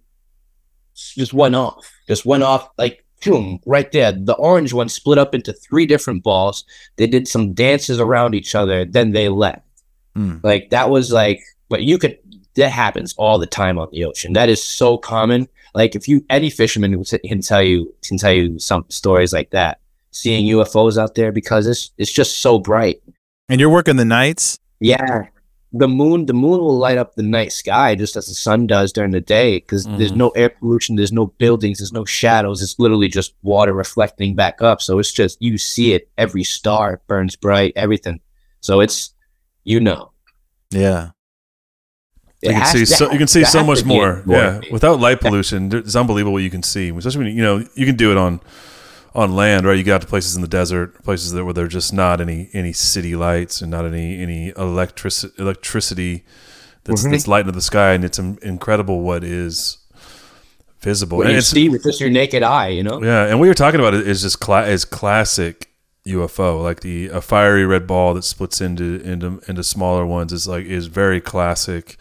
just 0.94 1.32
went 1.32 1.54
off, 1.54 1.90
just 2.06 2.26
went 2.26 2.42
off 2.42 2.70
like 2.78 3.04
boom, 3.24 3.60
right 3.66 3.90
there. 3.92 4.12
The 4.12 4.34
orange 4.34 4.72
one 4.72 4.88
split 4.88 5.18
up 5.18 5.34
into 5.34 5.52
three 5.52 5.86
different 5.86 6.22
balls. 6.22 6.64
They 6.96 7.06
did 7.06 7.26
some 7.26 7.52
dances 7.52 8.00
around 8.00 8.34
each 8.34 8.54
other, 8.54 8.84
then 8.84 9.12
they 9.12 9.28
left. 9.28 9.62
Hmm. 10.14 10.36
Like 10.42 10.70
that 10.70 10.90
was 10.90 11.12
like, 11.12 11.40
but 11.68 11.82
you 11.82 11.98
could. 11.98 12.18
That 12.56 12.70
happens 12.70 13.14
all 13.16 13.38
the 13.38 13.46
time 13.46 13.78
on 13.78 13.88
the 13.92 14.04
ocean. 14.04 14.32
That 14.32 14.48
is 14.48 14.62
so 14.62 14.98
common. 14.98 15.48
Like 15.74 15.94
if 15.94 16.08
you 16.08 16.24
any 16.30 16.50
fisherman 16.50 17.04
can 17.04 17.40
tell 17.42 17.62
you 17.62 17.94
can 18.02 18.18
tell 18.18 18.32
you 18.32 18.58
some 18.58 18.84
stories 18.88 19.32
like 19.32 19.50
that. 19.50 19.80
Seeing 20.10 20.46
UFOs 20.56 20.98
out 21.00 21.14
there 21.14 21.30
because 21.32 21.66
it's 21.66 21.90
it's 21.98 22.10
just 22.12 22.38
so 22.38 22.58
bright. 22.58 23.00
and 23.48 23.60
you're 23.60 23.70
working 23.70 23.96
the 23.96 24.04
nights. 24.04 24.58
Yeah, 24.80 25.26
the 25.72 25.86
moon 25.88 26.26
the 26.26 26.32
moon 26.32 26.58
will 26.60 26.78
light 26.78 26.98
up 26.98 27.14
the 27.14 27.22
night 27.22 27.52
sky 27.52 27.94
just 27.94 28.16
as 28.16 28.26
the 28.26 28.34
sun 28.34 28.66
does 28.66 28.92
during 28.92 29.12
the 29.12 29.20
day 29.20 29.58
because 29.58 29.84
there's 29.84 30.12
Mhm. 30.12 30.16
no 30.16 30.28
air 30.30 30.48
pollution, 30.48 30.96
there's 30.96 31.12
no 31.12 31.26
buildings, 31.26 31.78
there's 31.78 31.92
no 31.92 32.04
shadows. 32.04 32.62
It's 32.62 32.78
literally 32.78 33.08
just 33.08 33.34
water 33.42 33.72
reflecting 33.74 34.34
back 34.34 34.60
up. 34.62 34.80
So 34.82 34.98
it's 34.98 35.12
just 35.12 35.40
you 35.40 35.58
see 35.58 35.92
it. 35.92 36.08
Every 36.18 36.42
star 36.44 37.00
burns 37.06 37.36
bright. 37.36 37.72
Everything. 37.76 38.20
So 38.60 38.80
it's 38.80 39.14
you 39.64 39.78
know. 39.80 40.10
Yeah. 40.70 41.10
It 42.40 42.48
you 42.50 42.54
can 42.54 42.66
see 42.66 42.78
that 42.80 42.86
so 42.86 43.10
you 43.12 43.18
can 43.18 43.26
see 43.26 43.44
so 43.44 43.64
much 43.64 43.78
to 43.80 43.84
be 43.84 43.88
more. 43.90 44.22
Yeah, 44.26 44.60
without 44.70 45.00
light 45.00 45.20
pollution, 45.20 45.72
it's 45.74 45.96
unbelievable 45.96 46.32
what 46.34 46.42
you 46.44 46.50
can 46.50 46.62
see. 46.62 46.90
Especially 46.90 47.24
when 47.24 47.36
you 47.36 47.42
know 47.42 47.64
you 47.74 47.84
can 47.86 47.96
do 47.96 48.10
it 48.12 48.16
on 48.16 48.40
on 49.14 49.34
land, 49.34 49.66
right? 49.66 49.76
You 49.76 49.82
got 49.82 50.02
to 50.02 50.06
places 50.06 50.36
in 50.36 50.42
the 50.42 50.48
desert, 50.48 51.02
places 51.02 51.32
that 51.32 51.44
where 51.44 51.52
there's 51.54 51.72
just 51.72 51.92
not 51.92 52.20
any 52.20 52.48
any 52.52 52.72
city 52.72 53.16
lights 53.16 53.60
and 53.60 53.70
not 53.70 53.84
any 53.84 54.22
any 54.22 54.52
electric 54.56 55.14
electricity 55.38 56.24
that's 56.84 57.04
Mhm. 57.04 57.10
that's 57.10 57.26
lighting 57.26 57.48
up 57.48 57.54
the 57.56 57.60
sky, 57.62 57.92
and 57.94 58.04
it's 58.04 58.18
incredible 58.20 59.00
what 59.00 59.24
is 59.24 59.78
visible. 60.80 61.18
What 61.18 61.26
And 61.26 61.32
you 61.32 61.38
it's- 61.38 61.50
see 61.50 61.68
with 61.68 61.82
just 61.82 62.00
your 62.00 62.10
naked 62.10 62.42
eye, 62.44 62.68
you 62.68 62.84
know. 62.84 63.02
yeah, 63.02 63.24
and 63.24 63.40
what 63.40 63.46
you're 63.46 63.54
talking 63.54 63.80
about 63.80 63.94
is 63.94 64.22
just 64.22 64.38
cla- 64.38 64.66
is 64.66 64.84
classic 64.84 65.66
UFO, 66.06 66.62
like 66.62 66.80
the 66.80 67.08
a 67.08 67.20
fiery 67.20 67.66
red 67.66 67.86
ball 67.86 68.14
that 68.14 68.22
splits 68.24 68.60
into 68.60 69.00
into 69.04 69.40
into 69.48 69.64
smaller 69.64 70.06
ones 70.06 70.32
is 70.32 70.46
like 70.46 70.64
is 70.64 70.86
very 70.86 71.20
classic 71.20 71.96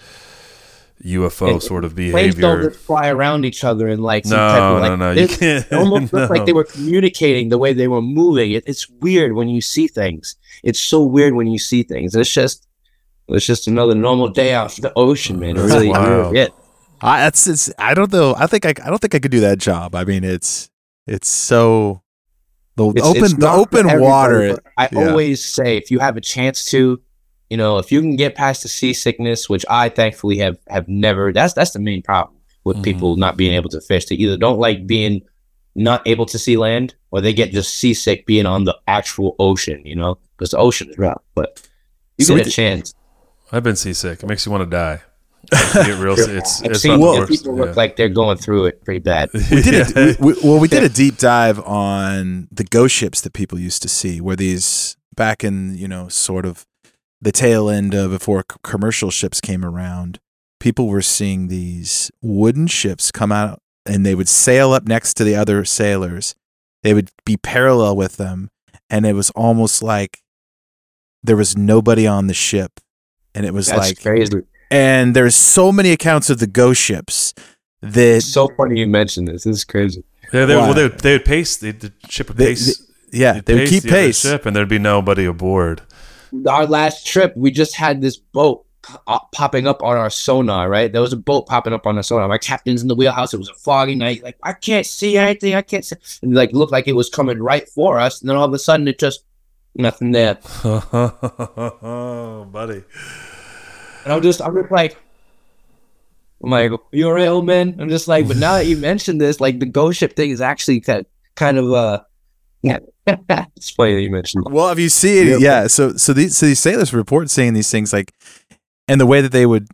UFO 1.06 1.52
And 1.52 1.64
sort 1.64 1.84
of 1.86 1.96
Planes 1.96 2.36
don't 2.36 2.42
behavior. 2.58 2.70
just 2.72 2.84
fly 2.86 3.10
around 3.10 3.46
each 3.46 3.64
other 3.64 3.88
in 3.88 4.02
like 4.02 4.26
some 4.26 4.38
No, 4.38 4.48
type 4.50 4.62
of 4.62 4.82
like 4.82 4.90
no, 4.90 4.96
no, 4.96 5.12
you 5.22 5.28
can't- 5.28 5.66
It 5.66 5.74
almost 5.74 6.12
looked 6.14 6.30
like 6.32 6.46
they 6.46 6.54
were 6.54 6.64
communicating 6.64 7.50
the 7.50 7.58
way 7.58 7.74
they 7.74 7.88
were 7.88 8.02
moving. 8.02 8.52
It, 8.52 8.64
it's 8.68 8.90
weird 8.90 9.34
when 9.34 9.48
you 9.48 9.62
see 9.62 9.88
things. 9.88 10.36
It's 10.64 10.80
so 10.80 11.04
weird 11.04 11.34
when 11.36 11.48
you 11.48 11.60
see 11.60 11.84
things. 11.84 12.16
It's 12.16 12.32
just 12.34 12.68
it's 13.30 13.46
just 13.46 13.68
another 13.68 13.94
normal 13.94 14.30
day 14.30 14.54
out 14.54 14.72
the 14.72 14.92
ocean, 14.96 15.40
man. 15.40 15.52
It 15.52 15.60
That's 15.60 15.74
really, 15.74 15.90
wild. 15.90 16.08
really 16.34 16.40
it. 16.40 16.54
I 17.02 17.20
that's 17.20 17.46
it's 17.46 17.72
I 17.78 17.94
don't 17.94 18.12
know. 18.12 18.34
I 18.38 18.48
think 18.48 18.66
I 18.66 18.70
I 18.70 18.90
don't 18.90 19.00
think 19.00 19.14
I 19.14 19.20
could 19.20 19.32
do 19.32 19.42
that 19.42 19.60
job. 19.60 19.94
I 19.96 20.04
mean, 20.04 20.24
it's 20.24 20.70
it's 21.06 21.28
so 21.30 22.02
the 22.76 22.88
It's- 22.90 23.06
open 23.06 23.24
it's 23.26 23.34
the 23.36 23.50
open 23.52 24.00
water. 24.00 24.58
I 24.78 24.90
yeah. 24.92 25.10
always 25.10 25.44
say 25.44 25.78
if 25.78 25.92
you 25.92 26.00
have 26.00 26.18
a 26.18 26.22
chance 26.22 26.66
to, 26.72 27.02
you 27.50 27.58
know, 27.58 27.78
if 27.78 27.92
you 27.92 28.02
can 28.02 28.16
get 28.16 28.36
past 28.36 28.64
the 28.64 28.70
seasickness, 28.70 29.50
which 29.50 29.66
I 29.70 29.90
thankfully 29.90 30.38
have 30.40 30.58
have 30.68 30.88
never. 30.88 31.32
That's 31.34 31.54
that's 31.54 31.72
the 31.72 31.80
main 31.80 32.02
problem 32.02 32.36
with 32.64 32.78
Mhm. 32.78 32.84
people 32.84 33.16
not 33.16 33.38
being 33.38 33.54
able 33.54 33.70
to 33.70 33.82
fish. 33.82 34.06
They 34.06 34.16
either 34.16 34.38
don't 34.38 34.60
like 34.60 34.86
being 34.88 35.22
not 35.76 36.02
able 36.08 36.26
to 36.26 36.40
see 36.40 36.58
land, 36.58 36.96
or 37.12 37.22
they 37.22 37.34
get 37.34 37.52
just 37.52 37.76
seasick 37.76 38.26
being 38.26 38.46
on 38.46 38.64
the 38.66 38.76
actual 38.88 39.36
ocean. 39.40 39.82
You 39.86 39.96
know, 39.96 40.18
because 40.36 40.52
the 40.52 40.58
ocean 40.58 40.90
is 40.90 40.98
rough. 40.98 41.22
But 41.36 41.62
you 42.18 42.26
So 42.26 42.36
get 42.36 42.46
we 42.46 42.50
a 42.50 42.54
chance. 42.54 42.94
I've 43.52 43.64
been 43.64 43.76
seasick. 43.78 44.24
It 44.24 44.28
makes 44.28 44.46
you 44.46 44.52
want 44.52 44.64
to 44.64 44.70
die. 44.70 45.02
You 45.76 45.84
get 45.86 46.00
real. 46.00 46.16
It's 46.20 46.62
I've 46.62 46.72
it's 46.72 46.82
seen 46.82 47.00
not 47.00 47.22
the 47.22 47.28
people 47.28 47.56
look 47.56 47.68
yeah. 47.70 47.74
like 47.76 47.96
they're 47.96 48.10
going 48.10 48.38
through 48.38 48.66
it 48.66 48.84
pretty 48.84 49.00
bad. 49.00 49.30
we 49.34 49.62
did 49.62 49.96
a, 49.96 50.18
we, 50.20 50.34
we- 50.34 50.40
well 50.44 50.60
we 50.60 50.68
did 50.68 50.84
a 50.84 50.90
deep 50.90 51.18
dive 51.18 51.60
on 51.62 52.50
the 52.52 52.66
ghost 52.66 52.94
ships 52.94 53.22
that 53.22 53.32
people 53.32 53.58
used 53.58 53.82
to 53.84 53.88
see 53.88 54.20
where 54.20 54.36
these 54.36 54.98
back 55.16 55.46
in 55.46 55.76
you 55.78 55.88
know 55.88 56.10
sort 56.10 56.46
of 56.46 56.66
the 57.22 57.32
tail 57.32 57.70
end 57.70 57.94
of 57.94 58.12
before 58.12 58.44
commercial 58.64 59.10
ships 59.12 59.42
came 59.42 59.64
around 59.66 60.20
people 60.60 60.88
were 60.88 61.02
seeing 61.02 61.48
these 61.48 62.12
wooden 62.22 62.68
ships 62.68 63.12
come 63.12 63.32
out 63.32 63.60
and 63.86 64.06
they 64.06 64.16
would 64.16 64.28
sail 64.30 64.72
up 64.74 64.88
next 64.88 65.14
to 65.16 65.24
the 65.24 65.36
other 65.36 65.64
sailors 65.66 66.36
they 66.84 66.94
would 66.94 67.10
be 67.26 67.38
parallel 67.38 67.96
with 67.96 68.18
them 68.18 68.50
and 68.90 69.06
it 69.06 69.14
was 69.14 69.30
almost 69.32 69.82
like 69.84 70.20
there 71.24 71.36
was 71.38 71.58
nobody 71.58 72.06
on 72.08 72.28
the 72.28 72.34
ship 72.34 72.80
and 73.36 73.46
it 73.46 73.54
was 73.54 73.68
That's 73.68 73.80
like 73.90 74.02
crazy. 74.02 74.42
and 74.72 75.16
there's 75.16 75.36
so 75.36 75.72
many 75.72 75.92
accounts 75.92 76.30
of 76.30 76.40
the 76.40 76.48
ghost 76.48 76.82
ships 76.82 77.34
that 77.82 78.18
It's 78.18 78.26
so 78.26 78.50
funny 78.58 78.80
you 78.80 78.88
mentioned 78.88 79.28
this. 79.28 79.44
This 79.44 79.58
is 79.58 79.64
crazy. 79.64 80.04
Yeah, 80.34 80.46
they, 80.46 80.56
Why? 80.56 80.62
well, 80.64 80.74
they 80.74 80.84
would, 80.84 81.00
they 81.00 81.12
would 81.14 81.26
pace. 81.26 81.58
They, 81.58 81.72
the 81.72 81.94
ship 82.10 82.30
would 82.30 82.38
They- 82.38 82.48
pace. 82.56 82.82
yeah 83.12 83.34
they'd 83.34 83.46
they 83.46 83.54
would 83.60 83.70
keep 83.70 83.84
the 83.84 83.90
pace 83.90 84.20
ship, 84.22 84.46
and 84.46 84.56
there'd 84.56 84.68
be 84.68 84.80
nobody 84.80 85.26
aboard. 85.26 85.82
Our 86.48 86.66
last 86.66 87.06
trip, 87.06 87.36
we 87.36 87.52
just 87.52 87.76
had 87.76 88.02
this 88.02 88.18
boat 88.18 88.66
uh, 89.08 89.20
popping 89.34 89.68
up 89.68 89.84
on 89.84 89.98
our 89.98 90.10
sonar, 90.10 90.70
right? 90.70 90.92
There 90.92 91.02
was 91.02 91.14
a 91.14 91.18
boat 91.18 91.48
popping 91.48 91.74
up 91.74 91.86
on 91.86 91.98
our 91.98 92.04
sonar. 92.04 92.28
My 92.28 92.38
captain's 92.38 92.82
in 92.82 92.88
the 92.88 92.96
wheelhouse. 92.96 93.34
It 93.34 93.38
was 93.38 93.50
a 93.50 93.54
foggy 93.56 93.96
night. 93.96 94.24
Like, 94.24 94.38
I 94.44 94.54
can't 94.54 94.86
see 94.86 95.18
anything. 95.18 95.56
I 95.56 95.62
can't 95.62 95.84
see. 95.84 95.96
And 96.22 96.34
like, 96.34 96.54
looked 96.54 96.72
like 96.72 96.88
it 96.88 96.94
was 96.94 97.10
coming 97.10 97.40
right 97.40 97.68
for 97.70 98.00
us. 98.00 98.22
And 98.22 98.30
then 98.30 98.38
all 98.38 98.46
of 98.46 98.54
a 98.54 98.60
sudden, 98.60 98.88
it 98.88 99.00
just, 99.00 99.24
nothing 99.76 100.12
there. 100.12 100.38
oh, 100.64 102.48
buddy. 102.52 102.84
And 104.04 104.14
I'm 104.14 104.22
just, 104.22 104.42
I'm 104.42 104.56
just 104.56 104.72
like, 104.72 104.98
I'm 106.44 106.52
like, 106.52 106.72
you 106.92 107.08
alright, 107.08 107.28
old 107.28 107.46
man? 107.46 107.76
I'm 107.80 107.90
just 107.90 108.08
like, 108.08 108.28
but 108.28 108.38
now 108.38 108.54
that 108.54 108.68
you 108.68 108.78
mentioned 108.78 109.20
this, 109.20 109.42
like, 109.42 109.60
the 109.60 109.66
ghost 109.66 110.00
ship 110.00 110.16
thing 110.16 110.30
is 110.30 110.42
actually 110.42 110.82
kind 110.82 111.00
of, 111.00 111.06
kind 111.36 111.58
of 111.58 111.72
uh. 111.74 112.02
it's 112.64 113.70
funny 113.72 113.94
that 113.96 114.02
you 114.02 114.10
mentioned. 114.12 114.46
that. 114.46 114.52
Well, 114.52 114.68
have 114.70 114.80
you 114.80 114.90
seen? 114.90 115.28
it, 115.28 115.42
yeah. 115.42 115.68
So 115.68 115.94
so 115.98 116.14
these 116.14 116.38
so 116.38 116.46
these 116.46 116.60
sailors 116.60 116.94
report 116.94 117.30
saying 117.30 117.54
these 117.54 117.70
things 117.72 117.94
like, 117.94 118.14
and 118.88 119.00
the 119.00 119.06
way 119.06 119.22
that 119.22 119.32
they 119.32 119.46
would 119.46 119.68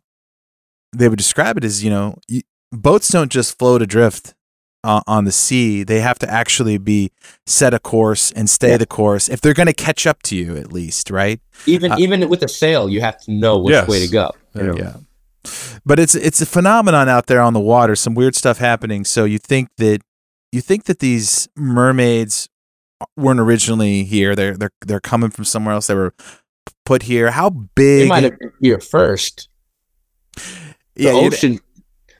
they 0.92 1.10
would 1.10 1.18
describe 1.18 1.58
it 1.58 1.64
is, 1.64 1.84
you 1.84 1.90
know, 1.90 2.18
you, 2.28 2.42
boats 2.72 3.10
don't 3.10 3.32
just 3.32 3.58
float 3.58 3.82
adrift 3.82 4.36
uh, 4.84 5.02
on 5.08 5.26
the 5.26 5.32
sea; 5.32 5.84
they 5.84 6.02
have 6.02 6.20
to 6.20 6.30
actually 6.30 6.78
be 6.78 7.12
set 7.48 7.74
a 7.74 7.80
course 7.80 8.32
and 8.34 8.50
stay 8.50 8.78
the 8.78 8.86
course 8.86 9.30
if 9.30 9.42
they're 9.42 9.54
going 9.54 9.68
to 9.68 9.74
catch 9.74 10.06
up 10.06 10.22
to 10.24 10.36
you, 10.36 10.56
at 10.58 10.72
least, 10.72 11.10
right? 11.10 11.40
Even 11.66 11.94
Uh, 11.94 11.98
even 11.98 12.30
with 12.30 12.44
a 12.44 12.48
sail, 12.48 12.90
you 12.90 13.02
have 13.02 13.20
to 13.22 13.32
know 13.32 13.58
which 13.58 13.72
Yes. 13.74 13.88
way 13.88 14.06
to 14.06 14.12
go. 14.12 14.32
you 14.54 14.64
know? 14.64 14.76
Yeah. 14.78 14.96
But 15.86 16.00
it's 16.00 16.16
it's 16.16 16.42
a 16.42 16.46
phenomenon 16.46 17.10
out 17.10 17.26
there 17.28 17.42
on 17.42 17.54
the 17.54 17.60
water, 17.60 17.96
some 17.96 18.14
weird 18.14 18.36
stuff 18.36 18.60
happening. 18.60 19.04
So 19.04 19.26
you 19.26 19.40
think 19.40 19.70
that 19.78 20.00
you 20.52 20.62
think 20.62 20.84
that 20.86 21.00
these 21.00 21.50
mermaids 21.58 22.48
weren't 23.16 23.40
originally 23.40 24.04
here. 24.04 24.36
They're 24.36 24.56
they're 24.58 24.72
they're 24.86 25.00
coming 25.00 25.30
from 25.30 25.46
somewhere 25.46 25.74
else. 25.74 25.88
They 25.88 25.96
were 25.96 26.14
put 26.86 27.04
here. 27.04 27.32
How 27.32 27.50
They 27.50 27.68
big? 27.76 28.10
might 28.10 28.24
have 28.24 28.38
been 28.40 28.52
here 28.62 28.80
first. 28.80 29.50
The 30.36 30.44
Yeah, 30.96 31.12
ocean. 31.12 31.60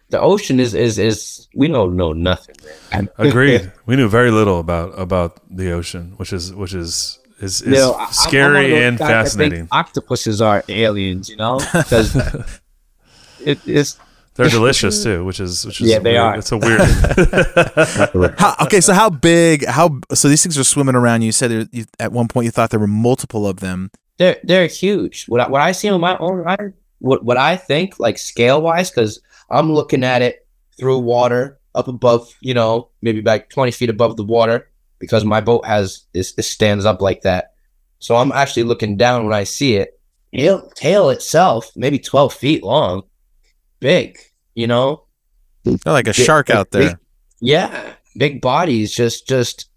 The 0.10 0.20
ocean 0.20 0.60
is 0.60 0.74
is 0.74 1.00
is 1.00 1.48
we 1.56 1.68
don't 1.68 1.96
know 1.96 2.14
nothing. 2.14 2.56
Man. 2.92 3.10
Agreed. 3.18 3.72
we 3.86 3.96
knew 3.96 4.08
very 4.10 4.30
little 4.32 4.60
about 4.60 4.98
about 5.00 5.40
the 5.50 5.72
ocean, 5.72 6.14
which 6.18 6.32
is 6.34 6.54
which 6.54 6.74
is 6.74 7.20
is, 7.40 7.62
is 7.62 7.68
You 7.68 7.72
know, 7.74 7.92
I- 7.94 7.94
I'm- 7.94 8.00
I'm 8.00 8.06
one 8.06 8.14
scary 8.14 8.84
and 8.84 8.98
guys 8.98 9.08
that 9.08 9.08
think 9.08 9.24
fascinating. 9.26 9.68
Octopuses 9.72 10.42
are 10.42 10.64
aliens, 10.70 11.30
you 11.30 11.36
know, 11.38 11.60
because 11.74 12.16
it 13.44 13.60
is. 13.68 13.98
They're 14.36 14.50
delicious 14.60 15.04
too, 15.04 15.24
which 15.26 15.40
is 15.40 15.66
which 15.66 15.82
is 15.82 15.90
Yeah, 15.90 16.00
they 16.00 16.14
weird- 16.14 16.22
are. 16.22 16.38
It's 16.38 16.52
a 16.52 16.58
weird. 16.58 16.82
How, 18.40 18.56
okay, 18.62 18.82
so 18.82 18.94
how 18.94 19.10
big? 19.10 19.66
How 19.66 20.00
so? 20.14 20.28
These 20.28 20.44
things 20.44 20.58
are 20.58 20.64
swimming 20.64 20.96
around. 20.96 21.22
You 21.22 21.32
said 21.32 21.52
there, 21.52 21.66
you, 21.72 21.86
at 22.00 22.12
one 22.12 22.28
point 22.28 22.46
you 22.46 22.52
thought 22.52 22.70
there 22.70 22.80
were 22.80 22.88
multiple 22.88 23.48
of 23.48 23.60
them. 23.60 23.92
They're 24.18 24.38
they're 24.44 24.68
huge. 24.68 25.26
What 25.28 25.42
I, 25.42 25.48
what 25.50 25.62
I 25.62 25.72
see 25.72 25.92
with 25.92 26.02
my 26.02 26.18
own 26.18 26.48
eye, 26.48 26.74
what 27.00 27.24
what 27.24 27.38
I 27.38 27.56
think 27.58 28.00
like 28.00 28.18
scale 28.18 28.62
wise, 28.62 28.90
because 28.90 29.22
I'm 29.50 29.72
looking 29.72 30.04
at 30.04 30.22
it 30.22 30.48
through 30.80 31.00
water 31.00 31.60
up 31.76 31.88
above, 31.88 32.32
you 32.42 32.54
know, 32.54 32.90
maybe 33.02 33.20
about 33.20 33.50
20 33.50 33.72
feet 33.72 33.90
above 33.90 34.16
the 34.18 34.24
water, 34.24 34.70
because 35.00 35.26
my 35.26 35.42
boat 35.42 35.66
has 35.66 36.06
is 36.14 36.34
it 36.38 36.44
stands 36.44 36.86
up 36.86 37.02
like 37.02 37.22
that. 37.22 37.54
So 38.00 38.16
I'm 38.16 38.32
actually 38.32 38.64
looking 38.64 38.98
down 38.98 39.24
when 39.26 39.34
I 39.34 39.44
see 39.46 39.76
it. 39.76 40.00
Tail, 40.36 40.68
tail 40.76 41.10
itself, 41.10 41.72
maybe 41.76 42.00
12 42.00 42.34
feet 42.34 42.64
long, 42.64 43.04
big, 43.84 44.18
you 44.56 44.66
know. 44.68 45.04
They're 45.64 45.78
like 45.94 46.08
a 46.08 46.18
Big- 46.18 46.26
shark 46.26 46.48
big- 46.48 46.56
out 46.56 46.72
there. 46.72 46.90
big- 46.90 46.98
yeah, 47.42 47.94
big 48.18 48.42
bodies, 48.42 48.96
just 48.96 49.28
just 49.28 49.70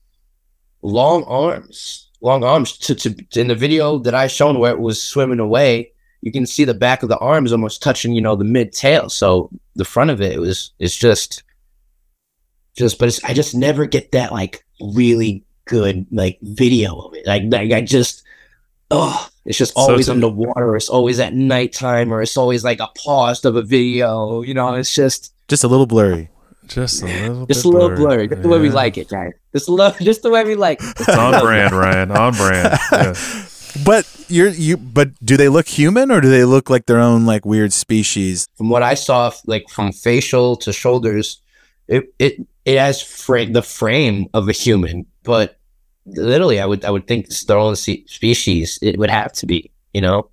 long 0.82 1.24
arms, 1.24 2.11
long 2.20 2.44
arms. 2.44 2.78
To, 2.78 2.94
to 2.94 3.40
in 3.40 3.48
the 3.48 3.54
video 3.54 3.98
that 3.98 4.14
I 4.14 4.28
shown 4.28 4.59
where 4.59 4.72
it 4.72 4.80
was 4.80 5.02
swimming 5.02 5.40
away, 5.40 5.92
you 6.22 6.30
can 6.32 6.46
see 6.46 6.64
the 6.64 6.74
back 6.74 7.02
of 7.02 7.09
the 7.09 7.18
arms 7.18 7.52
almost 7.52 7.82
touching, 7.82 8.12
you 8.14 8.20
know, 8.22 8.36
the 8.36 8.44
mid 8.44 8.72
tail. 8.72 9.09
So 9.11 9.50
the 9.74 9.84
front 9.84 10.11
of 10.11 10.20
it, 10.20 10.32
it 10.32 10.38
was 10.40 10.72
it's 10.78 10.96
just 10.96 11.42
just, 12.76 12.98
but 12.98 13.09
it's, 13.09 13.24
I 13.24 13.32
just 13.34 13.54
never 13.54 13.86
get 13.86 14.12
that 14.12 14.32
like 14.32 14.64
really 14.94 15.44
good 15.64 16.07
like 16.12 16.38
video 16.42 16.94
of 17.00 17.14
it. 17.14 17.26
Like, 17.26 17.42
like 17.46 17.72
I 17.72 17.80
just, 17.80 18.22
oh, 18.90 19.28
it's 19.47 19.57
just 19.59 19.74
So 19.74 19.80
always 19.80 20.07
to- 20.07 20.12
underwater. 20.12 20.76
It's 20.76 20.88
always 20.88 21.18
at 21.20 21.32
nighttime, 21.34 22.12
or 22.12 22.20
it's 22.22 22.36
always 22.36 22.64
like 22.64 22.80
a 22.80 22.88
pause 23.05 23.44
of 23.44 23.57
a 23.57 23.62
video. 23.62 24.42
You 24.42 24.55
know, 24.55 24.74
it's 24.74 24.94
just 24.94 25.32
Just 25.49 25.64
a 25.64 25.68
little 25.68 25.86
blurry. 25.86 26.28
Just 26.66 27.03
a 27.03 27.07
little. 27.07 27.34
Blurry. 27.34 27.47
Just 27.47 27.64
a 27.64 27.68
little 27.68 27.88
blurry. 27.90 28.26
blurry. 28.26 28.28
Just 28.28 28.42
the 28.42 28.49
way 28.49 28.59
we 28.59 28.70
like 28.70 28.99
it, 28.99 29.09
guys. 29.09 29.32
Just 29.55 29.68
love, 29.68 29.97
just 30.01 30.22
the 30.22 30.30
way 30.30 30.42
we 30.44 30.57
like. 30.57 30.80
It. 30.82 30.94
It's 31.01 31.09
on 31.09 31.40
brand, 31.40 31.72
Ryan. 31.72 32.11
On 32.11 32.32
brand. 32.34 32.78
Yeah. 32.92 33.14
But 33.84 34.07
you're 34.28 34.49
you. 34.49 34.78
But 34.78 35.11
do 35.22 35.36
they 35.36 35.49
look 35.51 35.68
human 35.68 36.11
or 36.11 36.20
do 36.22 36.30
they 36.30 36.44
look 36.44 36.70
like 36.70 36.86
their 36.86 36.99
own 36.99 37.26
like 37.26 37.44
weird 37.44 37.74
species? 37.74 38.49
From 38.57 38.70
what 38.70 38.82
I 38.82 38.94
saw, 38.94 39.30
like 39.47 39.64
from 39.68 39.92
facial 39.92 40.57
to 40.64 40.72
shoulders, 40.72 41.42
it 41.86 42.05
it 42.18 42.40
it 42.64 42.78
has 42.78 43.03
frame 43.03 43.53
the 43.53 43.61
frame 43.62 44.28
of 44.32 44.49
a 44.49 44.53
human, 44.53 45.05
but 45.24 45.59
literally, 46.07 46.61
I 46.61 46.66
would 46.66 46.84
I 46.84 46.90
would 46.90 47.07
think 47.07 47.26
it's 47.26 47.44
their 47.44 47.74
species. 47.74 48.78
It 48.82 48.98
would 48.98 49.11
have 49.11 49.32
to 49.34 49.46
be, 49.46 49.70
you 49.92 50.00
know. 50.00 50.28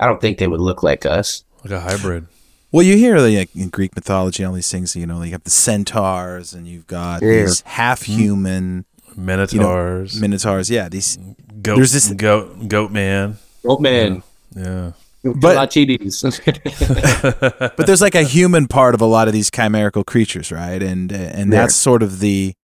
I 0.00 0.06
don't 0.06 0.20
think 0.20 0.38
they 0.38 0.46
would 0.48 0.60
look 0.60 0.82
like 0.82 1.04
us. 1.04 1.44
Like 1.64 1.72
a 1.72 1.80
hybrid. 1.80 2.26
Well, 2.72 2.82
you 2.84 2.96
hear 2.96 3.18
like 3.18 3.54
in 3.54 3.68
Greek 3.68 3.94
mythology, 3.94 4.44
all 4.44 4.52
these 4.54 4.70
things. 4.70 4.94
You 4.96 5.06
know, 5.06 5.22
you 5.22 5.32
have 5.32 5.44
the 5.44 5.50
centaurs, 5.50 6.54
and 6.54 6.66
you've 6.66 6.86
got 6.86 7.20
Yeah. 7.22 7.42
these 7.42 7.60
half-human 7.62 8.84
Minotaurs. 9.16 10.20
minotaurs. 10.20 10.70
Yeah, 10.70 10.88
these. 10.88 11.18
Goat, 11.62 11.76
There's 11.76 11.92
this- 11.92 12.10
goat, 12.12 12.68
goat 12.68 12.90
man. 12.92 13.36
Goat 13.66 13.80
man, 13.80 14.22
Yeah. 14.56 14.92
But- 15.22 15.70
but 17.76 17.86
there's 17.86 18.00
like 18.00 18.14
a 18.14 18.22
human 18.22 18.66
part 18.66 18.94
of 18.94 19.00
a 19.02 19.06
lot 19.06 19.26
of 19.28 19.34
these 19.34 19.50
chimerical 19.50 20.04
creatures, 20.04 20.50
right? 20.50 20.82
And 20.82 21.12
and 21.12 21.52
Yeah. 21.52 21.60
that's 21.60 21.74
sort 21.74 22.02
of 22.02 22.20
the, 22.20 22.54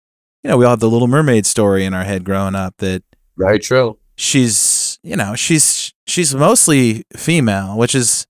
you 0.47 0.51
know, 0.53 0.57
we 0.59 0.65
all 0.65 0.71
have 0.71 0.79
the 0.81 0.89
Little 0.89 1.09
Mermaid 1.09 1.45
story 1.45 1.85
in 1.85 1.93
our 1.93 2.05
head 2.05 2.23
growing 2.23 2.55
up 2.55 2.77
that 2.79 3.03
Very 3.37 3.59
true. 3.59 3.99
she's, 4.15 4.97
you 5.03 5.17
know, 5.17 5.35
she's 5.35 5.93
she's 6.07 6.37
mostly 6.37 7.03
female, 7.17 7.77
which 7.77 7.97
is 7.97 8.29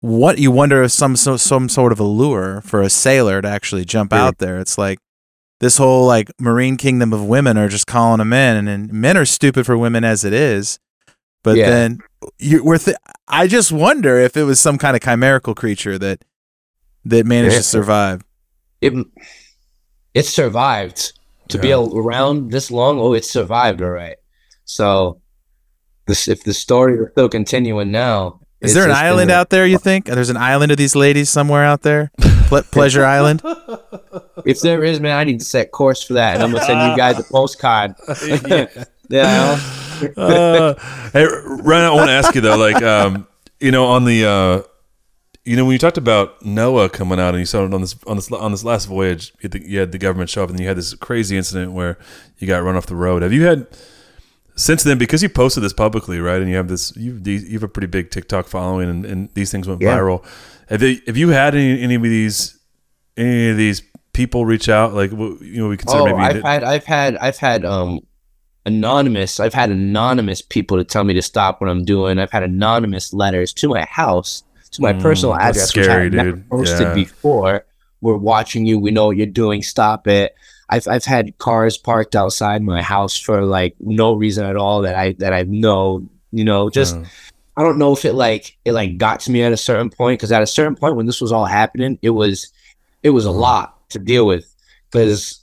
what 0.00 0.36
you 0.36 0.50
wonder 0.50 0.82
if 0.82 0.92
some 0.92 1.16
so, 1.16 1.38
some 1.38 1.70
sort 1.70 1.90
of 1.90 1.98
allure 1.98 2.60
for 2.60 2.82
a 2.82 2.90
sailor 2.90 3.40
to 3.40 3.48
actually 3.48 3.86
jump 3.86 4.12
Yeah. 4.12 4.24
out 4.26 4.38
there. 4.38 4.60
It's 4.60 4.76
like 4.76 4.98
this 5.60 5.78
whole 5.78 6.06
like 6.06 6.30
marine 6.38 6.76
kingdom 6.76 7.14
of 7.14 7.24
women 7.24 7.56
are 7.56 7.68
just 7.70 7.86
calling 7.86 8.18
them 8.18 8.34
in, 8.34 8.56
and, 8.58 8.68
and 8.68 8.92
men 8.92 9.16
are 9.16 9.24
stupid 9.24 9.64
for 9.64 9.78
women 9.78 10.04
as 10.04 10.22
it 10.22 10.34
is. 10.34 10.78
But 11.42 11.56
Yeah. 11.56 11.70
then 11.70 11.98
you 12.38 12.62
we're 12.62 12.76
th- 12.76 12.98
I 13.26 13.46
just 13.46 13.72
wonder 13.72 14.18
if 14.18 14.36
it 14.36 14.42
was 14.44 14.60
some 14.60 14.76
kind 14.76 14.94
of 14.94 15.00
chimerical 15.02 15.54
creature 15.54 15.98
that 15.98 16.26
that 17.06 17.24
managed 17.24 17.52
Yeah. 17.54 17.58
to 17.60 17.64
survive. 17.64 18.22
it 18.82 18.92
it 20.12 20.26
survived 20.26 21.14
to 21.48 21.58
be 21.58 21.68
Yeah. 21.68 21.76
a- 21.76 21.94
around 21.94 22.50
this 22.50 22.70
long. 22.70 22.98
Oh, 22.98 23.12
it 23.14 23.24
survived, 23.24 23.82
all 23.82 23.90
right. 23.90 24.16
So, 24.64 25.20
this 26.06 26.28
if 26.28 26.44
the 26.44 26.54
story 26.54 26.94
is 26.98 27.08
still 27.12 27.28
continuing 27.28 27.90
now, 27.90 28.40
Is 28.60 28.72
there 28.74 28.84
an 28.84 28.90
island 28.92 29.30
out 29.30 29.50
there? 29.50 29.66
You 29.66 29.76
think 29.78 30.06
there's 30.06 30.30
an 30.30 30.38
island 30.38 30.72
of 30.72 30.78
these 30.78 30.96
ladies 30.96 31.28
somewhere 31.28 31.64
out 31.64 31.82
there? 31.82 32.10
Ple- 32.48 32.62
Pleasure 32.72 33.04
Island. 33.04 33.42
If 34.44 34.60
there 34.60 34.84
is, 34.84 35.00
man, 35.00 35.16
I 35.16 35.24
need 35.24 35.38
to 35.40 35.44
set 35.44 35.70
course 35.72 36.02
for 36.02 36.14
that, 36.14 36.34
and 36.34 36.42
I'm 36.42 36.52
gonna 36.52 36.64
send 36.66 36.90
you 36.90 36.96
guys 36.96 37.18
a 37.18 37.22
postcard. 37.32 37.94
yeah. 39.08 39.58
uh, 40.16 40.74
hey, 41.12 41.24
Ryan, 41.24 41.84
I 41.84 41.90
want 41.94 42.08
to 42.08 42.12
ask 42.12 42.34
you 42.34 42.40
though, 42.40 42.56
like, 42.56 42.82
um, 42.82 43.26
you 43.60 43.70
know, 43.70 43.86
on 43.86 44.04
the, 44.04 44.26
uh, 44.26 44.62
you 45.44 45.56
know, 45.56 45.64
when 45.64 45.72
you 45.72 45.78
talked 45.78 45.98
about 45.98 46.40
NOAA 46.40 46.92
coming 46.92 47.20
out 47.20 47.30
and 47.34 47.38
you 47.40 47.44
saw 47.46 47.64
it 47.64 47.74
on 47.74 47.80
this 47.80 47.94
on 48.06 48.16
this 48.16 48.30
on 48.32 48.50
this 48.50 48.64
last 48.64 48.86
voyage, 48.86 49.32
you 49.34 49.42
had 49.42 49.50
the, 49.52 49.68
you 49.68 49.78
had 49.78 49.92
the 49.92 49.98
government 49.98 50.30
show 50.30 50.42
up 50.44 50.50
and 50.50 50.58
you 50.58 50.66
had 50.66 50.76
this 50.76 50.94
crazy 50.94 51.36
incident 51.36 51.72
where 51.72 51.98
you 52.38 52.46
got 52.46 52.62
run 52.62 52.76
off 52.76 52.86
the 52.86 52.96
road. 52.96 53.22
Have 53.22 53.32
you 53.32 53.44
had 53.44 53.66
since 54.56 54.82
then 54.84 54.98
because 54.98 55.22
you 55.22 55.28
posted 55.28 55.62
this 55.62 55.72
publicly, 55.72 56.18
right? 56.20 56.40
And 56.40 56.48
you 56.48 56.56
have 56.56 56.68
this, 56.68 56.96
you've 56.96 57.26
you 57.26 57.52
have 57.54 57.62
a 57.62 57.68
pretty 57.68 57.88
big 57.88 58.10
TikTok 58.10 58.46
following, 58.46 58.88
and, 58.88 59.04
and 59.04 59.28
these 59.34 59.50
things 59.50 59.66
went 59.68 59.82
Yeah. 59.82 59.98
viral. 59.98 60.24
Have 60.68 60.80
they, 60.80 61.00
have 61.06 61.16
you 61.16 61.28
had 61.30 61.54
any 61.54 61.80
any 61.82 61.96
of 61.96 62.02
these 62.02 62.58
any 63.16 63.50
of 63.50 63.56
these 63.56 63.82
people 64.12 64.46
reach 64.46 64.68
out? 64.68 64.94
Like, 64.94 65.10
you 65.10 65.38
know, 65.56 65.68
we 65.68 65.76
consider 65.76 66.02
Oh, 66.02 66.06
maybe 66.06 66.18
I've 66.20 66.42
had, 66.42 66.64
I've 66.64 66.84
had, 66.84 67.16
I've 67.18 67.36
had 67.38 67.64
um 67.66 68.00
anonymous. 68.66 69.40
I've 69.40 69.54
had 69.54 69.70
anonymous 69.70 70.40
people 70.40 70.78
to 70.78 70.84
tell 70.84 71.04
me 71.04 71.14
to 71.14 71.22
stop 71.22 71.60
what 71.60 71.68
I'm 71.68 71.84
doing. 71.84 72.18
I've 72.18 72.30
had 72.30 72.42
anonymous 72.42 73.12
letters 73.12 73.52
to 73.54 73.68
my 73.68 73.84
house, 73.84 74.42
to 74.74 74.82
my 74.82 74.92
Mm, 74.92 75.02
personal 75.02 75.34
that's 75.34 75.70
address, 75.70 75.76
which 75.76 75.88
I 75.88 76.08
never 76.08 76.36
posted 76.50 76.80
Yeah. 76.88 76.94
before. 76.94 77.64
We're 78.00 78.16
watching 78.16 78.66
you. 78.66 78.78
We 78.78 78.90
know 78.90 79.06
what 79.06 79.16
you're 79.16 79.26
doing. 79.26 79.62
Stop 79.62 80.06
it. 80.06 80.34
I've 80.68 80.86
I've 80.88 81.04
had 81.04 81.36
cars 81.38 81.76
parked 81.78 82.14
outside 82.16 82.62
my 82.62 82.82
house 82.82 83.18
for 83.18 83.42
like 83.44 83.74
no 83.80 84.14
reason 84.14 84.44
at 84.46 84.56
all 84.56 84.82
that 84.82 84.94
I 84.94 85.12
that 85.18 85.32
I 85.32 85.42
know. 85.44 86.06
You 86.32 86.44
know, 86.44 86.70
just 86.70 86.96
Yeah. 86.96 87.04
I 87.56 87.62
don't 87.62 87.78
know 87.78 87.92
if 87.92 88.04
it 88.04 88.14
like 88.14 88.56
it 88.64 88.72
like 88.72 88.98
got 88.98 89.20
to 89.20 89.30
me 89.30 89.42
at 89.42 89.52
a 89.52 89.56
certain 89.56 89.90
point 89.90 90.18
because 90.18 90.32
at 90.32 90.42
a 90.42 90.46
certain 90.46 90.74
point 90.74 90.96
when 90.96 91.06
this 91.06 91.20
was 91.20 91.32
all 91.32 91.44
happening, 91.46 91.98
it 92.02 92.10
was 92.10 92.52
it 93.02 93.10
was 93.10 93.24
a 93.26 93.30
lot 93.30 93.88
to 93.90 93.98
deal 93.98 94.26
with 94.26 94.52
because 94.90 95.40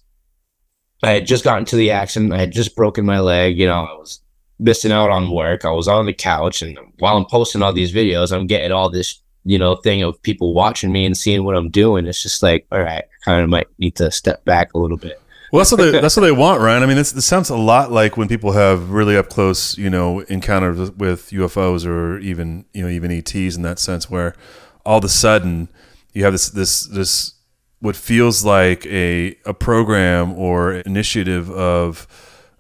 I 1.04 1.12
had 1.12 1.26
just 1.26 1.44
gotten 1.44 1.66
to 1.66 1.76
the 1.76 1.92
accident. 1.92 2.34
I 2.34 2.40
had 2.40 2.52
just 2.52 2.76
broken 2.76 3.06
my 3.06 3.20
leg. 3.20 3.58
You 3.58 3.68
know, 3.68 3.80
I 3.86 3.94
was 3.94 4.21
missing 4.62 4.92
out 4.92 5.10
on 5.10 5.32
work. 5.32 5.66
I 5.66 5.72
was 5.72 5.88
on 5.88 6.06
the 6.06 6.14
couch, 6.14 6.62
and 6.62 6.78
while 7.00 7.18
I'm 7.18 7.26
posting 7.26 7.62
all 7.62 7.74
these 7.74 7.92
videos, 7.92 8.32
I'm 8.32 8.48
getting 8.48 8.72
all 8.72 8.90
this 8.90 9.20
you 9.44 9.58
know 9.58 9.76
thing 9.76 10.04
of 10.04 10.22
people 10.22 10.54
watching 10.54 10.92
me 10.92 11.06
and 11.06 11.18
seeing 11.18 11.44
what 11.44 11.58
I'm 11.58 11.70
doing. 11.70 12.06
It's 12.06 12.24
just 12.24 12.42
like, 12.44 12.66
all 12.72 12.82
right, 12.82 13.04
I 13.04 13.26
kind 13.26 13.44
of 13.44 13.50
might 13.50 13.68
need 13.80 13.96
to 13.98 14.12
step 14.12 14.46
back 14.46 14.74
a 14.74 14.78
little 14.78 14.98
bit. 14.98 15.20
Well, 15.52 15.60
that's 15.60 15.72
what 15.72 15.78
they 15.82 15.92
that's 16.02 16.16
what 16.16 16.24
they 16.24 16.32
want, 16.32 16.62
Ryan. 16.62 16.84
I 16.84 16.86
mean, 16.86 16.96
this, 16.96 17.12
this 17.12 17.26
sounds 17.26 17.50
a 17.50 17.58
lot 17.58 17.92
like 17.92 18.16
when 18.16 18.28
people 18.28 18.54
have 18.54 18.92
really 18.92 19.18
up 19.18 19.30
close, 19.30 19.78
you 19.78 19.90
know, 19.90 20.22
encounters 20.22 20.92
with 20.92 21.30
UFOs 21.32 21.86
or 21.86 22.20
even 22.20 22.66
you 22.74 22.84
know 22.84 22.90
even 22.90 23.12
ETs 23.12 23.56
in 23.56 23.64
that 23.64 23.80
sense, 23.80 24.10
where 24.10 24.36
all 24.86 25.00
of 25.00 25.04
a 25.04 25.10
sudden 25.10 25.70
you 26.14 26.24
have 26.24 26.34
this 26.34 26.50
this 26.50 26.86
this 26.86 27.34
what 27.80 27.96
feels 27.96 28.46
like 28.46 28.86
a 28.86 29.36
a 29.46 29.54
program 29.54 30.34
or 30.34 30.74
initiative 30.74 31.50
of 31.52 32.08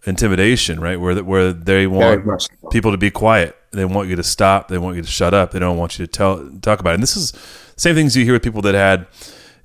intimidation, 0.05 0.79
right? 0.79 0.99
Where 0.99 1.15
where 1.23 1.53
they 1.53 1.87
want 1.87 2.41
so. 2.41 2.69
people 2.69 2.91
to 2.91 2.97
be 2.97 3.11
quiet. 3.11 3.55
They 3.71 3.85
want 3.85 4.09
you 4.09 4.15
to 4.15 4.23
stop. 4.23 4.67
They 4.67 4.77
want 4.77 4.95
you 4.97 5.01
to 5.01 5.07
shut 5.07 5.33
up. 5.33 5.51
They 5.51 5.59
don't 5.59 5.77
want 5.77 5.97
you 5.97 6.05
to 6.05 6.11
tell 6.11 6.49
talk 6.61 6.79
about 6.79 6.91
it. 6.91 6.93
And 6.95 7.03
this 7.03 7.15
is 7.15 7.33
same 7.77 7.95
things 7.95 8.15
you 8.17 8.23
hear 8.25 8.33
with 8.33 8.43
people 8.43 8.61
that 8.63 8.75
had 8.75 9.07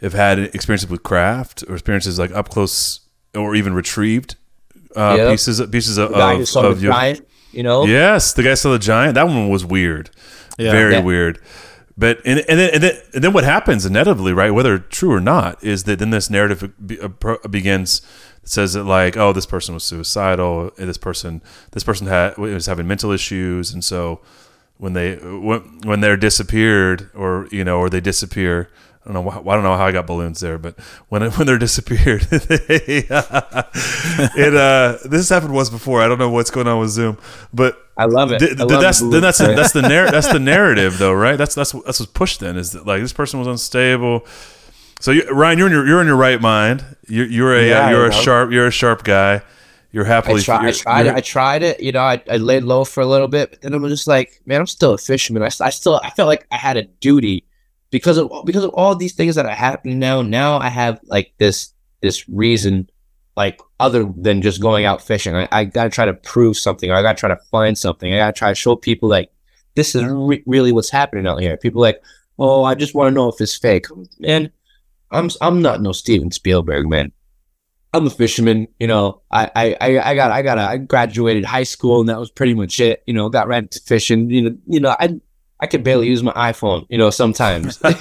have 0.00 0.12
had 0.12 0.38
experiences 0.38 0.88
with 0.90 1.02
craft 1.02 1.64
or 1.68 1.74
experiences 1.74 2.18
like 2.18 2.30
up 2.32 2.48
close 2.50 3.00
or 3.34 3.54
even 3.54 3.74
retrieved 3.74 4.36
uh, 4.94 5.14
Yep. 5.18 5.30
pieces 5.32 5.66
pieces 5.70 5.98
of, 5.98 6.10
The 6.10 6.16
guy 6.16 6.34
who 6.36 6.42
of, 6.42 6.48
saw 6.48 6.66
of 6.66 6.76
the 6.78 6.84
your- 6.84 6.92
giant, 6.92 7.26
you 7.52 7.62
know? 7.62 7.84
Yes, 7.86 8.32
the 8.32 8.42
guy 8.42 8.54
saw 8.54 8.72
the 8.72 8.78
giant. 8.78 9.14
That 9.14 9.26
one 9.26 9.48
was 9.48 9.64
weird. 9.64 10.10
Yeah. 10.58 10.70
Very 10.72 10.94
Yeah. 10.94 11.00
weird. 11.00 11.38
But 11.98 12.18
and, 12.26 12.40
and, 12.48 12.58
then, 12.58 12.70
and, 12.74 12.82
then, 12.82 12.96
and 13.14 13.24
then 13.24 13.32
what 13.32 13.44
happens 13.44 13.86
inevitably, 13.86 14.34
right? 14.34 14.50
Whether 14.50 14.78
true 14.78 15.12
or 15.12 15.20
not, 15.20 15.62
is 15.64 15.84
that 15.84 15.98
then 15.98 16.10
this 16.10 16.28
narrative 16.28 16.72
be, 16.86 17.00
uh, 17.00 17.08
pro- 17.08 17.38
begins. 17.50 18.02
Says 18.48 18.74
that 18.74 18.84
like, 18.84 19.16
oh, 19.16 19.32
this 19.32 19.44
person 19.44 19.74
was 19.74 19.82
suicidal. 19.82 20.70
This 20.76 20.98
person, 20.98 21.42
this 21.72 21.82
person 21.82 22.06
had 22.06 22.38
was 22.38 22.66
having 22.66 22.86
mental 22.86 23.10
issues, 23.10 23.72
and 23.72 23.82
so 23.82 24.20
when 24.78 24.92
they 24.92 25.16
when, 25.16 25.80
when 25.82 26.00
they're 26.00 26.16
disappeared, 26.16 27.10
or 27.14 27.48
you 27.50 27.64
know, 27.64 27.78
or 27.78 27.90
they 27.90 28.00
disappear. 28.00 28.70
I 29.04 29.12
don't 29.12 29.24
know. 29.24 29.30
I 29.30 29.54
don't 29.54 29.62
know 29.62 29.76
how 29.76 29.86
I 29.86 29.92
got 29.92 30.08
balloons 30.08 30.40
there, 30.40 30.58
but 30.58 30.78
when 31.08 31.30
when 31.32 31.46
they're 31.46 31.58
disappeared, 31.58 32.22
they, 32.22 33.06
it 33.08 34.54
uh, 34.54 34.98
this 35.04 35.28
happened 35.28 35.54
once 35.54 35.70
before. 35.70 36.02
I 36.02 36.08
don't 36.08 36.18
know 36.18 36.30
what's 36.30 36.50
going 36.50 36.66
on 36.66 36.80
with 36.80 36.90
Zoom, 36.90 37.18
but 37.52 37.78
I 37.96 38.06
love 38.06 38.32
it. 38.32 38.40
Th- 38.40 38.52
I 38.52 38.54
th- 38.56 38.68
love 38.68 38.80
that's 38.80 39.00
then 39.00 39.22
that's 39.22 39.38
that's 39.38 39.72
the 39.72 39.82
narr- 39.82 40.10
that's 40.10 40.32
the 40.32 40.40
narrative 40.40 40.98
though, 40.98 41.12
right? 41.12 41.36
That's 41.36 41.54
that's 41.54 41.72
that's 41.72 42.00
what's 42.00 42.12
pushed. 42.12 42.40
Then 42.40 42.56
is 42.56 42.72
that 42.72 42.84
like 42.86 43.00
this 43.00 43.12
person 43.12 43.38
was 43.38 43.46
unstable. 43.46 44.26
So 45.00 45.10
you, 45.12 45.28
Ryan, 45.30 45.58
you're 45.58 45.66
in 45.68 45.72
your 45.72 45.86
you're 45.86 46.00
in 46.00 46.06
your 46.06 46.16
right 46.16 46.40
mind. 46.40 46.84
You're 47.06 47.26
you're 47.26 47.54
a 47.54 47.66
Yeah, 47.68 47.86
uh, 47.86 47.90
you're 47.90 48.04
I 48.04 48.06
a 48.08 48.10
know. 48.10 48.20
sharp 48.22 48.50
you're 48.52 48.66
a 48.66 48.70
sharp 48.70 49.04
guy. 49.04 49.42
You're 49.92 50.04
happily. 50.04 50.40
I, 50.40 50.44
try, 50.44 50.60
you're- 50.62 50.72
tried 50.72 51.00
it. 51.00 51.04
you're- 51.06 51.16
I 51.16 51.20
tried 51.20 51.62
it. 51.62 51.80
You 51.80 51.92
know, 51.92 52.00
I, 52.00 52.22
I 52.30 52.36
laid 52.36 52.64
low 52.64 52.84
for 52.84 53.00
a 53.02 53.06
little 53.06 53.28
bit, 53.28 53.50
but 53.50 53.62
then 53.62 53.72
I'm 53.72 53.86
just 53.88 54.06
like, 54.06 54.42
man, 54.44 54.60
I'm 54.60 54.66
still 54.66 54.92
a 54.94 54.98
fisherman. 54.98 55.42
I 55.42 55.48
still 55.48 56.00
I 56.02 56.10
felt 56.10 56.26
like 56.28 56.46
I 56.50 56.56
had 56.56 56.76
a 56.76 56.82
duty 56.84 57.46
because 57.90 58.18
of 58.18 58.30
because 58.44 58.64
of 58.64 58.70
all 58.74 58.94
these 58.94 59.14
things 59.14 59.34
that 59.36 59.46
are 59.46 59.54
happening 59.54 59.98
now. 59.98 60.22
Now 60.22 60.58
I 60.58 60.68
have 60.68 60.98
like 61.04 61.32
this 61.38 61.72
this 62.02 62.28
reason, 62.28 62.90
like 63.36 63.60
other 63.80 64.04
than 64.16 64.42
just 64.42 64.60
going 64.60 64.84
out 64.86 65.00
fishing. 65.02 65.34
I, 65.34 65.48
I 65.52 65.64
gotta 65.64 65.90
try 65.90 66.04
to 66.06 66.14
prove 66.14 66.56
something. 66.56 66.90
Or 66.90 66.94
I 66.94 67.02
gotta 67.02 67.18
try 67.18 67.28
to 67.28 67.38
find 67.50 67.76
something. 67.78 68.12
I 68.12 68.18
gotta 68.18 68.32
try 68.32 68.48
to 68.50 68.54
show 68.54 68.76
people 68.76 69.08
like 69.08 69.30
this 69.76 69.94
is 69.94 70.04
re- 70.04 70.42
really 70.46 70.72
what's 70.72 70.90
happening 70.90 71.26
out 71.26 71.40
here. 71.40 71.56
People 71.58 71.80
like, 71.82 72.02
oh, 72.38 72.64
I 72.64 72.74
just 72.74 72.94
want 72.94 73.08
to 73.10 73.14
know 73.14 73.28
if 73.28 73.40
it's 73.40 73.56
fake. 73.56 73.86
Man, 74.18 74.50
I'm 75.10 75.30
I'm 75.40 75.62
not 75.62 75.80
no 75.80 75.92
Steven 75.92 76.30
Spielberg, 76.30 76.88
man. 76.88 77.12
I'm 77.92 78.06
a 78.06 78.10
fisherman, 78.10 78.68
you 78.78 78.86
know. 78.86 79.22
I, 79.30 79.50
I, 79.54 79.76
I, 79.80 80.10
I 80.10 80.14
got 80.14 80.30
I 80.30 80.42
got 80.42 80.58
a, 80.58 80.62
I 80.62 80.76
graduated 80.76 81.44
high 81.44 81.62
school 81.62 82.00
and 82.00 82.08
that 82.08 82.18
was 82.18 82.30
pretty 82.30 82.52
much 82.54 82.78
it. 82.80 83.02
You 83.06 83.14
know, 83.14 83.28
got 83.28 83.48
right 83.48 83.62
into 83.62 83.80
fishing. 83.80 84.28
You 84.30 84.42
know, 84.50 84.56
you 84.66 84.80
know, 84.80 84.96
I 84.98 85.18
I 85.60 85.66
could 85.66 85.82
barely 85.82 86.08
use 86.08 86.22
my 86.22 86.32
iPhone. 86.32 86.84
You 86.90 86.98
know, 86.98 87.08
sometimes 87.10 87.80
I'm 87.84 87.94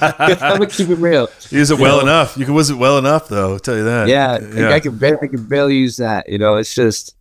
gonna 0.58 0.66
keep 0.66 0.90
it 0.90 0.96
real. 0.96 1.28
use 1.50 1.70
it 1.70 1.76
you 1.78 1.82
well 1.82 1.98
know? 1.98 2.02
enough. 2.02 2.36
You 2.36 2.44
can 2.44 2.54
use 2.54 2.68
it 2.68 2.76
well 2.76 2.98
enough 2.98 3.28
though. 3.28 3.52
I'll 3.54 3.58
tell 3.58 3.76
you 3.76 3.84
that. 3.84 4.08
Yeah, 4.08 4.38
yeah. 4.54 4.70
I 4.70 4.80
can 4.80 4.98
barely, 4.98 5.18
I 5.22 5.26
can 5.28 5.46
barely 5.46 5.76
use 5.76 5.96
that. 5.96 6.28
You 6.28 6.38
know, 6.38 6.56
it's 6.56 6.74
just 6.74 7.16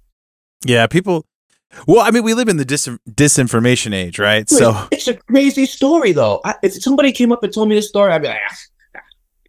Yeah, 0.66 0.88
people. 0.88 1.26
Well, 1.88 2.02
I 2.02 2.12
mean, 2.12 2.24
we 2.24 2.34
live 2.34 2.48
in 2.48 2.56
the 2.58 2.64
dis- 2.66 2.88
disinformation 3.10 3.94
age, 3.94 4.18
right? 4.18 4.50
So 4.50 4.88
it's 4.92 5.08
a 5.08 5.14
crazy 5.16 5.66
story 5.66 6.12
though. 6.12 6.42
I, 6.44 6.56
if 6.64 6.74
somebody 6.74 7.12
came 7.12 7.32
up 7.32 7.44
and 7.44 7.54
told 7.54 7.70
me 7.70 7.76
this 7.76 7.88
story, 7.88 8.12
I'd 8.12 8.22
be 8.22 8.30
like, 8.30 8.40
"Ah." 8.50 8.56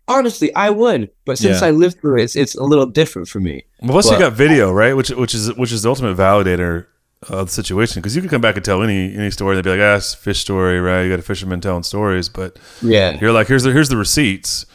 Honestly, 0.09 0.55
I 0.55 0.71
would. 0.71 1.11
But 1.25 1.39
since 1.39 1.61
Yeah. 1.61 1.69
I 1.69 1.71
lived 1.71 2.01
through 2.01 2.19
it, 2.19 2.25
it's 2.25 2.37
it's 2.37 2.55
a 2.55 2.63
little 2.65 2.87
different 2.87 3.29
for 3.29 3.41
me. 3.41 3.65
Well, 3.83 3.93
plus 3.93 4.11
you 4.11 4.19
got 4.19 4.33
video, 4.35 4.71
right? 4.73 4.95
Which 4.95 5.11
which 5.11 5.35
is 5.35 5.53
which 5.55 5.73
is 5.73 5.83
the 5.83 5.89
ultimate 5.89 6.17
validator 6.17 6.87
of 7.29 7.47
the 7.49 7.53
situation 7.53 8.01
because 8.03 8.15
you 8.15 8.21
can 8.23 8.29
come 8.29 8.41
back 8.43 8.57
and 8.57 8.65
tell 8.65 8.83
any 8.83 9.15
any 9.17 9.31
story 9.31 9.57
and 9.57 9.65
they'd 9.65 9.71
be 9.71 9.77
like, 9.79 9.85
ah, 9.85 9.97
it's 9.97 10.15
a 10.15 10.17
fish 10.17 10.39
story, 10.41 10.79
right? 10.81 11.03
You 11.03 11.11
got 11.11 11.19
a 11.19 11.23
fisherman 11.23 11.61
telling 11.61 11.83
stories, 11.83 12.29
but 12.29 12.59
Yeah. 12.83 13.19
you're 13.21 13.33
like, 13.33 13.49
here's 13.49 13.63
the 13.65 13.73
here's 13.73 13.89
the 13.89 13.97
receipts. 13.97 14.67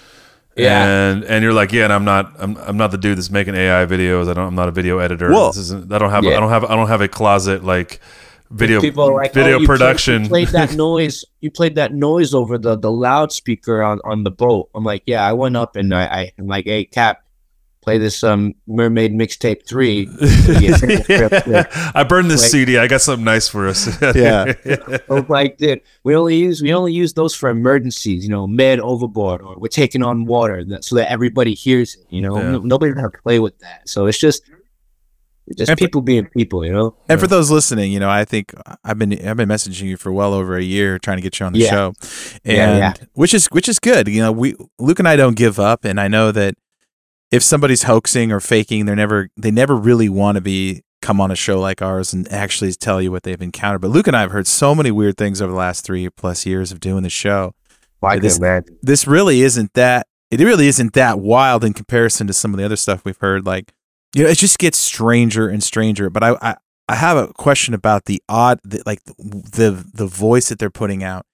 Yeah. 0.57 0.85
and 0.85 1.23
and 1.23 1.43
you're 1.43 1.53
like, 1.53 1.71
yeah, 1.71 1.85
and 1.85 1.93
I'm 1.93 2.03
not, 2.03 2.33
I'm, 2.37 2.57
I'm 2.57 2.75
not 2.75 2.91
the 2.91 2.97
dude 2.97 3.17
that's 3.17 3.29
making 3.31 3.55
AI 3.55 3.85
videos. 3.85 4.29
I 4.29 4.33
don't, 4.33 4.47
I'm 4.49 4.55
not 4.55 4.67
a 4.67 4.71
video 4.71 4.97
editor. 4.99 5.31
Well- 5.31 5.47
this 5.47 5.57
isn't, 5.59 5.91
I 5.93 5.97
don't 5.97 6.09
have, 6.09 6.25
Yeah. 6.25 6.35
I 6.35 6.39
don't 6.41 6.49
have, 6.49 6.65
I 6.65 6.75
don't 6.75 6.89
have 6.89 6.99
a 6.99 7.07
closet 7.07 7.63
like 7.63 8.01
video, 8.51 8.81
people 8.81 9.03
are 9.03 9.13
like 9.15 9.33
video 9.33 9.53
"Oh, 9.55 9.57
played- 9.59 9.67
production. 9.67 10.23
you 10.23 10.29
played 10.29 10.47
that 10.49 10.73
noise. 10.75 11.25
You 11.39 11.51
played 11.51 11.75
that 11.75 11.93
noise 11.93 12.33
over 12.33 12.57
the 12.57 12.77
the 12.77 12.91
loudspeaker 12.91 13.81
on 13.81 13.99
on 14.03 14.23
the 14.23 14.31
boat. 14.31 14.69
I'm 14.75 14.83
like, 14.83 15.03
yeah. 15.05 15.25
I 15.27 15.33
went 15.33 15.57
up 15.57 15.75
and 15.75 15.93
I, 15.93 16.03
I 16.05 16.31
I'm 16.37 16.47
like, 16.47 16.65
hey, 16.65 16.85
Cap, 16.85 17.23
play 17.81 17.97
this 17.97 18.23
um 18.23 18.53
Mermaid 18.67 19.13
mixtape 19.13 19.65
three. 19.67 20.07
I 21.95 22.05
burned 22.07 22.29
this 22.31 22.41
Like- 22.43 22.51
CD. 22.51 22.77
I 22.77 22.87
got 22.87 23.01
something 23.01 23.25
nice 23.25 23.47
for 23.47 23.67
us. 23.67 23.87
Yeah. 24.15 24.53
Like, 25.29 25.57
dude, 25.57 25.81
we 26.03 26.15
only 26.15 26.35
use 26.35 26.61
we 26.61 26.73
only 26.73 26.93
use 26.93 27.13
those 27.13 27.33
for 27.35 27.49
emergencies. 27.49 28.23
You 28.23 28.29
know, 28.29 28.47
mid 28.47 28.79
overboard 28.79 29.41
or 29.41 29.55
we're 29.57 29.67
taking 29.67 30.03
on 30.03 30.25
water 30.25 30.63
that, 30.65 30.83
so 30.83 30.95
that 30.95 31.09
everybody 31.11 31.53
hears 31.53 31.95
it. 31.95 32.05
You 32.09 32.21
know, 32.21 32.37
Yeah. 32.37 32.51
No- 32.51 32.59
nobody 32.59 32.93
to 32.93 33.09
play 33.23 33.39
with 33.39 33.57
that. 33.59 33.87
So 33.87 34.05
it's 34.07 34.17
just 34.17 34.43
just 35.57 35.69
And 35.69 35.79
for- 35.79 35.85
people 35.85 36.01
being 36.01 36.27
people. 36.27 36.65
You 36.65 36.73
know. 36.73 36.95
And 37.09 37.19
for 37.19 37.27
those 37.27 37.49
listening, 37.51 37.91
you 37.91 37.99
know, 37.99 38.09
I 38.09 38.25
think 38.25 38.53
I've 38.83 38.97
been 38.97 39.13
I've 39.27 39.37
been 39.37 39.49
messaging 39.49 39.83
you 39.83 39.97
for 39.97 40.11
well 40.11 40.33
over 40.33 40.55
a 40.55 40.63
year 40.63 40.99
trying 40.99 41.17
to 41.17 41.21
get 41.21 41.39
you 41.39 41.45
on 41.45 41.53
the 41.53 41.59
Yeah. 41.59 41.69
show, 41.69 41.93
and 42.45 42.57
Yeah, 42.57 42.77
yeah. 42.77 42.93
which 43.13 43.33
is 43.33 43.47
which 43.47 43.67
is 43.67 43.79
good. 43.79 44.07
You 44.07 44.21
know, 44.21 44.31
we 44.31 44.55
Luke 44.79 44.99
and 44.99 45.07
I 45.07 45.15
don't 45.15 45.35
give 45.35 45.59
up, 45.59 45.83
and 45.85 45.99
I 45.99 46.07
know 46.07 46.31
that 46.31 46.55
if 47.31 47.43
somebody's 47.43 47.83
hoaxing 47.83 48.31
or 48.31 48.39
faking, 48.39 48.85
they're 48.85 48.95
never 48.95 49.29
they 49.37 49.51
never 49.51 49.75
really 49.75 50.09
want 50.09 50.35
to 50.35 50.41
be 50.41 50.83
come 51.01 51.19
on 51.19 51.31
a 51.31 51.35
show 51.35 51.59
like 51.59 51.81
ours 51.81 52.13
and 52.13 52.31
actually 52.31 52.71
tell 52.73 53.01
you 53.01 53.11
what 53.11 53.23
they've 53.23 53.41
encountered. 53.41 53.81
But 53.81 53.89
Luke 53.89 54.05
and 54.07 54.15
I 54.15 54.21
have 54.21 54.31
heard 54.31 54.45
so 54.45 54.75
many 54.75 54.91
weird 54.91 55.17
things 55.17 55.41
over 55.41 55.51
the 55.51 55.57
last 55.57 55.83
three 55.83 56.07
plus 56.09 56.45
years 56.45 56.71
of 56.71 56.79
doing 56.79 57.01
the 57.01 57.09
show. 57.09 57.53
Why 58.01 58.19
This-? 58.19 58.39
This 58.83 59.07
really 59.07 59.41
isn't 59.41 59.73
that. 59.73 60.05
It 60.29 60.39
really 60.39 60.67
isn't 60.67 60.93
that 60.93 61.19
wild 61.19 61.63
in 61.63 61.73
comparison 61.73 62.27
to 62.27 62.33
some 62.33 62.53
of 62.53 62.59
the 62.59 62.63
other 62.65 62.75
stuff 62.75 63.03
we've 63.03 63.17
heard. 63.17 63.45
Like, 63.47 63.73
you 64.15 64.23
know, 64.23 64.29
it 64.29 64.37
just 64.37 64.59
gets 64.59 64.77
stranger 64.77 65.47
and 65.47 65.63
stranger. 65.63 66.09
But 66.09 66.23
I, 66.23 66.35
I, 66.41 66.55
I 66.89 66.95
have 66.95 67.17
a 67.17 67.27
question 67.33 67.73
about 67.73 68.05
the 68.05 68.21
odd, 68.27 68.59
the, 68.63 68.83
like 68.85 69.03
the 69.05 69.85
the 69.93 70.07
voice 70.07 70.49
that 70.49 70.59
they're 70.59 70.69
putting 70.69 71.03
out. 71.03 71.25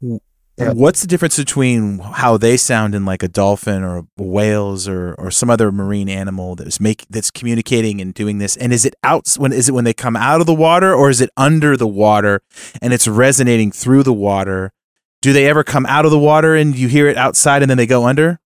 Yeah. 0.00 0.72
What's 0.72 1.02
the 1.02 1.06
difference 1.06 1.36
between 1.36 1.98
how 1.98 2.38
they 2.38 2.56
sound 2.56 2.94
in 2.94 3.04
like 3.04 3.22
a 3.22 3.28
dolphin 3.28 3.82
or 3.82 4.06
whales 4.16 4.88
or 4.88 5.14
or 5.18 5.30
some 5.30 5.50
other 5.50 5.70
marine 5.70 6.08
animal 6.08 6.54
that's 6.54 6.80
make 6.80 7.04
that's 7.10 7.30
communicating 7.30 8.00
and 8.00 8.14
doing 8.14 8.38
this? 8.38 8.56
And 8.56 8.72
is 8.72 8.86
it 8.86 8.94
out 9.02 9.34
when 9.36 9.52
is 9.52 9.68
it 9.68 9.72
when 9.72 9.84
they 9.84 9.92
come 9.92 10.16
out 10.16 10.40
of 10.40 10.46
the 10.46 10.54
water 10.54 10.94
or 10.94 11.10
is 11.10 11.20
it 11.20 11.28
under 11.36 11.76
the 11.76 11.86
water 11.86 12.40
and 12.80 12.94
it's 12.94 13.06
resonating 13.06 13.70
through 13.70 14.02
the 14.02 14.14
water? 14.14 14.72
Do 15.20 15.32
they 15.34 15.46
ever 15.46 15.62
come 15.62 15.84
out 15.86 16.06
of 16.06 16.10
the 16.10 16.18
water 16.18 16.54
and 16.54 16.74
you 16.74 16.88
hear 16.88 17.08
it 17.08 17.18
outside 17.18 17.62
and 17.62 17.68
then 17.68 17.76
they 17.76 17.86
go 17.86 18.06
under? 18.06 18.38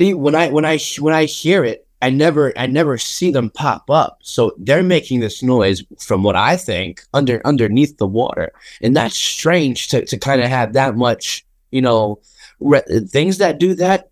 See, 0.00 0.14
when 0.14 0.34
I 0.34 0.48
when 0.48 0.64
I 0.64 0.78
when 1.00 1.12
I 1.12 1.24
hear 1.24 1.64
it, 1.64 1.85
I 2.06 2.10
never 2.10 2.52
I 2.56 2.66
never 2.66 2.98
see 2.98 3.30
them 3.32 3.50
pop 3.50 3.90
up. 3.90 4.18
So 4.22 4.52
they're 4.58 4.82
making 4.96 5.20
this 5.20 5.42
noise 5.42 5.82
from 5.98 6.22
what 6.22 6.36
I 6.36 6.56
think 6.56 7.02
under 7.12 7.40
underneath 7.44 7.98
the 7.98 8.06
water, 8.06 8.52
and 8.82 8.94
that's 8.94 9.16
strange 9.16 9.88
to 9.88 10.04
to 10.10 10.16
kind 10.16 10.40
of 10.40 10.48
have 10.48 10.72
that 10.74 10.94
much, 10.96 11.44
you 11.72 11.82
know, 11.82 12.20
re- 12.60 12.86
things 13.10 13.38
that 13.38 13.58
do 13.58 13.74
that. 13.74 14.10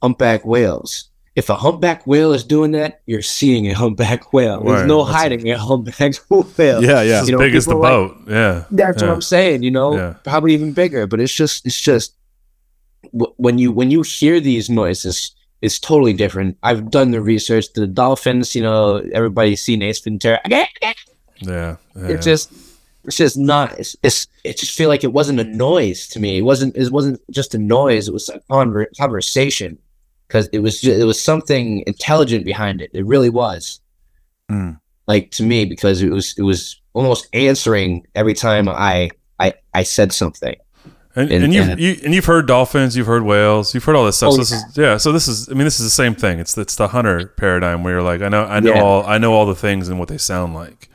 Humpback 0.00 0.44
whales. 0.46 1.10
If 1.34 1.50
a 1.50 1.56
humpback 1.56 2.06
whale 2.06 2.32
is 2.32 2.44
doing 2.44 2.72
that, 2.72 3.00
you're 3.06 3.22
seeing 3.38 3.66
a 3.68 3.72
humpback 3.74 4.32
whale. 4.32 4.62
There's 4.62 4.86
no 4.86 4.98
that's- 5.04 5.16
hiding 5.22 5.50
a 5.50 5.58
humpback 5.58 6.14
whale. 6.30 6.82
Yeah, 6.84 7.02
yeah. 7.02 7.18
It's 7.20 7.28
as 7.28 7.30
know, 7.30 7.38
big 7.38 7.54
as 7.56 7.64
the 7.66 7.76
are 7.76 7.82
boat. 7.82 8.16
yeah. 8.28 8.64
That's 8.70 9.02
yeah. 9.02 9.08
what 9.08 9.14
I'm 9.14 9.22
saying. 9.22 9.62
You 9.64 9.70
know, 9.72 9.96
Yeah. 9.96 10.14
probably 10.24 10.54
even 10.54 10.72
bigger. 10.72 11.06
But 11.08 11.18
it's 11.20 11.34
just, 11.34 11.66
it's 11.66 11.80
just 11.80 12.14
wh- 13.12 13.34
when 13.38 13.58
you 13.58 13.72
when 13.72 13.90
you 13.90 14.02
hear 14.02 14.38
these 14.40 14.68
noises, 14.70 15.32
it's 15.60 15.78
totally 15.78 16.12
different. 16.12 16.56
I've 16.62 16.90
done 16.90 17.10
the 17.10 17.20
research. 17.20 17.72
The 17.72 17.86
dolphins, 17.86 18.54
you 18.54 18.62
know, 18.62 18.96
everybody's 19.12 19.62
seen 19.62 19.82
Ace 19.82 20.00
Ventura. 20.00 20.40
Yeah. 21.40 21.76
yeah. 21.96 22.08
It's 22.08 22.24
just, 22.24 22.52
it's 23.04 23.16
just 23.16 23.36
not. 23.36 23.78
It's, 23.78 23.96
it's 24.02 24.26
it 24.44 24.58
just 24.58 24.76
feel 24.76 24.88
like 24.88 25.04
it 25.04 25.12
wasn't 25.12 25.40
a 25.40 25.44
noise 25.44 26.06
to 26.08 26.20
me. 26.20 26.38
It 26.38 26.42
wasn't. 26.42 26.76
It 26.76 26.90
wasn't 26.92 27.20
just 27.30 27.54
a 27.54 27.58
noise. 27.58 28.08
It 28.08 28.14
was 28.14 28.28
a 28.28 28.40
conver- 28.50 28.96
conversation 28.96 29.78
because 30.26 30.48
it 30.52 30.60
was 30.60 30.84
it 30.84 31.06
was 31.06 31.22
something 31.22 31.82
intelligent 31.86 32.44
behind 32.44 32.80
it. 32.80 32.90
It 32.92 33.06
really 33.06 33.30
was. 33.30 33.80
Mm. 34.50 34.78
Like 35.06 35.30
to 35.32 35.42
me, 35.42 35.64
because 35.64 36.02
it 36.02 36.10
was 36.10 36.34
it 36.36 36.42
was 36.42 36.80
almost 36.92 37.28
answering 37.32 38.06
every 38.14 38.34
time 38.34 38.68
I 38.68 39.10
I 39.38 39.54
I 39.74 39.82
said 39.82 40.12
something. 40.12 40.56
And, 41.18 41.30
And- 41.32 41.44
and 41.44 41.54
you've 41.54 41.68
and- 41.68 41.80
you, 41.80 41.96
and 42.04 42.14
you've 42.14 42.24
heard 42.26 42.46
dolphins, 42.46 42.96
you've 42.96 43.06
heard 43.06 43.22
whales, 43.24 43.74
you've 43.74 43.84
heard 43.84 43.96
all 43.96 44.04
this 44.04 44.16
stuff. 44.16 44.28
Oh, 44.28 44.32
so 44.32 44.38
this 44.38 44.52
is 44.52 44.62
yeah. 44.76 44.96
So 44.98 45.10
this 45.12 45.26
is 45.28 45.48
I 45.48 45.52
mean 45.52 45.64
this 45.64 45.80
is 45.80 45.86
the 45.86 45.90
same 45.90 46.14
thing. 46.14 46.38
It's 46.38 46.56
it's 46.56 46.76
the 46.76 46.88
hunter 46.88 47.26
paradigm 47.36 47.82
where 47.82 47.94
you're 47.94 48.02
like 48.02 48.22
I 48.22 48.28
know 48.28 48.44
I 48.44 48.60
know 48.60 48.74
Yeah. 48.74 48.82
all 48.82 49.04
I 49.06 49.18
know 49.18 49.32
all 49.32 49.46
the 49.46 49.54
things 49.54 49.88
and 49.88 49.98
what 49.98 50.08
they 50.08 50.18
sound 50.18 50.54
like. 50.54 50.88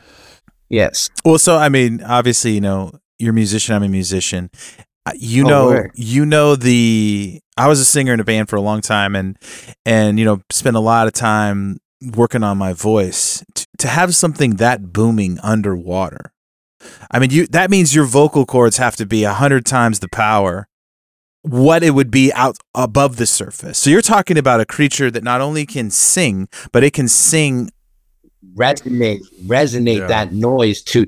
Yes. 0.70 1.10
Well, 1.26 1.38
so 1.38 1.58
I 1.58 1.70
mean, 1.70 2.02
obviously, 2.04 2.52
you 2.52 2.62
know, 2.62 2.92
you're 3.20 3.32
a 3.32 3.34
musician. 3.34 3.76
I'm 3.76 3.84
a 3.84 3.88
musician. 3.90 4.50
Uh, 5.06 5.12
You 5.16 5.46
Oh, 5.46 5.50
know, 5.50 5.66
word. 5.68 5.92
you 5.96 6.26
know 6.26 6.56
the. 6.56 7.40
I 7.58 7.68
was 7.68 7.80
a 7.80 7.86
singer 7.86 8.14
in 8.14 8.20
a 8.20 8.24
band 8.24 8.50
for 8.50 8.56
a 8.56 8.62
long 8.62 8.82
time, 8.82 9.16
and 9.16 9.38
and 9.86 10.18
you 10.18 10.26
know 10.26 10.42
spent 10.50 10.76
a 10.76 10.80
lot 10.80 11.06
of 11.08 11.14
time 11.14 11.78
working 12.16 12.44
on 12.44 12.58
my 12.58 12.74
voice 12.74 13.44
T- 13.54 13.66
to 13.78 13.88
have 13.88 14.16
something 14.16 14.56
that 14.58 14.92
booming 14.92 15.40
underwater. 15.44 16.33
I 17.12 17.20
mean, 17.20 17.30
you 17.32 17.48
that 17.48 17.70
means 17.70 17.94
your 17.96 18.06
vocal 18.06 18.46
cords 18.46 18.78
have 18.78 18.96
to 18.98 19.06
be 19.06 19.24
a 19.24 19.34
hundred 19.34 19.66
times 19.66 20.00
the 20.00 20.10
power 20.10 20.68
what 21.42 21.84
it 21.84 21.92
would 21.92 22.10
be 22.10 22.32
out 22.34 22.56
above 22.74 23.18
the 23.18 23.26
surface. 23.26 23.78
So 23.78 23.90
you're 23.90 24.02
talking 24.02 24.38
about 24.38 24.62
a 24.62 24.66
creature 24.66 25.12
that 25.12 25.26
not 25.26 25.42
only 25.42 25.66
can 25.66 25.90
sing, 25.92 26.48
but 26.72 26.84
it 26.86 26.94
can 26.94 27.10
sing 27.10 27.70
resonate 28.56 29.20
resonate 29.46 30.00
Yeah. 30.00 30.08
that 30.08 30.34
noise 30.34 30.82
to 30.84 31.06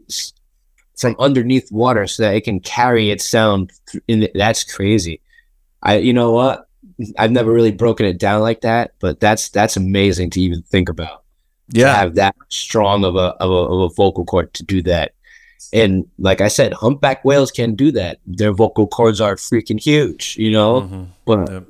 from 0.98 1.16
underneath 1.20 1.72
water 1.72 2.08
so 2.08 2.24
that 2.24 2.36
it 2.36 2.42
can 2.42 2.60
carry 2.62 3.12
its 3.12 3.28
sound 3.28 3.72
in 4.08 4.22
the, 4.22 4.32
that's 4.34 4.64
crazy 4.64 5.20
i 5.84 5.98
you 5.98 6.14
know 6.14 6.32
what 6.32 6.68
i've 7.18 7.32
never 7.32 7.52
really 7.52 7.74
broken 7.74 8.06
it 8.06 8.18
down 8.18 8.42
like 8.42 8.62
that 8.62 8.92
but 9.00 9.20
that's 9.20 9.50
that's 9.50 9.76
amazing 9.76 10.30
to 10.30 10.40
even 10.40 10.62
think 10.64 10.88
about 10.88 11.24
Yeah. 11.74 11.74
to 11.74 11.80
Yeah. 11.92 11.96
have 11.98 12.16
that 12.16 12.36
strong 12.50 13.04
of 13.04 13.16
a, 13.18 13.36
of 13.44 13.52
a 13.52 13.54
of 13.54 13.92
a 13.92 13.94
vocal 13.94 14.24
cord 14.24 14.54
to 14.54 14.64
do 14.64 14.82
that 14.84 15.14
and 15.74 16.06
like 16.18 16.42
i 16.42 16.48
said 16.48 16.74
humpback 16.74 17.24
whales 17.26 17.52
can 17.52 17.76
do 17.76 17.92
that 17.92 18.20
their 18.26 18.52
vocal 18.54 18.88
cords 18.88 19.20
are 19.22 19.36
freaking 19.36 19.80
huge 19.80 20.36
you 20.38 20.52
know 20.52 20.82
Mhm. 20.82 21.08
but 21.26 21.50
Yep. 21.52 21.64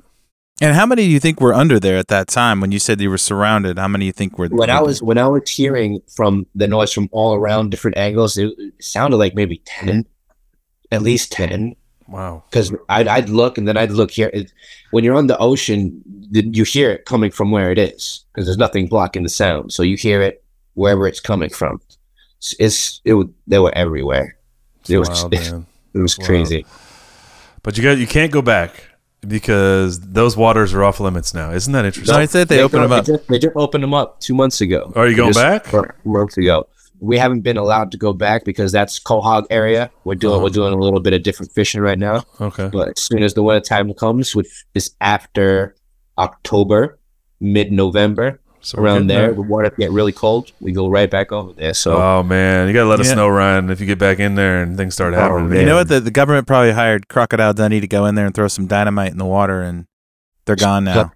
And 0.62 0.74
how 0.74 0.86
many 0.86 1.04
do 1.04 1.10
you 1.10 1.20
think 1.20 1.38
were 1.38 1.52
under 1.52 1.78
there 1.78 1.98
at 1.98 2.08
that 2.08 2.28
time 2.28 2.62
when 2.62 2.72
you 2.72 2.78
said 2.78 2.98
you 2.98 3.10
were 3.10 3.18
surrounded? 3.18 3.78
How 3.78 3.88
many 3.88 4.04
do 4.04 4.06
you 4.06 4.12
think 4.12 4.38
were 4.38 4.48
when 4.48 4.70
I 4.70 4.80
was 4.80 5.02
when 5.02 5.18
I 5.18 5.26
was 5.28 5.50
hearing 5.50 6.00
from 6.08 6.46
the 6.54 6.66
noise 6.66 6.94
from 6.94 7.10
all 7.12 7.34
around 7.34 7.70
different 7.70 7.98
angles, 7.98 8.38
it, 8.38 8.54
it 8.56 8.72
sounded 8.82 9.18
like 9.18 9.34
maybe 9.34 9.60
ten, 9.66 10.06
at 10.90 11.02
least 11.02 11.30
ten. 11.30 11.76
Wow. 12.08 12.42
Because 12.48 12.72
I'd, 12.88 13.06
I'd 13.06 13.28
look 13.28 13.58
and 13.58 13.68
then 13.68 13.76
I'd 13.76 13.90
look 13.90 14.10
here. 14.10 14.30
It, 14.32 14.50
when 14.92 15.04
you're 15.04 15.16
on 15.16 15.26
the 15.26 15.36
ocean, 15.36 16.00
you 16.30 16.64
hear 16.64 16.90
it 16.90 17.04
coming 17.04 17.30
from 17.30 17.50
where 17.50 17.70
it 17.70 17.78
is 17.78 18.24
because 18.32 18.46
there's 18.46 18.56
nothing 18.56 18.86
blocking 18.86 19.24
the 19.24 19.28
sound, 19.28 19.74
so 19.74 19.82
you 19.82 19.98
hear 19.98 20.22
it 20.22 20.42
wherever 20.72 21.06
it's 21.06 21.20
coming 21.20 21.50
from. 21.50 21.82
It's, 22.38 22.54
it's 22.58 23.00
it 23.04 23.14
they 23.46 23.58
were 23.58 23.72
everywhere. 23.76 24.36
It 24.88 24.98
was 24.98 25.08
wild, 25.08 25.32
man. 25.32 25.66
it 25.94 25.98
was 25.98 26.16
Wild. 26.18 26.26
crazy. 26.28 26.66
But 27.62 27.76
you 27.76 27.82
got 27.82 27.98
you 27.98 28.06
can't 28.06 28.30
go 28.30 28.42
back 28.42 28.84
because 29.26 29.98
those 30.00 30.36
waters 30.36 30.72
are 30.74 30.84
off 30.84 31.00
limits 31.00 31.34
now. 31.34 31.50
Isn't 31.52 31.72
that 31.72 31.84
interesting? 31.84 32.14
No, 32.14 32.20
I 32.20 32.26
said 32.26 32.48
they 32.48 32.62
opened 32.62 32.84
them 32.84 32.92
up. 32.92 33.04
They 33.06 33.12
just, 33.16 33.28
they 33.28 33.38
just 33.38 33.56
opened 33.56 33.82
them 33.82 33.94
up 33.94 34.20
two 34.20 34.34
months 34.34 34.60
ago. 34.60 34.92
Are 34.94 35.08
you 35.08 35.16
going 35.16 35.32
Just 35.32 35.44
back? 35.66 35.72
a 35.72 35.92
month 36.08 36.36
ago. 36.36 36.68
We 37.00 37.18
haven't 37.18 37.40
been 37.40 37.56
allowed 37.58 37.90
to 37.92 37.98
go 37.98 38.12
back 38.12 38.44
because 38.44 38.72
that's 38.72 38.98
Quahog 39.00 39.44
area. 39.50 39.90
We're 40.04 40.14
doing 40.14 40.34
Uh-huh. 40.36 40.44
we're 40.44 40.50
doing 40.50 40.72
a 40.72 40.76
little 40.76 41.00
bit 41.00 41.12
of 41.12 41.22
different 41.24 41.52
fishing 41.52 41.80
right 41.80 41.98
now. 41.98 42.24
Okay. 42.40 42.68
But 42.72 42.90
as 42.96 43.00
soon 43.02 43.22
as 43.22 43.34
the 43.34 43.42
winter 43.42 43.60
time 43.60 43.92
comes, 43.94 44.34
which 44.36 44.64
is 44.74 44.94
after 45.00 45.74
October, 46.18 46.98
mid 47.40 47.72
November, 47.72 48.40
So 48.66 48.78
around 48.80 49.06
getting 49.06 49.08
there, 49.08 49.32
the 49.32 49.42
water 49.42 49.70
get 49.70 49.92
really 49.92 50.10
cold. 50.10 50.50
We 50.58 50.72
go 50.72 50.88
right 50.88 51.08
back 51.08 51.30
over 51.30 51.52
there. 51.52 51.72
So 51.72 51.96
Oh 51.96 52.22
man, 52.24 52.66
you 52.66 52.74
gotta 52.74 52.88
let 52.88 52.98
us 52.98 53.08
Yeah. 53.08 53.14
know, 53.14 53.28
Ryan, 53.28 53.70
if 53.70 53.80
you 53.80 53.86
get 53.86 54.00
back 54.00 54.18
in 54.18 54.34
there 54.34 54.60
and 54.60 54.76
things 54.76 54.94
start 54.94 55.14
oh, 55.14 55.18
happening. 55.18 55.50
man. 55.50 55.60
You 55.60 55.66
know 55.66 55.76
what? 55.76 55.86
The, 55.86 56.00
the 56.00 56.10
government 56.10 56.48
probably 56.48 56.72
hired 56.72 57.06
Crocodile 57.08 57.54
Dundee 57.54 57.80
to 57.80 57.86
go 57.86 58.06
in 58.06 58.16
there 58.16 58.26
and 58.26 58.34
throw 58.34 58.48
some 58.48 58.66
dynamite 58.66 59.12
in 59.12 59.18
the 59.18 59.24
water, 59.24 59.62
and 59.62 59.86
they're 60.46 60.56
gone 60.56 60.82
now. 60.82 61.12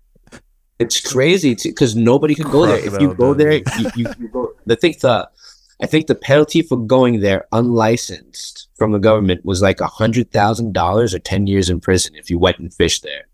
it's 0.78 1.00
crazy 1.00 1.56
because 1.60 1.96
nobody 1.96 2.36
can 2.36 2.48
go 2.52 2.66
there. 2.66 2.78
If 2.78 2.84
you 2.84 3.12
Crocodile 3.12 3.14
go 3.14 3.34
there, 3.34 3.58
Dundee. 3.60 3.82
you, 3.96 4.04
you, 4.04 4.14
you 4.20 4.28
go. 4.28 4.52
I 4.68 4.76
think 4.76 5.00
the 5.00 5.28
I 5.82 5.86
think 5.86 6.06
the 6.06 6.14
penalty 6.14 6.62
for 6.62 6.76
going 6.76 7.18
there 7.20 7.46
unlicensed 7.52 8.68
from 8.76 8.92
the 8.92 8.98
government 8.98 9.44
was 9.44 9.60
like 9.60 9.80
a 9.80 9.86
hundred 9.86 10.30
thousand 10.30 10.72
dollars 10.72 11.14
or 11.14 11.18
ten 11.18 11.48
years 11.48 11.68
in 11.68 11.80
prison 11.80 12.14
if 12.14 12.30
you 12.30 12.38
went 12.38 12.58
and 12.60 12.72
fished 12.72 13.02
there. 13.02 13.26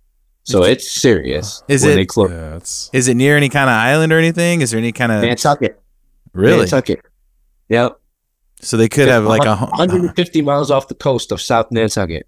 So 0.46 0.62
it's 0.62 0.88
serious. 0.88 1.60
Uh, 1.62 1.72
is 1.74 1.84
when 1.84 1.98
it- 1.98 2.08
close 2.08 2.30
Yeah, 2.30 2.56
it's 2.56 2.88
Is 2.92 3.08
it 3.08 3.14
near 3.14 3.36
any 3.36 3.48
kind 3.48 3.68
of 3.68 3.74
island 3.74 4.12
or 4.12 4.18
anything? 4.18 4.60
Is 4.60 4.70
there 4.70 4.78
any 4.78 4.92
kind 4.92 5.10
of 5.10 5.22
Nantucket. 5.22 5.82
really? 6.32 6.60
Nantucket. 6.60 7.00
Yep. 7.68 8.00
So 8.60 8.76
they 8.76 8.88
could 8.88 9.08
have 9.08 9.24
like 9.24 9.44
a 9.44 9.56
150 9.56 10.42
miles 10.42 10.70
off 10.70 10.86
the 10.88 10.94
coast 10.94 11.32
of 11.32 11.40
South 11.42 11.70
Nantucket. 11.70 12.26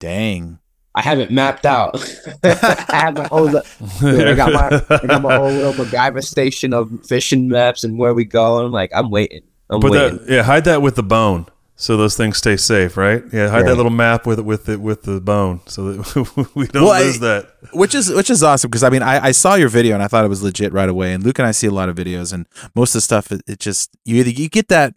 dang. 0.00 0.58
I 0.96 1.02
haven't 1.02 1.32
mapped 1.32 1.66
out. 1.66 1.96
I 2.44 2.86
have 2.92 3.14
my 3.16 3.28
own. 3.32 3.56
I 4.00 4.34
got 4.34 4.52
my 4.52 4.96
I 4.96 5.06
got 5.08 5.22
my 5.22 5.36
own 5.36 5.56
little 5.56 5.84
MacGyver 5.84 6.22
station 6.22 6.72
of 6.72 6.88
fishing 7.04 7.48
maps 7.48 7.82
and 7.82 7.98
where 7.98 8.14
we 8.14 8.24
go. 8.24 8.64
I'm 8.64 8.70
like, 8.70 8.90
I'm 8.94 9.10
waiting. 9.10 9.42
I'm 9.68 9.80
waiting. 9.80 10.18
that, 10.18 10.30
yeah, 10.32 10.42
hide 10.44 10.64
that 10.66 10.82
with 10.82 10.94
the 10.94 11.02
bone 11.02 11.46
so 11.76 11.96
those 11.96 12.16
things 12.16 12.36
stay 12.38 12.56
safe, 12.56 12.96
right? 12.96 13.22
Yeah, 13.32 13.48
hide 13.48 13.60
Yeah. 13.60 13.70
that 13.70 13.76
little 13.76 13.90
map 13.90 14.26
with 14.26 14.40
with 14.40 14.68
it 14.68 14.80
with 14.80 15.02
the 15.02 15.20
bone 15.20 15.60
so 15.66 15.92
that 15.92 16.50
we 16.54 16.66
don't 16.68 16.84
Well, 16.84 16.92
I- 16.92 17.02
lose 17.02 17.18
that. 17.20 17.50
which 17.72 17.94
is 17.94 18.10
which 18.10 18.30
is 18.30 18.42
awesome 18.42 18.70
because 18.70 18.84
I 18.84 18.90
mean 18.90 19.02
I, 19.02 19.26
I 19.26 19.30
saw 19.32 19.54
your 19.54 19.68
video 19.68 19.94
and 19.94 20.02
I 20.02 20.08
thought 20.08 20.24
it 20.24 20.28
was 20.28 20.42
legit 20.42 20.72
right 20.72 20.88
away. 20.88 21.12
And 21.12 21.22
Luke 21.24 21.38
and 21.38 21.46
I 21.46 21.52
see 21.52 21.66
a 21.66 21.72
lot 21.72 21.88
of 21.88 21.96
videos, 21.96 22.32
and 22.32 22.46
most 22.74 22.90
of 22.90 22.98
the 22.98 23.00
stuff 23.02 23.32
it, 23.32 23.42
it 23.46 23.58
just 23.58 23.90
you 24.04 24.16
either 24.16 24.30
you 24.30 24.48
get 24.48 24.68
that 24.68 24.94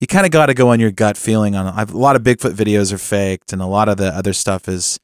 you 0.00 0.06
kind 0.06 0.24
of 0.24 0.32
got 0.32 0.46
to 0.46 0.54
go 0.54 0.70
on 0.70 0.80
your 0.80 0.90
gut 0.90 1.16
feeling 1.18 1.54
on. 1.54 1.66
I've, 1.66 1.92
a 1.92 1.98
lot 1.98 2.16
of 2.16 2.22
Bigfoot 2.22 2.54
videos 2.54 2.90
are 2.92 2.98
faked, 2.98 3.52
and 3.52 3.60
a 3.60 3.66
lot 3.66 3.88
of 3.88 3.98
the 3.98 4.06
other 4.08 4.32
stuff 4.32 4.66
is 4.68 4.98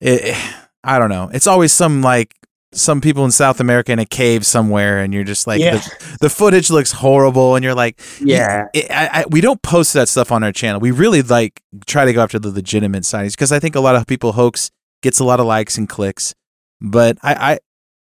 it, 0.00 0.36
I 0.84 0.98
don't 0.98 1.10
know. 1.10 1.28
It's 1.32 1.46
always 1.46 1.72
some 1.72 2.02
like 2.02 2.34
some 2.74 3.00
people 3.00 3.24
in 3.24 3.30
South 3.30 3.60
America 3.60 3.92
in 3.92 3.98
a 3.98 4.06
cave 4.06 4.46
somewhere, 4.46 5.00
and 5.00 5.12
you're 5.12 5.24
just 5.24 5.46
like 5.46 5.60
Yeah. 5.60 5.76
the, 5.76 6.16
the 6.22 6.30
footage 6.30 6.70
looks 6.70 6.92
horrible, 6.92 7.54
and 7.54 7.64
you're 7.64 7.74
like 7.74 8.00
Yeah. 8.20 8.66
it, 8.74 8.90
I, 8.90 9.20
I, 9.20 9.24
we 9.30 9.40
don't 9.40 9.60
post 9.62 9.92
that 9.94 10.08
stuff 10.08 10.32
on 10.32 10.42
our 10.42 10.52
channel. 10.52 10.80
We 10.80 10.90
really 10.90 11.22
like 11.22 11.62
try 11.86 12.04
to 12.04 12.12
go 12.12 12.22
after 12.22 12.38
the 12.38 12.50
legitimate 12.50 13.04
sightings 13.04 13.34
because 13.34 13.52
I 13.52 13.58
think 13.58 13.74
a 13.74 13.80
lot 13.80 13.94
of 13.96 14.06
people 14.06 14.32
hoax 14.32 14.70
gets 15.02 15.18
a 15.20 15.24
lot 15.24 15.40
of 15.40 15.46
likes 15.46 15.76
and 15.78 15.88
clicks. 15.88 16.34
But 16.80 17.18
I, 17.22 17.52
I 17.52 17.58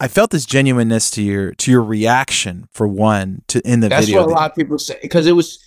I 0.01 0.09
felt 0.09 0.31
this 0.31 0.47
genuineness 0.47 1.11
to 1.13 1.23
your 1.23 1.53
to 1.55 1.71
your 1.71 1.83
reaction 1.83 2.69
for 2.73 2.87
one 2.89 3.43
to 3.49 3.61
in 3.69 3.81
the 3.81 3.89
That's 3.89 4.07
video. 4.07 4.21
That's 4.21 4.27
what 4.29 4.33
a 4.37 4.41
lot 4.41 4.51
of 4.51 4.57
people 4.57 4.79
say 4.79 4.99
because 5.03 5.27
it 5.27 5.33
was, 5.33 5.59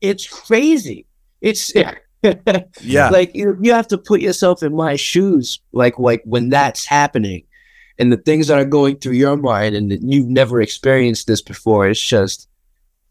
it's 0.00 0.26
crazy. 0.26 1.06
It's 1.40 1.72
Yeah. 2.80 3.08
Like 3.10 3.34
you, 3.34 3.56
you 3.60 3.72
have 3.72 3.88
to 3.88 3.98
put 3.98 4.20
yourself 4.20 4.62
in 4.62 4.74
my 4.74 4.96
shoes, 4.96 5.60
like 5.72 5.98
like 5.98 6.22
when 6.24 6.48
that's 6.50 6.84
happening, 6.86 7.44
and 8.02 8.12
the 8.12 8.16
things 8.16 8.48
that 8.48 8.58
are 8.58 8.64
going 8.64 8.96
through 8.96 9.12
your 9.12 9.36
mind, 9.36 9.76
and 9.76 9.92
you've 10.12 10.26
never 10.26 10.60
experienced 10.60 11.28
this 11.28 11.40
before. 11.40 11.88
It's 11.88 12.04
just, 12.04 12.48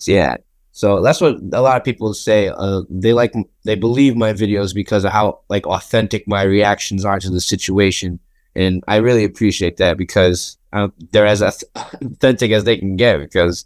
yeah. 0.01 0.35
So 0.73 1.01
that's 1.01 1.21
what 1.21 1.37
a 1.53 1.61
lot 1.61 1.77
of 1.77 1.85
people 1.85 2.13
say. 2.13 2.49
Uh, 2.49 2.81
they 2.89 3.13
like 3.13 3.33
they 3.63 3.75
believe 3.75 4.17
my 4.17 4.33
videos 4.33 4.75
because 4.75 5.05
of 5.05 5.13
how 5.13 5.39
like 5.47 5.65
authentic 5.65 6.27
my 6.27 6.43
reactions 6.43 7.05
are 7.05 7.21
to 7.21 7.29
the 7.29 7.39
situation, 7.39 8.19
and 8.53 8.83
I 8.85 8.97
really 8.97 9.23
appreciate 9.23 9.77
that 9.77 9.97
because 9.97 10.57
uh, 10.73 10.89
they're 11.11 11.25
as 11.25 11.41
authentic 11.41 12.51
as 12.51 12.65
they 12.65 12.75
can 12.75 12.97
get 12.97 13.17
because 13.19 13.65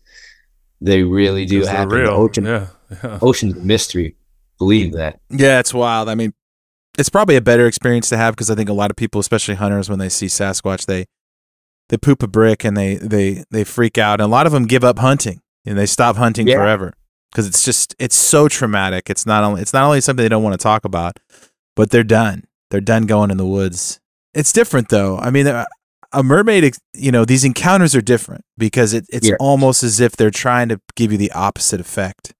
they 0.80 1.02
really 1.02 1.46
do 1.46 1.62
Because 1.62 1.68
they're 1.70 1.78
happen. 1.78 1.98
The 1.98 2.04
real. 2.04 2.12
ocean, 2.12 2.46
Yeah, 2.46 2.68
yeah. 3.04 3.20
ocean's 3.24 3.58
a 3.58 3.60
mystery. 3.62 4.16
Believe 4.60 4.94
that. 4.94 5.20
Yeah, 5.32 5.60
it's 5.60 5.74
wild. 5.74 6.08
I 6.08 6.16
mean, 6.16 6.34
it's 6.98 7.10
probably 7.10 7.36
a 7.36 7.42
better 7.42 7.68
experience 7.68 8.10
to 8.10 8.18
have 8.18 8.36
because 8.36 8.50
I 8.50 8.56
think 8.56 8.70
a 8.70 8.74
lot 8.74 8.90
of 8.90 8.96
people, 8.96 9.20
especially 9.20 9.56
hunters, 9.56 9.90
when 9.90 10.00
they 10.00 10.10
see 10.10 10.28
Sasquatch, 10.28 10.86
they 10.86 11.06
they 11.90 11.98
poop 11.98 12.24
a 12.24 12.28
brick 12.28 12.64
and 12.64 12.76
they 12.76 12.96
they 12.96 13.44
they 13.52 13.64
freak 13.64 13.98
out, 13.98 14.20
and 14.22 14.26
a 14.26 14.32
lot 14.32 14.46
of 14.46 14.52
them 14.52 14.66
give 14.66 14.84
up 14.84 15.00
hunting 15.00 15.42
and 15.66 15.78
they 15.78 15.86
stop 15.86 16.16
hunting 16.16 16.48
Yeah. 16.48 16.56
forever 16.58 16.94
because 17.32 17.48
it's 17.48 17.64
just 17.64 17.96
it's 18.00 18.16
so 18.16 18.48
traumatic. 18.48 19.10
It's 19.10 19.26
not 19.26 19.44
only 19.44 19.62
it's 19.62 19.74
not 19.74 19.84
only 19.86 20.02
something 20.02 20.24
they 20.24 20.30
don't 20.30 20.44
want 20.44 20.54
to 20.60 20.64
talk 20.64 20.86
about, 20.86 21.20
but 21.76 21.90
they're 21.92 22.04
done. 22.04 22.44
They're 22.72 22.82
done 22.82 23.06
going 23.06 23.32
in 23.32 23.38
the 23.38 23.46
woods. 23.46 24.00
It's 24.34 24.52
different 24.52 24.90
though. 24.90 25.18
I 25.18 25.30
mean, 25.32 25.48
a 25.48 25.66
a 26.12 26.24
mermaid, 26.24 26.76
you 26.94 27.12
know, 27.12 27.26
these 27.26 27.44
encounters 27.44 27.94
are 27.94 28.02
different 28.02 28.46
because 28.58 28.94
it, 28.94 29.06
it's 29.10 29.28
Yeah. 29.28 29.36
almost 29.40 29.84
as 29.84 30.00
if 30.00 30.14
they're 30.16 30.32
trying 30.32 30.70
to 30.70 30.80
give 30.96 31.12
you 31.12 31.18
the 31.18 31.32
opposite 31.34 31.82
effect. 31.82 32.34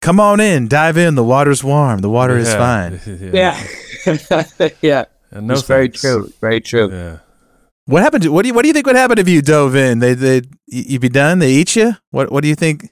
Come 0.00 0.20
on 0.20 0.38
in, 0.40 0.68
dive 0.68 0.96
in. 0.96 1.14
The 1.16 1.24
water's 1.24 1.62
warm. 1.64 2.00
The 2.00 2.08
water 2.10 2.38
is 2.38 2.52
fine. 2.54 3.00
Yeah. 3.34 3.60
yeah. 4.80 5.04
And 5.32 5.46
no 5.48 5.54
it's 5.54 5.62
very 5.62 5.88
true. 5.88 6.32
Very 6.40 6.60
true. 6.60 6.90
Yeah. 6.90 7.18
What 7.90 8.04
happened? 8.04 8.22
To, 8.22 8.30
what 8.30 8.42
do 8.42 8.48
you 8.48 8.54
What 8.54 8.62
do 8.62 8.68
you 8.68 8.72
think 8.72 8.86
would 8.86 8.94
happen 8.94 9.18
if 9.18 9.28
you 9.28 9.42
dove 9.42 9.74
in? 9.74 9.98
They 9.98 10.14
they 10.14 10.36
you 10.68 10.84
you'd 10.86 11.00
be 11.00 11.08
done. 11.08 11.40
They 11.40 11.50
eat 11.50 11.74
you. 11.74 11.96
What 12.12 12.30
What 12.30 12.42
do 12.42 12.48
you 12.48 12.54
think? 12.54 12.88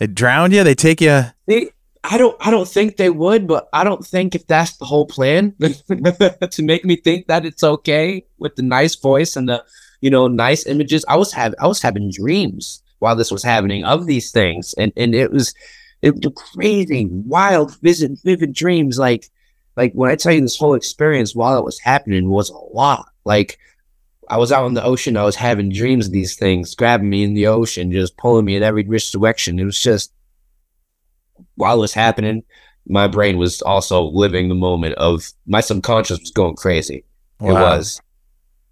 They 0.00 0.08
drown 0.08 0.50
you. 0.50 0.64
They 0.64 0.74
take 0.74 1.00
you. 1.00 1.26
They, 1.46 1.70
I 2.02 2.18
don't 2.18 2.36
I 2.44 2.50
don't 2.50 2.66
think 2.66 2.96
they 2.96 3.10
would, 3.10 3.46
but 3.46 3.68
I 3.72 3.84
don't 3.84 4.04
think 4.04 4.34
if 4.34 4.44
that's 4.48 4.76
the 4.76 4.86
whole 4.86 5.06
plan 5.06 5.54
to 5.60 6.62
make 6.62 6.84
me 6.84 6.96
think 6.96 7.28
that 7.28 7.46
it's 7.46 7.62
okay 7.62 8.26
with 8.38 8.56
the 8.56 8.62
nice 8.62 8.96
voice 8.96 9.36
and 9.36 9.48
the 9.48 9.64
you 10.00 10.10
know 10.10 10.26
nice 10.26 10.66
images. 10.66 11.04
I 11.08 11.14
was 11.14 11.32
having 11.32 11.58
I 11.60 11.68
was 11.68 11.80
having 11.80 12.10
dreams 12.10 12.82
while 12.98 13.14
this 13.14 13.30
was 13.30 13.44
happening 13.44 13.84
of 13.84 14.06
these 14.06 14.32
things, 14.32 14.74
and 14.76 14.92
and 14.96 15.14
it 15.14 15.30
was 15.30 15.54
it 16.02 16.12
was 16.16 16.32
crazy, 16.34 17.06
wild, 17.08 17.78
vivid, 17.82 18.18
vivid 18.24 18.52
dreams. 18.52 18.98
Like 18.98 19.30
like 19.76 19.92
when 19.92 20.10
I 20.10 20.16
tell 20.16 20.32
you 20.32 20.40
this 20.40 20.58
whole 20.58 20.74
experience 20.74 21.36
while 21.36 21.56
it 21.56 21.64
was 21.64 21.78
happening 21.78 22.30
was 22.30 22.50
a 22.50 22.58
lot. 22.76 23.06
Like 23.24 23.60
I 24.28 24.38
was 24.38 24.52
out 24.52 24.66
in 24.66 24.74
the 24.74 24.84
ocean, 24.84 25.16
I 25.16 25.24
was 25.24 25.36
having 25.36 25.70
dreams 25.70 26.06
of 26.06 26.12
these 26.12 26.36
things 26.36 26.74
grabbing 26.74 27.08
me 27.08 27.24
in 27.24 27.34
the 27.34 27.46
ocean, 27.46 27.92
just 27.92 28.16
pulling 28.16 28.44
me 28.44 28.56
in 28.56 28.62
every 28.62 28.84
which 28.84 29.10
direction. 29.10 29.58
It 29.58 29.64
was 29.64 29.80
just 29.80 30.12
while 31.56 31.76
it 31.76 31.80
was 31.80 31.94
happening, 31.94 32.42
my 32.86 33.08
brain 33.08 33.38
was 33.38 33.62
also 33.62 34.02
living 34.02 34.48
the 34.48 34.54
moment 34.54 34.94
of 34.96 35.32
my 35.46 35.60
subconscious 35.60 36.20
was 36.20 36.30
going 36.30 36.56
crazy. 36.56 37.04
It 37.40 37.52
was. 37.52 38.00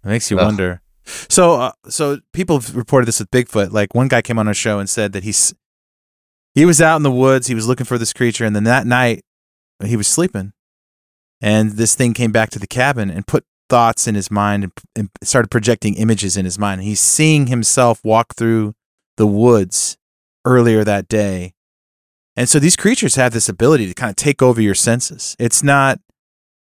It 0.03 0.07
makes 0.07 0.29
you 0.29 0.37
Ugh. 0.37 0.45
wonder. 0.45 0.81
So, 1.05 1.55
uh, 1.55 1.71
so 1.89 2.19
people 2.31 2.59
have 2.59 2.75
reported 2.75 3.07
this 3.07 3.19
with 3.19 3.31
Bigfoot. 3.31 3.71
Like 3.71 3.93
one 3.93 4.07
guy 4.07 4.21
came 4.21 4.39
on 4.39 4.47
a 4.47 4.53
show 4.53 4.79
and 4.79 4.89
said 4.89 5.13
that 5.13 5.23
he's 5.23 5.53
he 6.55 6.65
was 6.65 6.81
out 6.81 6.97
in 6.97 7.03
the 7.03 7.11
woods, 7.11 7.47
he 7.47 7.55
was 7.55 7.67
looking 7.67 7.85
for 7.85 7.97
this 7.97 8.13
creature, 8.13 8.45
and 8.45 8.55
then 8.55 8.63
that 8.65 8.85
night 8.85 9.23
he 9.83 9.97
was 9.97 10.07
sleeping, 10.07 10.53
and 11.41 11.71
this 11.71 11.95
thing 11.95 12.13
came 12.13 12.31
back 12.31 12.51
to 12.51 12.59
the 12.59 12.67
cabin 12.67 13.09
and 13.09 13.25
put 13.27 13.45
thoughts 13.73 14.07
in 14.07 14.13
his 14.15 14.29
mind 14.29 14.63
and, 14.65 14.71
and 14.95 15.09
started 15.23 15.49
projecting 15.49 15.95
images 15.95 16.37
in 16.37 16.45
his 16.45 16.59
mind. 16.59 16.81
He's 16.83 16.99
seeing 16.99 17.47
himself 17.47 17.99
walk 18.03 18.35
through 18.35 18.75
the 19.17 19.25
woods 19.25 19.97
earlier 20.45 20.83
that 20.83 21.07
day, 21.07 21.53
and 22.35 22.47
so 22.47 22.59
these 22.59 22.75
creatures 22.75 23.15
have 23.15 23.33
this 23.33 23.49
ability 23.49 23.87
to 23.87 23.93
kind 23.95 24.09
of 24.11 24.15
take 24.15 24.41
over 24.41 24.61
your 24.61 24.75
senses. 24.75 25.35
It's 25.39 25.63
not 25.63 25.99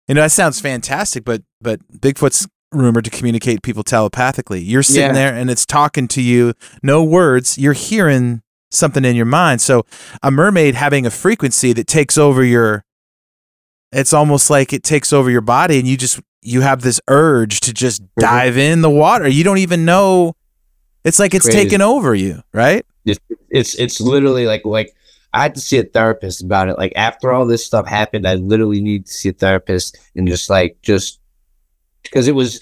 you 0.08 0.16
know, 0.16 0.22
that 0.22 0.32
sounds 0.32 0.60
fantastic, 0.62 1.24
but 1.24 1.42
but 1.62 1.80
Bigfoot's 2.00 2.48
rumored 2.74 3.06
to 3.06 3.12
communicate 3.12 3.62
people 3.64 3.84
telepathically. 3.84 4.60
You're 4.62 4.84
sitting 4.84 5.16
Yeah. 5.16 5.22
there 5.22 5.34
and 5.36 5.50
it's 5.50 5.66
talking 5.66 6.08
to 6.10 6.22
you, 6.22 6.54
no 6.82 7.04
words. 7.04 7.58
You're 7.58 7.74
hearing 7.74 8.42
something 8.72 9.06
in 9.06 9.16
your 9.16 9.28
mind. 9.28 9.62
So 9.62 9.86
a 10.24 10.30
mermaid 10.32 10.76
having 10.76 11.06
a 11.06 11.12
frequency 11.12 11.72
that 11.74 11.88
takes 11.88 12.18
over 12.18 12.44
your 12.44 12.84
it's 13.92 14.12
almost 14.12 14.50
like 14.50 14.74
it 14.74 14.84
takes 14.84 15.14
over 15.14 15.30
your 15.30 15.42
body 15.42 15.78
and 15.80 15.88
you 15.88 15.96
just 15.96 16.20
you 16.44 16.62
have 16.62 16.82
this 16.82 17.00
urge 17.08 17.62
to 17.62 17.74
just 17.74 18.02
mm-hmm. 18.04 18.22
dive 18.22 18.58
in 18.58 18.82
the 18.82 18.90
water. 18.90 19.28
You 19.28 19.44
don't 19.44 19.60
even 19.60 19.86
know 19.86 20.36
it's 21.04 21.20
like 21.20 21.34
it's 21.34 21.46
Crazy. 21.46 21.64
taking 21.64 21.82
over 21.82 22.16
you, 22.16 22.42
right? 22.54 22.86
It's 23.06 23.20
it's 23.50 23.76
it's 23.76 24.00
literally 24.00 24.46
like 24.46 24.64
like 24.66 24.96
I 25.34 25.42
had 25.42 25.56
to 25.56 25.62
see 25.62 25.78
a 25.78 25.84
therapist 25.84 26.44
about 26.44 26.70
it. 26.70 26.78
Like 26.78 26.94
after 26.96 27.32
all 27.32 27.46
this 27.46 27.66
stuff 27.66 27.88
happened, 27.88 28.28
I 28.28 28.36
literally 28.36 28.82
need 28.82 29.08
to 29.08 29.14
see 29.14 29.30
a 29.30 29.34
therapist 29.34 29.98
and 30.16 30.28
just 30.28 30.50
like 30.50 30.78
just 30.82 31.20
because 32.04 32.28
it 32.28 32.36
was 32.36 32.62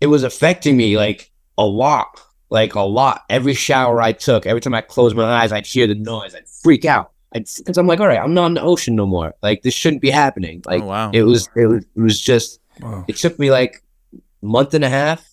it 0.00 0.06
was 0.06 0.22
affecting 0.22 0.76
me 0.76 0.96
like 0.96 1.30
a 1.58 1.64
lot, 1.64 2.20
like 2.48 2.74
a 2.74 2.80
lot. 2.80 3.22
Every 3.28 3.54
shower 3.54 4.00
I 4.00 4.12
took, 4.12 4.46
every 4.46 4.60
time 4.60 4.74
I 4.74 4.80
closed 4.80 5.16
my 5.16 5.24
eyes, 5.24 5.52
I'd 5.52 5.66
hear 5.66 5.86
the 5.86 5.94
noise. 5.94 6.34
I'd 6.34 6.48
freak 6.48 6.84
out. 6.84 7.10
Because 7.32 7.78
I'm 7.78 7.88
like, 7.88 7.98
all 7.98 8.06
right, 8.06 8.20
I'm 8.20 8.32
not 8.32 8.46
in 8.46 8.54
the 8.54 8.62
ocean 8.62 8.94
no 8.94 9.06
more. 9.06 9.34
Like 9.42 9.62
this 9.62 9.74
shouldn't 9.74 10.00
be 10.00 10.10
happening. 10.10 10.62
Like 10.64 10.82
Oh, 10.82 10.86
wow. 10.86 11.10
it 11.12 11.24
was 11.24 11.48
it 11.56 11.66
was 11.66 11.84
it 11.84 12.00
was 12.00 12.18
just 12.20 12.60
Wow. 12.80 13.04
it 13.08 13.16
took 13.16 13.38
me 13.38 13.50
like 13.50 13.82
a 14.14 14.18
month 14.46 14.74
and 14.74 14.84
a 14.84 14.88
half, 14.88 15.24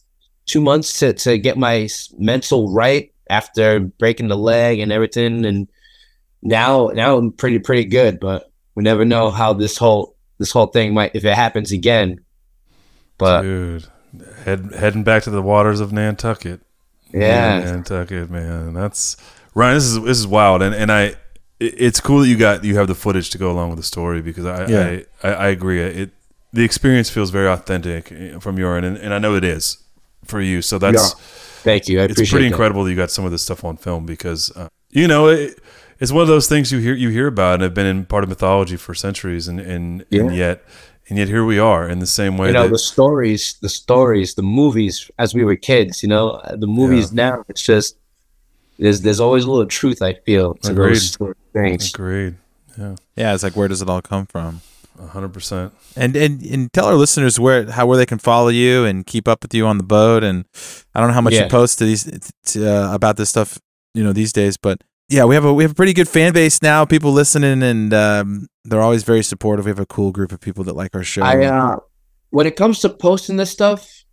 two 0.46 0.62
months 0.62 1.00
to, 1.00 1.14
to 1.14 1.38
get 1.38 1.58
my 1.58 1.88
mental 2.18 2.72
right 2.72 3.12
after 3.30 3.80
breaking 3.80 4.28
the 4.28 4.38
leg 4.38 4.80
and 4.80 4.92
everything. 4.92 5.46
And 5.46 5.68
now, 6.42 6.88
now 6.88 7.18
I'm 7.18 7.32
pretty, 7.32 7.60
pretty 7.60 7.86
good, 7.86 8.20
but 8.20 8.52
we 8.76 8.84
never 8.84 9.06
know 9.06 9.32
how 9.32 9.54
this 9.54 9.78
whole, 9.78 10.16
this 10.38 10.52
whole 10.52 10.68
thing 10.68 10.94
might, 10.94 11.16
if 11.16 11.26
it 11.26 11.34
happens 11.34 11.72
again. 11.72 12.20
But 13.18 13.44
Dude, 13.44 13.86
head, 14.46 14.72
heading 14.76 15.04
back 15.04 15.24
to 15.24 15.30
the 15.30 15.42
waters 15.42 15.80
of 15.80 15.92
Nantucket. 15.92 16.62
Yeah. 17.14 17.60
Nantucket, 17.60 18.30
man. 18.30 18.74
That's 18.74 19.18
Ryan. 19.54 19.76
This 19.76 19.84
is 19.84 20.02
this 20.02 20.18
is 20.18 20.28
wild, 20.28 20.62
and 20.62 20.74
and 20.74 20.92
I, 20.92 21.16
it's 21.60 22.00
cool 22.00 22.20
that 22.22 22.28
you 22.28 22.38
got 22.38 22.64
you 22.64 22.76
have 22.78 22.88
the 22.88 22.96
footage 22.96 23.30
to 23.32 23.38
go 23.38 23.52
along 23.52 23.70
with 23.70 23.78
the 23.78 23.84
story 23.84 24.22
because 24.22 24.46
I 24.46 24.66
Yeah. 24.68 25.02
I, 25.24 25.28
I, 25.28 25.34
I 25.34 25.48
agree. 25.50 25.82
It 25.82 26.12
the 26.54 26.64
experience 26.64 27.10
feels 27.10 27.30
very 27.30 27.48
authentic 27.48 28.12
eh, 28.12 28.40
from 28.40 28.58
your 28.58 28.76
end, 28.78 28.86
and, 28.86 28.98
and 28.98 29.14
I 29.14 29.20
know 29.20 29.36
it 29.36 29.44
is 29.44 29.78
for 30.26 30.42
you. 30.42 30.62
So 30.62 30.78
that's 30.78 31.14
Yeah. 31.14 31.20
Thank 31.64 31.88
you. 31.88 32.02
I 32.02 32.06
it's 32.06 32.16
pretty 32.16 32.40
that. 32.40 32.46
incredible 32.46 32.84
that 32.84 32.90
you 32.90 32.96
got 32.96 33.12
some 33.12 33.24
of 33.24 33.32
this 33.32 33.44
stuff 33.44 33.64
on 33.64 33.78
film 33.78 34.06
because 34.06 34.52
uh, 34.56 34.68
you 34.90 35.08
know 35.08 35.28
it, 35.28 35.60
it's 36.00 36.12
one 36.12 36.24
of 36.24 36.28
those 36.28 36.48
things 36.48 36.72
you 36.72 36.80
hear 36.80 36.96
you 36.96 37.10
hear 37.10 37.28
about 37.28 37.56
and 37.56 37.64
have 37.64 37.76
been 37.76 37.86
in 37.86 38.06
part 38.06 38.24
of 38.24 38.30
mythology 38.30 38.78
for 38.78 38.96
centuries, 38.96 39.48
and 39.48 39.60
and, 39.60 40.06
and 40.12 40.36
yet 40.36 40.64
and 41.12 41.18
yet 41.18 41.28
here 41.28 41.46
we 41.46 41.60
are 41.60 41.90
in 41.90 42.00
the 42.00 42.08
same 42.08 42.38
way 42.38 42.48
you 42.48 42.54
know, 42.54 42.64
that 42.64 42.72
the 42.72 42.80
stories, 42.80 43.56
the 43.62 43.70
stories, 43.70 44.36
the 44.36 44.42
movies 44.42 45.12
as 45.20 45.34
we 45.34 45.44
were 45.44 45.56
kids, 45.56 46.02
you 46.02 46.08
know, 46.10 46.30
uh, 46.30 46.56
the 46.56 46.68
movies 46.68 47.12
now, 47.12 47.44
it's 47.50 47.62
just, 47.62 47.98
there's, 48.80 49.02
there's 49.02 49.20
always 49.20 49.44
a 49.44 49.52
little 49.52 49.66
truth 49.66 50.02
I 50.02 50.14
feel 50.14 50.54
to 50.56 50.72
Agreed. 50.72 50.92
those 50.92 51.12
sort 51.12 51.32
of 51.32 51.38
things. 51.52 51.94
agreed. 51.94 52.36
Yeah, 52.78 52.96
Yeah, 53.18 53.34
it's 53.34 53.44
like 53.44 53.58
where 53.58 53.68
does 53.68 53.82
it 53.82 53.90
all 53.90 54.02
come 54.02 54.26
from? 54.26 54.62
Hundred 55.10 55.34
percent. 55.34 55.74
And 55.96 56.16
and 56.16 56.42
and 56.44 56.72
tell 56.74 56.86
our 56.86 56.96
listeners 56.96 57.40
where 57.40 57.70
how 57.72 57.86
where 57.86 57.98
they 57.98 58.06
can 58.06 58.20
follow 58.20 58.50
you 58.50 58.86
and 58.86 59.06
keep 59.06 59.28
up 59.28 59.44
with 59.44 59.54
you 59.54 59.66
on 59.66 59.78
the 59.78 59.84
boat. 59.84 60.24
And 60.24 60.46
I 60.94 61.00
don't 61.00 61.10
know 61.10 61.14
how 61.14 61.22
much 61.22 61.34
you 61.34 61.48
post 61.48 61.80
to 61.80 61.86
these 61.86 62.10
to, 62.48 62.68
uh, 62.68 62.94
about 62.94 63.18
this 63.18 63.30
stuff, 63.30 63.60
you 63.94 64.04
know, 64.04 64.14
these 64.14 64.34
days. 64.34 64.58
But 64.58 64.82
yeah, 65.10 65.26
we 65.26 65.36
have 65.36 65.46
a 65.46 65.54
we 65.54 65.64
have 65.64 65.72
a 65.72 65.76
pretty 65.76 65.94
good 65.94 66.08
fan 66.08 66.34
base 66.34 66.62
now. 66.62 66.86
People 66.86 67.12
listening, 67.12 67.62
and 67.64 67.94
um, 67.94 68.48
they're 68.64 68.82
always 68.82 69.04
very 69.04 69.24
supportive. 69.24 69.66
We 69.66 69.72
have 69.72 69.80
a 69.80 69.86
cool 69.86 70.12
group 70.12 70.32
of 70.32 70.40
people 70.40 70.64
that 70.66 70.76
like 70.76 70.96
our 70.96 71.04
show. 71.04 71.24
I 71.24 71.46
uh 71.46 71.78
when 72.30 72.48
it 72.48 72.56
comes 72.56 72.80
to 72.80 72.90
posting 72.90 73.38
this 73.38 73.52
stuff, 73.52 74.04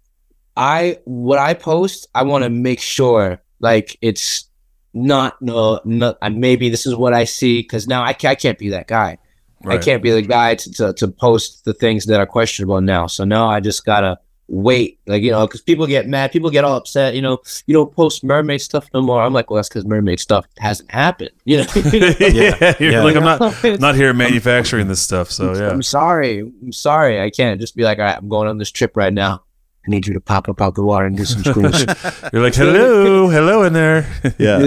I 0.57 0.99
what 1.05 1.39
I 1.39 1.55
post, 1.55 2.09
I 2.15 2.25
want 2.25 2.45
to 2.45 2.51
make 2.51 2.81
sure 2.81 3.41
like 3.61 3.97
it's 4.03 4.49
not 4.95 5.41
no 5.41 5.81
no 5.85 6.17
maybe 6.31 6.69
this 6.69 6.87
is 6.87 6.97
what 6.97 7.15
I 7.15 7.25
see 7.25 7.61
because 7.61 7.87
now 7.87 8.03
I 8.03 8.17
I 8.25 8.35
can't 8.35 8.59
be 8.59 8.71
that 8.71 8.89
guy. 8.89 9.19
I 9.67 9.79
can't 9.79 10.03
be 10.03 10.11
the 10.11 10.23
guy 10.23 10.55
to, 10.55 10.73
to 10.73 10.93
to 10.95 11.09
post 11.09 11.65
the 11.65 11.75
things 11.75 12.07
that 12.07 12.21
are 12.21 12.27
questionable 12.27 12.81
now. 12.81 13.07
So 13.07 13.25
now 13.25 13.49
I 13.49 13.61
just 13.61 13.85
gotta 13.85 14.19
wait, 14.51 14.99
like 15.07 15.23
you 15.23 15.31
know, 15.31 15.47
because 15.47 15.61
people 15.61 15.87
get 15.87 16.09
mad, 16.09 16.33
people 16.33 16.49
get 16.51 16.65
all 16.65 16.75
upset. 16.77 17.15
You 17.15 17.21
know, 17.23 17.39
you 17.67 17.75
don't 17.75 17.95
post 17.95 18.25
mermaid 18.25 18.61
stuff 18.63 18.89
no 18.95 19.03
more. 19.03 19.21
I'm 19.23 19.33
like, 19.35 19.51
well, 19.51 19.57
that's 19.57 19.69
because 19.69 19.85
mermaid 19.85 20.21
stuff 20.21 20.47
hasn't 20.59 20.91
happened. 20.91 21.31
You 21.45 21.59
know, 21.59 21.67
yeah, 21.93 22.75
you're 22.79 22.93
Yeah. 22.93 23.03
like 23.03 23.17
I'm 23.17 23.25
not 23.25 23.41
not 23.81 23.95
here 23.95 24.13
manufacturing 24.15 24.89
this 24.89 25.01
stuff. 25.03 25.31
So 25.31 25.55
yeah, 25.55 25.71
I'm 25.71 25.83
sorry. 25.83 26.41
I'm 26.41 26.73
sorry. 26.73 27.21
I 27.21 27.31
can't 27.31 27.61
just 27.61 27.75
be 27.77 27.83
like, 27.83 27.99
all 27.99 28.05
right, 28.05 28.17
I'm 28.17 28.29
going 28.29 28.49
on 28.49 28.59
this 28.59 28.71
trip 28.71 28.97
right 28.97 29.13
now. 29.13 29.43
I 29.87 29.91
need 29.91 30.07
you 30.07 30.13
to 30.15 30.21
pop 30.21 30.49
up 30.51 30.61
out 30.61 30.75
the 30.75 30.83
water 30.83 31.07
and 31.07 31.17
do 31.17 31.25
some 31.25 31.43
screws. 31.43 31.87
you're 32.33 32.43
like 32.43 32.55
hello, 32.55 33.29
hello 33.29 33.63
in 33.65 33.73
there. 33.73 34.07
Yeah. 34.39 34.59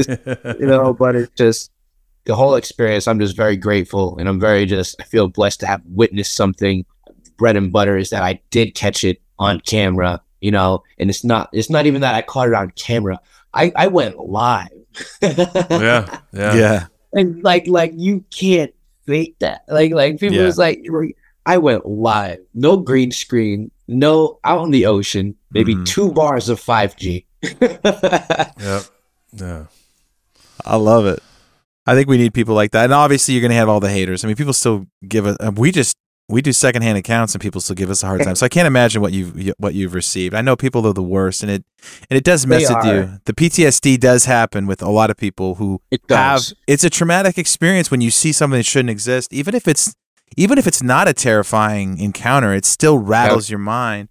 you 0.59 0.65
know, 0.65 0.93
but 0.93 1.15
it's 1.15 1.31
just 1.35 1.69
the 2.25 2.35
whole 2.35 2.55
experience. 2.55 3.07
I'm 3.07 3.19
just 3.19 3.35
very 3.35 3.57
grateful 3.57 4.17
and 4.17 4.27
I'm 4.29 4.39
very 4.39 4.65
just, 4.65 4.95
I 4.99 5.03
feel 5.03 5.27
blessed 5.27 5.59
to 5.61 5.67
have 5.67 5.81
witnessed 5.85 6.35
something. 6.35 6.85
Bread 7.37 7.55
and 7.57 7.71
butter 7.71 7.97
is 7.97 8.11
that 8.11 8.21
I 8.23 8.39
did 8.51 8.75
catch 8.75 9.03
it 9.03 9.19
on 9.39 9.59
camera, 9.61 10.21
you 10.41 10.51
know, 10.51 10.83
and 10.99 11.09
it's 11.09 11.23
not, 11.23 11.49
it's 11.53 11.69
not 11.69 11.85
even 11.87 12.01
that 12.01 12.13
I 12.13 12.21
caught 12.21 12.47
it 12.49 12.53
on 12.53 12.71
camera. 12.71 13.19
I, 13.53 13.71
I 13.75 13.87
went 13.87 14.17
live. 14.19 14.69
yeah, 15.21 15.39
yeah, 15.71 16.19
yeah, 16.33 16.85
and 17.13 17.41
like 17.43 17.65
like 17.67 17.93
you 17.95 18.23
can't 18.29 18.73
fake 19.05 19.37
that. 19.39 19.63
Like 19.67 19.91
like 19.93 20.19
people 20.19 20.35
Yeah. 20.37 20.45
was 20.45 20.57
like 20.57 20.85
I 21.45 21.57
went 21.57 21.85
live, 21.85 22.39
no 22.53 22.77
green 22.77 23.11
screen, 23.11 23.71
no 23.87 24.39
out 24.43 24.63
in 24.65 24.71
the 24.71 24.85
ocean, 24.85 25.35
maybe 25.51 25.75
Mhm. 25.75 25.85
two 25.85 26.11
bars 26.11 26.49
of 26.49 26.59
five 26.59 26.95
G. 26.97 27.25
yeah, 27.61 28.81
yeah. 29.33 29.65
I 30.65 30.75
love 30.75 31.05
it. 31.07 31.23
I 31.91 31.95
think 31.95 32.07
we 32.07 32.17
need 32.17 32.33
people 32.33 32.55
like 32.55 32.71
that, 32.71 32.85
and 32.85 32.93
obviously 32.93 33.33
you're 33.33 33.41
going 33.41 33.51
to 33.51 33.57
have 33.57 33.67
all 33.67 33.81
the 33.81 33.89
haters. 33.89 34.23
I 34.23 34.27
mean, 34.27 34.37
people 34.37 34.53
still 34.53 34.87
give 35.07 35.25
us. 35.25 35.35
We 35.55 35.71
just 35.71 35.97
we 36.29 36.41
do 36.41 36.53
secondhand 36.53 36.97
accounts, 36.97 37.35
and 37.35 37.41
people 37.41 37.59
still 37.59 37.75
give 37.75 37.89
us 37.89 38.01
a 38.01 38.07
hard 38.07 38.23
time. 38.23 38.35
So 38.35 38.45
I 38.45 38.49
can't 38.49 38.65
imagine 38.65 39.01
what 39.01 39.11
you've 39.11 39.53
what 39.57 39.73
you've 39.73 39.93
received. 39.93 40.33
I 40.33 40.41
know 40.41 40.55
people 40.55 40.87
are 40.87 40.93
the 40.93 41.03
worst, 41.03 41.43
and 41.43 41.51
it 41.51 41.65
and 42.09 42.17
it 42.17 42.23
does 42.23 42.47
mess 42.47 42.67
They 42.67 42.73
with 42.73 42.85
you. 42.85 43.19
The 43.25 43.33
PTSD 43.33 43.99
does 43.99 44.23
happen 44.23 44.67
with 44.67 44.81
a 44.81 44.89
lot 44.89 45.09
of 45.09 45.17
people 45.17 45.55
who 45.55 45.81
It 45.91 46.01
have. 46.09 46.41
It's 46.65 46.85
a 46.85 46.89
traumatic 46.89 47.37
experience 47.37 47.91
when 47.91 47.99
you 47.99 48.09
see 48.09 48.31
something 48.31 48.57
that 48.57 48.65
shouldn't 48.65 48.89
exist, 48.89 49.33
even 49.33 49.53
if 49.53 49.67
it's 49.67 49.93
even 50.37 50.57
if 50.57 50.67
it's 50.67 50.81
not 50.81 51.09
a 51.09 51.13
terrifying 51.13 51.99
encounter. 51.99 52.53
It 52.53 52.65
still 52.65 52.97
rattles 52.97 53.49
your 53.49 53.59
mind. 53.59 54.07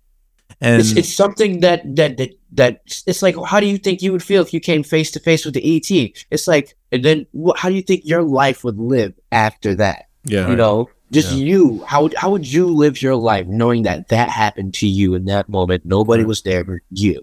And 0.62 0.80
it's, 0.80 0.92
it's 0.92 1.12
something 1.12 1.60
that 1.60 1.82
that 1.96 2.16
that 2.18 2.30
that 2.52 2.82
it's 3.06 3.22
like 3.22 3.34
how 3.46 3.60
do 3.60 3.66
you 3.66 3.78
think 3.78 4.02
you 4.02 4.12
would 4.12 4.22
feel 4.22 4.42
if 4.42 4.52
you 4.52 4.60
came 4.60 4.82
face 4.82 5.10
to 5.12 5.20
face 5.20 5.44
with 5.44 5.54
the 5.54 5.76
ET? 5.76 5.90
It's 6.30 6.46
like 6.46 6.76
and 6.92 7.02
then 7.04 7.26
how 7.56 7.68
do 7.70 7.74
you 7.74 7.82
think 7.82 8.02
your 8.04 8.22
life 8.22 8.62
would 8.64 8.78
live 8.78 9.14
after 9.32 9.74
that? 9.76 10.06
yeah, 10.24 10.48
You 10.50 10.56
know, 10.56 10.90
just 11.10 11.32
Yeah. 11.32 11.44
you. 11.44 11.84
How 11.86 12.02
would 12.02 12.14
how 12.14 12.30
would 12.30 12.46
you 12.46 12.66
live 12.66 13.00
your 13.00 13.16
life 13.16 13.46
knowing 13.46 13.84
that 13.84 14.08
that 14.08 14.28
happened 14.28 14.74
to 14.74 14.86
you 14.86 15.14
in 15.14 15.24
that 15.26 15.48
moment? 15.48 15.84
Nobody 15.86 16.22
Right. 16.24 16.28
was 16.28 16.42
there 16.42 16.62
but 16.64 16.80
you. 16.90 17.22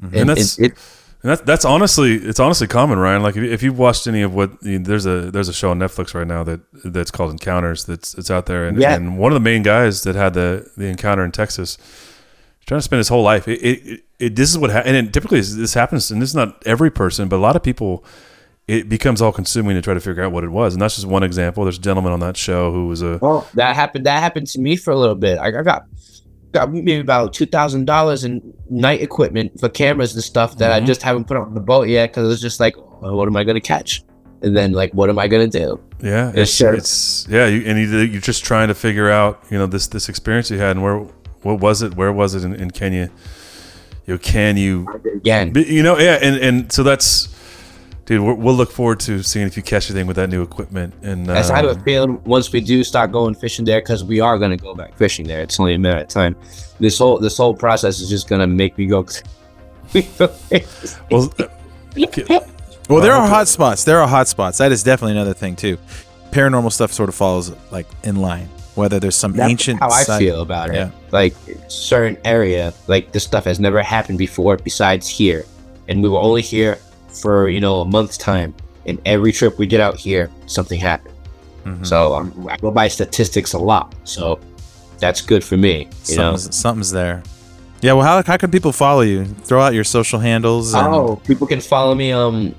Mm-hmm. 0.00 0.16
And 0.16 0.28
that's- 0.28 0.58
it, 0.58 0.72
And 1.22 1.30
that's 1.30 1.40
that's 1.42 1.64
honestly 1.64 2.14
it's 2.16 2.38
honestly 2.38 2.66
common, 2.68 2.98
Ryan. 2.98 3.22
Like 3.22 3.34
if, 3.36 3.42
if 3.42 3.62
you've 3.64 3.78
watched 3.78 4.06
any 4.06 4.22
of 4.22 4.32
what 4.34 4.50
you 4.62 4.78
know, 4.78 4.84
there's 4.84 5.06
a 5.06 5.30
there's 5.32 5.48
a 5.48 5.54
show 5.54 5.70
on 5.70 5.78
Netflix 5.80 6.14
right 6.14 6.26
now 6.26 6.44
that 6.44 6.60
that's 6.84 7.10
called 7.10 7.30
Encounters 7.32 7.84
that's 7.86 8.14
it's 8.14 8.30
out 8.30 8.44
there, 8.46 8.68
and, 8.68 8.78
Yeah. 8.78 8.94
and 8.94 9.18
one 9.18 9.32
of 9.32 9.34
the 9.34 9.40
main 9.50 9.62
guys 9.62 10.02
that 10.02 10.14
had 10.14 10.34
the 10.34 10.70
the 10.76 10.84
encounter 10.86 11.24
in 11.24 11.32
Texas, 11.32 11.78
trying 12.66 12.78
to 12.78 12.82
spend 12.82 12.98
his 12.98 13.08
whole 13.08 13.22
life. 13.22 13.46
It, 13.48 13.60
it, 13.62 14.04
it, 14.18 14.36
this 14.36 14.50
is 14.50 14.58
what 14.58 14.70
ha- 14.70 14.82
and 14.84 14.96
it, 14.96 15.12
typically 15.12 15.38
this- 15.40 15.54
this 15.54 15.74
happens, 15.74 16.10
and 16.10 16.20
this 16.22 16.30
is 16.30 16.34
not 16.34 16.62
every 16.66 16.90
person, 16.90 17.28
but 17.28 17.36
a 17.36 17.42
lot 17.42 17.56
of 17.56 17.62
people. 17.62 18.04
It 18.66 18.88
becomes 18.88 19.20
all 19.20 19.30
consuming 19.30 19.74
to 19.76 19.82
try 19.82 19.92
to 19.92 20.00
figure 20.00 20.22
out 20.22 20.32
what 20.32 20.42
it 20.42 20.48
was, 20.48 20.72
and 20.72 20.80
that's 20.80 20.94
just 20.94 21.06
one 21.06 21.22
example. 21.22 21.64
There's 21.64 21.76
a 21.76 21.82
gentleman 21.82 22.14
on 22.14 22.20
that 22.20 22.34
show 22.34 22.72
who 22.72 22.86
was 22.86 23.02
a 23.02 23.18
Well, 23.20 23.46
that 23.52 23.76
happened. 23.76 24.06
That 24.06 24.20
happened 24.22 24.46
to 24.48 24.58
me 24.58 24.76
for 24.76 24.90
a 24.90 24.96
little 24.96 25.14
bit. 25.14 25.36
I, 25.38 25.48
I 25.48 25.62
got 25.62 25.84
got 26.52 26.72
maybe 26.72 26.98
about 26.98 27.34
two 27.34 27.44
thousand 27.44 27.84
dollars 27.84 28.24
in 28.24 28.40
night 28.70 29.02
equipment 29.02 29.60
for 29.60 29.68
cameras 29.68 30.14
and 30.14 30.24
stuff 30.24 30.56
that 30.56 30.70
Mhm. 30.72 30.76
I 30.82 30.86
just 30.86 31.02
haven't 31.02 31.24
put 31.26 31.36
on 31.36 31.52
the 31.52 31.60
boat 31.60 31.88
yet 31.88 32.10
because 32.10 32.24
it 32.24 32.28
was 32.28 32.40
just 32.40 32.58
like, 32.58 32.74
well, 33.02 33.14
what 33.14 33.28
am 33.28 33.36
I 33.36 33.44
going 33.44 33.56
to 33.56 33.60
catch? 33.60 34.02
and 34.42 34.54
then 34.56 34.72
like, 34.72 34.92
what 34.92 35.08
am 35.10 35.18
I 35.18 35.26
gonna 35.28 35.46
do? 35.46 35.80
Yeah, 36.02 36.30
it's, 36.34 36.52
sir. 36.52 36.74
it's 36.74 37.26
yeah, 37.30 37.46
you, 37.46 37.62
and 37.66 37.78
you, 37.78 37.98
you're 38.00 38.20
just 38.20 38.44
trying 38.44 38.68
to 38.68 38.74
figure 38.74 39.10
out, 39.10 39.42
you 39.50 39.56
know, 39.58 39.66
this 39.66 39.86
this 39.88 40.08
experience 40.10 40.50
you 40.50 40.58
had, 40.58 40.72
and 40.76 40.82
where, 40.82 41.06
what 41.44 41.60
was 41.60 41.82
it? 41.82 41.94
Where 41.94 42.12
was 42.12 42.34
it 42.34 42.44
in, 42.44 42.54
in 42.54 42.70
Kenya? 42.70 43.10
You 44.06 44.14
know, 44.14 44.18
can 44.18 44.56
you 44.56 44.86
again? 45.14 45.52
You 45.54 45.82
know, 45.82 45.98
yeah, 45.98 46.18
and 46.20 46.36
and 46.36 46.72
so 46.72 46.82
that's, 46.82 47.28
dude, 48.04 48.22
we'll, 48.22 48.34
we'll 48.34 48.54
look 48.54 48.70
forward 48.70 49.00
to 49.00 49.22
seeing 49.22 49.46
if 49.46 49.56
you 49.56 49.62
catch 49.62 49.90
anything 49.90 50.06
with 50.06 50.16
that 50.16 50.28
new 50.28 50.42
equipment. 50.42 50.94
And 51.02 51.30
As 51.30 51.50
I 51.50 51.56
have 51.56 51.64
a 51.66 51.70
um, 51.70 51.82
feeling 51.82 52.24
once 52.24 52.52
we 52.52 52.60
do 52.60 52.84
start 52.84 53.12
going 53.12 53.34
fishing 53.34 53.64
there, 53.64 53.80
because 53.80 54.04
we 54.04 54.20
are 54.20 54.38
gonna 54.38 54.56
go 54.56 54.74
back 54.74 54.94
fishing 54.96 55.26
there. 55.26 55.42
It's 55.42 55.58
only 55.60 55.74
a 55.74 55.78
matter 55.78 56.02
of 56.02 56.08
time. 56.08 56.36
This 56.80 56.98
whole 56.98 57.18
this 57.18 57.36
whole 57.36 57.54
process 57.54 58.00
is 58.00 58.08
just 58.10 58.28
gonna 58.28 58.46
make 58.46 58.76
me 58.76 58.86
go. 58.86 59.06
well, 61.10 61.30
Well, 62.88 63.00
there 63.00 63.14
are 63.14 63.26
hot 63.26 63.48
spots. 63.48 63.84
There 63.84 64.00
are 64.00 64.08
hot 64.08 64.28
spots. 64.28 64.58
That 64.58 64.72
is 64.72 64.82
definitely 64.82 65.12
another 65.12 65.34
thing 65.34 65.56
too. 65.56 65.78
Paranormal 66.30 66.72
stuff 66.72 66.92
sort 66.92 67.08
of 67.08 67.14
follows 67.14 67.52
like 67.70 67.86
in 68.02 68.16
line. 68.16 68.48
Whether 68.74 68.98
there's 68.98 69.16
some 69.16 69.32
That's 69.32 69.50
ancient 69.50 69.80
how 69.80 69.90
I 69.90 70.04
feel 70.18 70.42
about 70.42 70.70
it. 70.70 70.74
Yeah. 70.74 70.90
Like 71.12 71.34
certain 71.68 72.18
area, 72.24 72.72
like 72.88 73.12
this 73.12 73.24
stuff 73.24 73.44
has 73.44 73.60
never 73.60 73.82
happened 73.82 74.18
before 74.18 74.56
besides 74.56 75.08
here, 75.08 75.44
and 75.88 76.02
we 76.02 76.08
were 76.08 76.18
only 76.18 76.42
here 76.42 76.78
for 77.08 77.48
you 77.48 77.60
know 77.60 77.80
a 77.80 77.84
month's 77.84 78.18
time. 78.18 78.54
And 78.86 79.00
every 79.06 79.32
trip 79.32 79.58
we 79.58 79.66
did 79.66 79.80
out 79.80 79.96
here, 79.96 80.30
something 80.46 80.78
happened. 80.78 81.14
Mm-hmm. 81.64 81.84
So 81.84 82.14
um, 82.14 82.48
I 82.50 82.56
go 82.58 82.70
by 82.70 82.88
statistics 82.88 83.54
a 83.54 83.58
lot. 83.58 83.94
So 84.04 84.38
that's 84.98 85.22
good 85.22 85.42
for 85.42 85.56
me. 85.56 85.88
You 86.06 86.16
know. 86.16 86.36
something's, 86.36 86.56
something's 86.56 86.90
there. 86.90 87.22
Yeah. 87.80 87.92
Well, 87.94 88.04
how 88.04 88.22
how 88.22 88.36
can 88.36 88.50
people 88.50 88.72
follow 88.72 89.02
you? 89.02 89.24
Throw 89.24 89.60
out 89.62 89.72
your 89.74 89.84
social 89.84 90.18
handles. 90.18 90.74
And, 90.74 90.86
Oh, 90.86 91.16
people 91.26 91.46
can 91.46 91.60
follow 91.60 91.94
me 91.94 92.12
um 92.12 92.54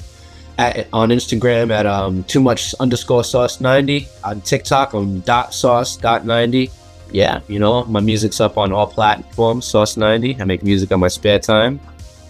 at, 0.58 0.88
on 0.94 1.10
Instagram 1.10 1.72
at 1.72 1.86
um 1.86 2.24
too 2.24 2.40
much 2.40 2.74
underscore 2.80 3.24
sauce 3.24 3.60
ninety 3.62 4.08
on 4.24 4.42
TikTok 4.42 4.94
I'm 4.94 5.20
dot 5.22 5.54
sauce 5.54 5.98
dot 5.98 6.26
ninety. 6.26 6.72
Yeah, 7.12 7.42
you 7.48 7.60
know 7.60 7.84
my 7.86 8.00
music's 8.00 8.40
up 8.42 8.58
on 8.58 8.72
all 8.74 8.88
platforms. 8.88 9.66
Sauce 9.66 9.98
ninety. 9.98 10.36
I 10.40 10.44
make 10.46 10.64
music 10.64 10.92
on 10.92 11.00
my 11.00 11.08
spare 11.08 11.40
time. 11.40 11.80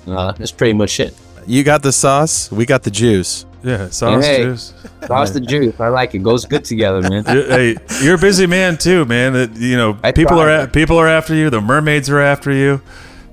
Uh, 0.07 0.31
that's 0.33 0.51
pretty 0.51 0.73
much 0.73 0.99
it. 0.99 1.13
You 1.47 1.63
got 1.63 1.81
the 1.83 1.91
sauce. 1.91 2.51
We 2.51 2.65
got 2.65 2.83
the 2.83 2.91
juice. 2.91 3.45
Yeah, 3.63 3.89
sauce 3.89 4.23
Hey, 4.23 4.43
juice. 4.43 4.73
Sauce 5.07 5.31
the 5.31 5.39
juice. 5.39 5.79
I 5.79 5.87
like 5.87 6.13
it. 6.13 6.19
Goes 6.19 6.45
good 6.45 6.63
together, 6.65 7.01
man. 7.01 7.23
you- 7.35 7.43
hey, 7.47 7.75
you're 8.03 8.15
a 8.15 8.17
busy 8.19 8.45
man 8.45 8.77
too, 8.77 9.05
man. 9.05 9.33
That 9.33 9.55
you 9.55 9.75
know, 9.75 9.93
people 10.13 10.37
try. 10.37 10.57
are 10.57 10.61
a- 10.63 10.67
people 10.67 10.97
are 10.99 11.07
after 11.07 11.33
you. 11.33 11.49
The 11.49 11.61
mermaids 11.61 12.07
are 12.09 12.19
after 12.19 12.51
you. 12.51 12.79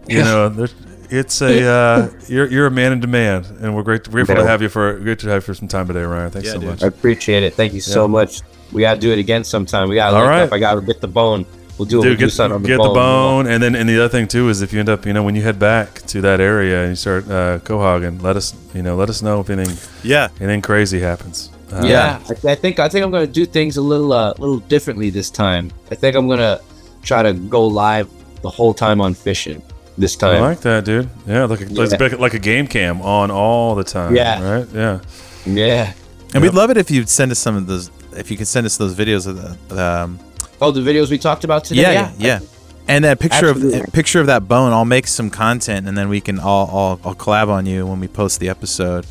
You 0.09 0.21
know, 0.21 0.49
there's- 0.49 0.75
it's 1.13 1.43
a 1.43 1.69
uh, 1.69 2.11
you're 2.27 2.47
you're 2.47 2.67
a 2.67 2.71
man 2.71 2.93
in 2.93 3.01
demand, 3.01 3.47
and 3.61 3.77
we're 3.77 3.83
great 3.83 4.11
grateful 4.11 4.35
to 4.35 4.47
have 4.47 4.63
you 4.63 4.69
for 4.69 4.99
great 4.99 5.19
to 5.21 5.29
have 5.29 5.43
you 5.43 5.47
for 5.47 5.55
some 5.55 5.69
time 5.69 5.87
today, 5.87 6.03
Ryan. 6.03 6.31
Thanks 6.31 6.51
so 6.51 6.61
much. 6.61 6.83
I 6.83 6.87
appreciate 6.87 7.43
it. 7.43 7.55
Thank 7.55 7.75
you 7.75 7.81
so 7.81 8.09
much. 8.09 8.41
We 8.73 8.81
gotta 8.81 8.99
do 8.99 9.13
it 9.13 9.19
again 9.19 9.45
sometime. 9.45 9.89
We 9.89 9.97
gotta 9.97 10.17
All 10.17 10.23
link 10.23 10.31
right. 10.31 10.43
up. 10.43 10.53
I 10.53 10.59
gotta 10.59 10.81
get 10.81 11.01
the 11.03 11.09
bone. 11.09 11.45
We'll 11.77 11.87
do 11.87 12.01
it. 12.01 12.03
Dude, 12.03 12.11
we'll 12.11 12.19
do 12.19 12.27
get, 12.27 12.33
something 12.33 12.57
on 12.57 12.63
the 12.63 12.69
get 12.69 12.79
bone. 12.79 12.89
the 12.89 12.95
bone, 12.95 13.47
and 13.47 13.63
then 13.63 13.75
and 13.75 13.89
the 13.89 13.99
other 13.99 14.09
thing 14.09 14.27
too 14.27 14.49
is 14.49 14.63
if 14.63 14.73
you 14.73 14.81
end 14.81 14.89
up, 14.89 15.05
you 15.05 15.13
know, 15.13 15.23
when 15.23 15.35
you 15.35 15.43
head 15.43 15.59
back 15.59 15.95
to 16.07 16.23
that 16.23 16.41
area 16.41 16.81
and 16.81 16.91
you 16.91 16.97
start 16.97 17.27
uh, 17.27 17.59
quahogging, 17.59 18.23
let 18.23 18.37
us, 18.37 18.55
you 18.75 18.83
know, 18.83 18.97
let 18.97 19.11
us 19.11 19.21
know 19.21 19.41
if 19.41 19.51
anything, 19.51 19.77
yeah, 20.03 20.29
anything 20.41 20.63
crazy 20.63 20.99
happens. 20.99 21.51
Uh, 21.71 21.83
yeah, 21.85 22.23
I, 22.29 22.53
I 22.53 22.55
think 22.55 22.79
I 22.79 22.89
think 22.89 23.05
I'm 23.05 23.11
gonna 23.11 23.27
do 23.27 23.45
things 23.45 23.77
a 23.77 23.83
little 23.83 24.15
uh, 24.15 24.33
little 24.39 24.61
differently 24.61 25.11
this 25.11 25.29
time. 25.29 25.71
I 25.91 25.95
think 25.95 26.17
I'm 26.17 26.27
gonna 26.27 26.61
try 27.03 27.23
to 27.23 27.35
go 27.35 27.67
live 27.67 28.11
the 28.41 28.51
whole 28.51 28.73
time 28.73 29.01
on 29.01 29.13
fishing 29.13 29.63
this 29.99 30.17
time. 30.17 30.37
I 30.43 30.49
like 30.49 30.61
that, 30.61 30.85
dude. 30.85 31.09
Yeah, 31.27 31.45
like 31.45 31.61
a, 31.61 31.67
Yeah. 31.67 31.85
like, 31.99 32.19
like 32.19 32.35
a 32.35 32.39
game 32.39 32.67
cam 32.67 33.03
on 33.03 33.31
all 33.31 33.75
the 33.75 33.85
time. 33.85 34.15
Yeah. 34.17 34.59
right. 34.59 34.67
Yeah, 34.75 34.99
yeah. 35.47 35.93
And 36.35 36.43
we'd 36.43 36.55
love 36.55 36.71
it 36.71 36.77
if 36.77 36.91
you'd 36.91 37.09
send 37.09 37.31
us 37.31 37.39
some 37.39 37.57
of 37.57 37.67
those. 37.67 37.91
If 38.17 38.31
you 38.31 38.37
could 38.37 38.47
send 38.49 38.67
us 38.67 38.77
those 38.77 38.95
videos 38.95 39.27
of 39.27 39.69
the. 39.69 39.83
Um, 39.85 40.19
Oh, 40.61 40.71
the 40.71 40.81
videos 40.81 41.11
we 41.11 41.19
talked 41.19 41.43
about 41.45 41.65
today. 41.65 41.83
yeah, 41.83 41.93
yeah, 41.93 42.13
yeah. 42.19 42.39
And 42.87 43.05
that 43.05 43.19
picture 43.19 43.49
Absolutely. 43.51 43.81
of 43.81 43.93
picture 43.93 44.21
of 44.21 44.27
that 44.29 44.47
bone. 44.47 44.73
I'll 44.73 44.85
make 44.85 45.07
some 45.09 45.29
content, 45.29 45.87
and 45.89 45.97
then 45.99 46.09
we 46.09 46.21
can 46.21 46.39
all 46.39 46.67
all 46.69 47.01
I'll 47.05 47.15
collab 47.17 47.49
on 47.49 47.67
you 47.67 47.85
when 47.87 47.99
we 48.01 48.07
post 48.09 48.39
the 48.41 48.49
episode, 48.49 49.05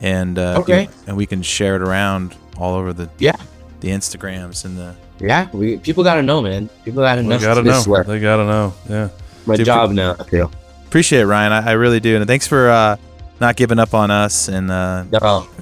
and 0.00 0.38
uh, 0.38 0.58
Okay. 0.60 0.82
you- 0.82 0.88
and 1.06 1.16
we 1.16 1.26
can 1.26 1.42
share 1.42 1.74
it 1.76 1.82
around 1.82 2.34
all 2.56 2.74
over 2.74 2.92
the 2.92 3.08
Yeah. 3.18 3.32
the 3.80 3.88
Instagrams 3.88 4.64
and 4.64 4.76
the 4.78 4.94
Yeah, 5.20 5.48
we 5.52 5.78
people 5.78 6.04
gotta 6.04 6.22
know, 6.22 6.40
man. 6.42 6.68
People 6.84 7.02
gotta 7.02 7.22
they 7.22 7.28
know. 7.28 7.38
gotta 7.40 7.62
know. 7.62 8.02
They 8.04 8.20
gotta 8.20 8.44
know. 8.44 8.72
Yeah, 8.88 9.08
My 9.48 9.56
Dude, 9.56 9.66
job 9.66 9.90
now. 9.90 10.14
I 10.20 10.24
feel. 10.24 10.52
Appreciate 10.86 11.20
it, 11.22 11.26
Ryan. 11.26 11.52
I, 11.52 11.70
I 11.70 11.72
really 11.72 12.00
do, 12.00 12.16
and 12.16 12.26
thanks 12.26 12.46
for 12.46 12.70
uh, 12.70 12.96
not 13.40 13.56
giving 13.56 13.78
up 13.78 13.94
on 13.94 14.10
us 14.10 14.48
and 14.48 14.70
uh, 14.70 15.04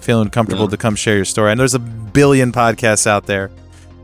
feeling 0.01 0.28
comfortable 0.30 0.64
No. 0.64 0.70
to 0.70 0.76
come 0.76 0.95
share 0.97 1.16
your 1.16 1.24
story. 1.24 1.51
And 1.53 1.59
there's 1.61 1.74
a 1.74 1.78
billion 1.78 2.53
podcasts 2.53 3.07
out 3.07 3.26
there. 3.26 3.51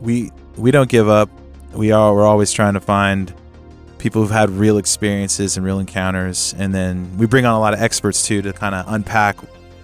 We 0.01 0.31
we 0.57 0.71
don't 0.71 0.89
give 0.89 1.07
up. 1.09 1.29
We 1.73 1.91
are 1.91 2.13
we're 2.13 2.25
always 2.25 2.51
trying 2.51 2.73
to 2.73 2.79
find 2.81 3.33
people 3.97 4.21
who've 4.21 4.31
had 4.31 4.49
real 4.49 4.77
experiences 4.77 5.55
and 5.57 5.65
real 5.65 5.79
encounters, 5.79 6.53
and 6.57 6.73
then 6.75 7.09
we 7.17 7.25
bring 7.25 7.45
on 7.45 7.53
a 7.55 7.59
lot 7.59 7.73
of 7.73 7.81
experts 7.81 8.25
too 8.27 8.41
to 8.41 8.51
kind 8.53 8.75
of 8.75 8.85
unpack 8.93 9.37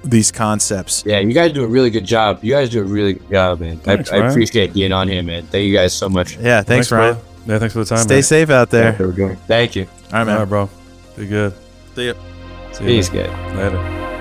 these 0.03 0.31
concepts. 0.31 1.03
Yeah, 1.05 1.19
you 1.19 1.33
guys 1.33 1.51
do 1.53 1.63
a 1.63 1.67
really 1.67 1.89
good 1.89 2.05
job. 2.05 2.39
You 2.43 2.53
guys 2.53 2.69
do 2.69 2.81
a 2.81 2.83
really 2.85 3.13
good 3.13 3.29
job, 3.31 3.59
man. 3.61 3.77
Thanks, 3.79 4.11
I, 4.11 4.15
I 4.15 4.19
Ryan. 4.19 4.31
appreciate 4.31 4.73
being 4.73 4.91
on 4.91 5.07
here, 5.07 5.23
man. 5.23 5.45
Thank 5.47 5.65
you 5.65 5.73
guys 5.73 5.93
so 5.93 6.07
much. 6.09 6.37
Yeah, 6.37 6.61
thanks, 6.63 6.91
Ryan. 6.91 7.15
bro. 7.15 7.23
Yeah, 7.49 7.57
thanks 7.57 7.73
for 7.73 7.79
the 7.79 7.85
time. 7.85 8.03
Stay 8.03 8.17
man. 8.17 8.23
safe 8.23 8.49
out 8.51 8.69
there. 8.69 8.93
Thank 9.47 9.75
you. 9.75 9.85
All 9.85 10.19
right, 10.19 10.23
man. 10.23 10.29
All 10.29 10.39
right, 10.41 10.49
bro. 10.49 10.69
Be 11.17 11.25
good. 11.25 11.51
See 11.95 12.05
ya. 12.05 12.13
See 12.73 12.83
you, 12.83 12.89
Peace, 12.89 13.09
guys. 13.09 13.55
Later. 13.57 14.18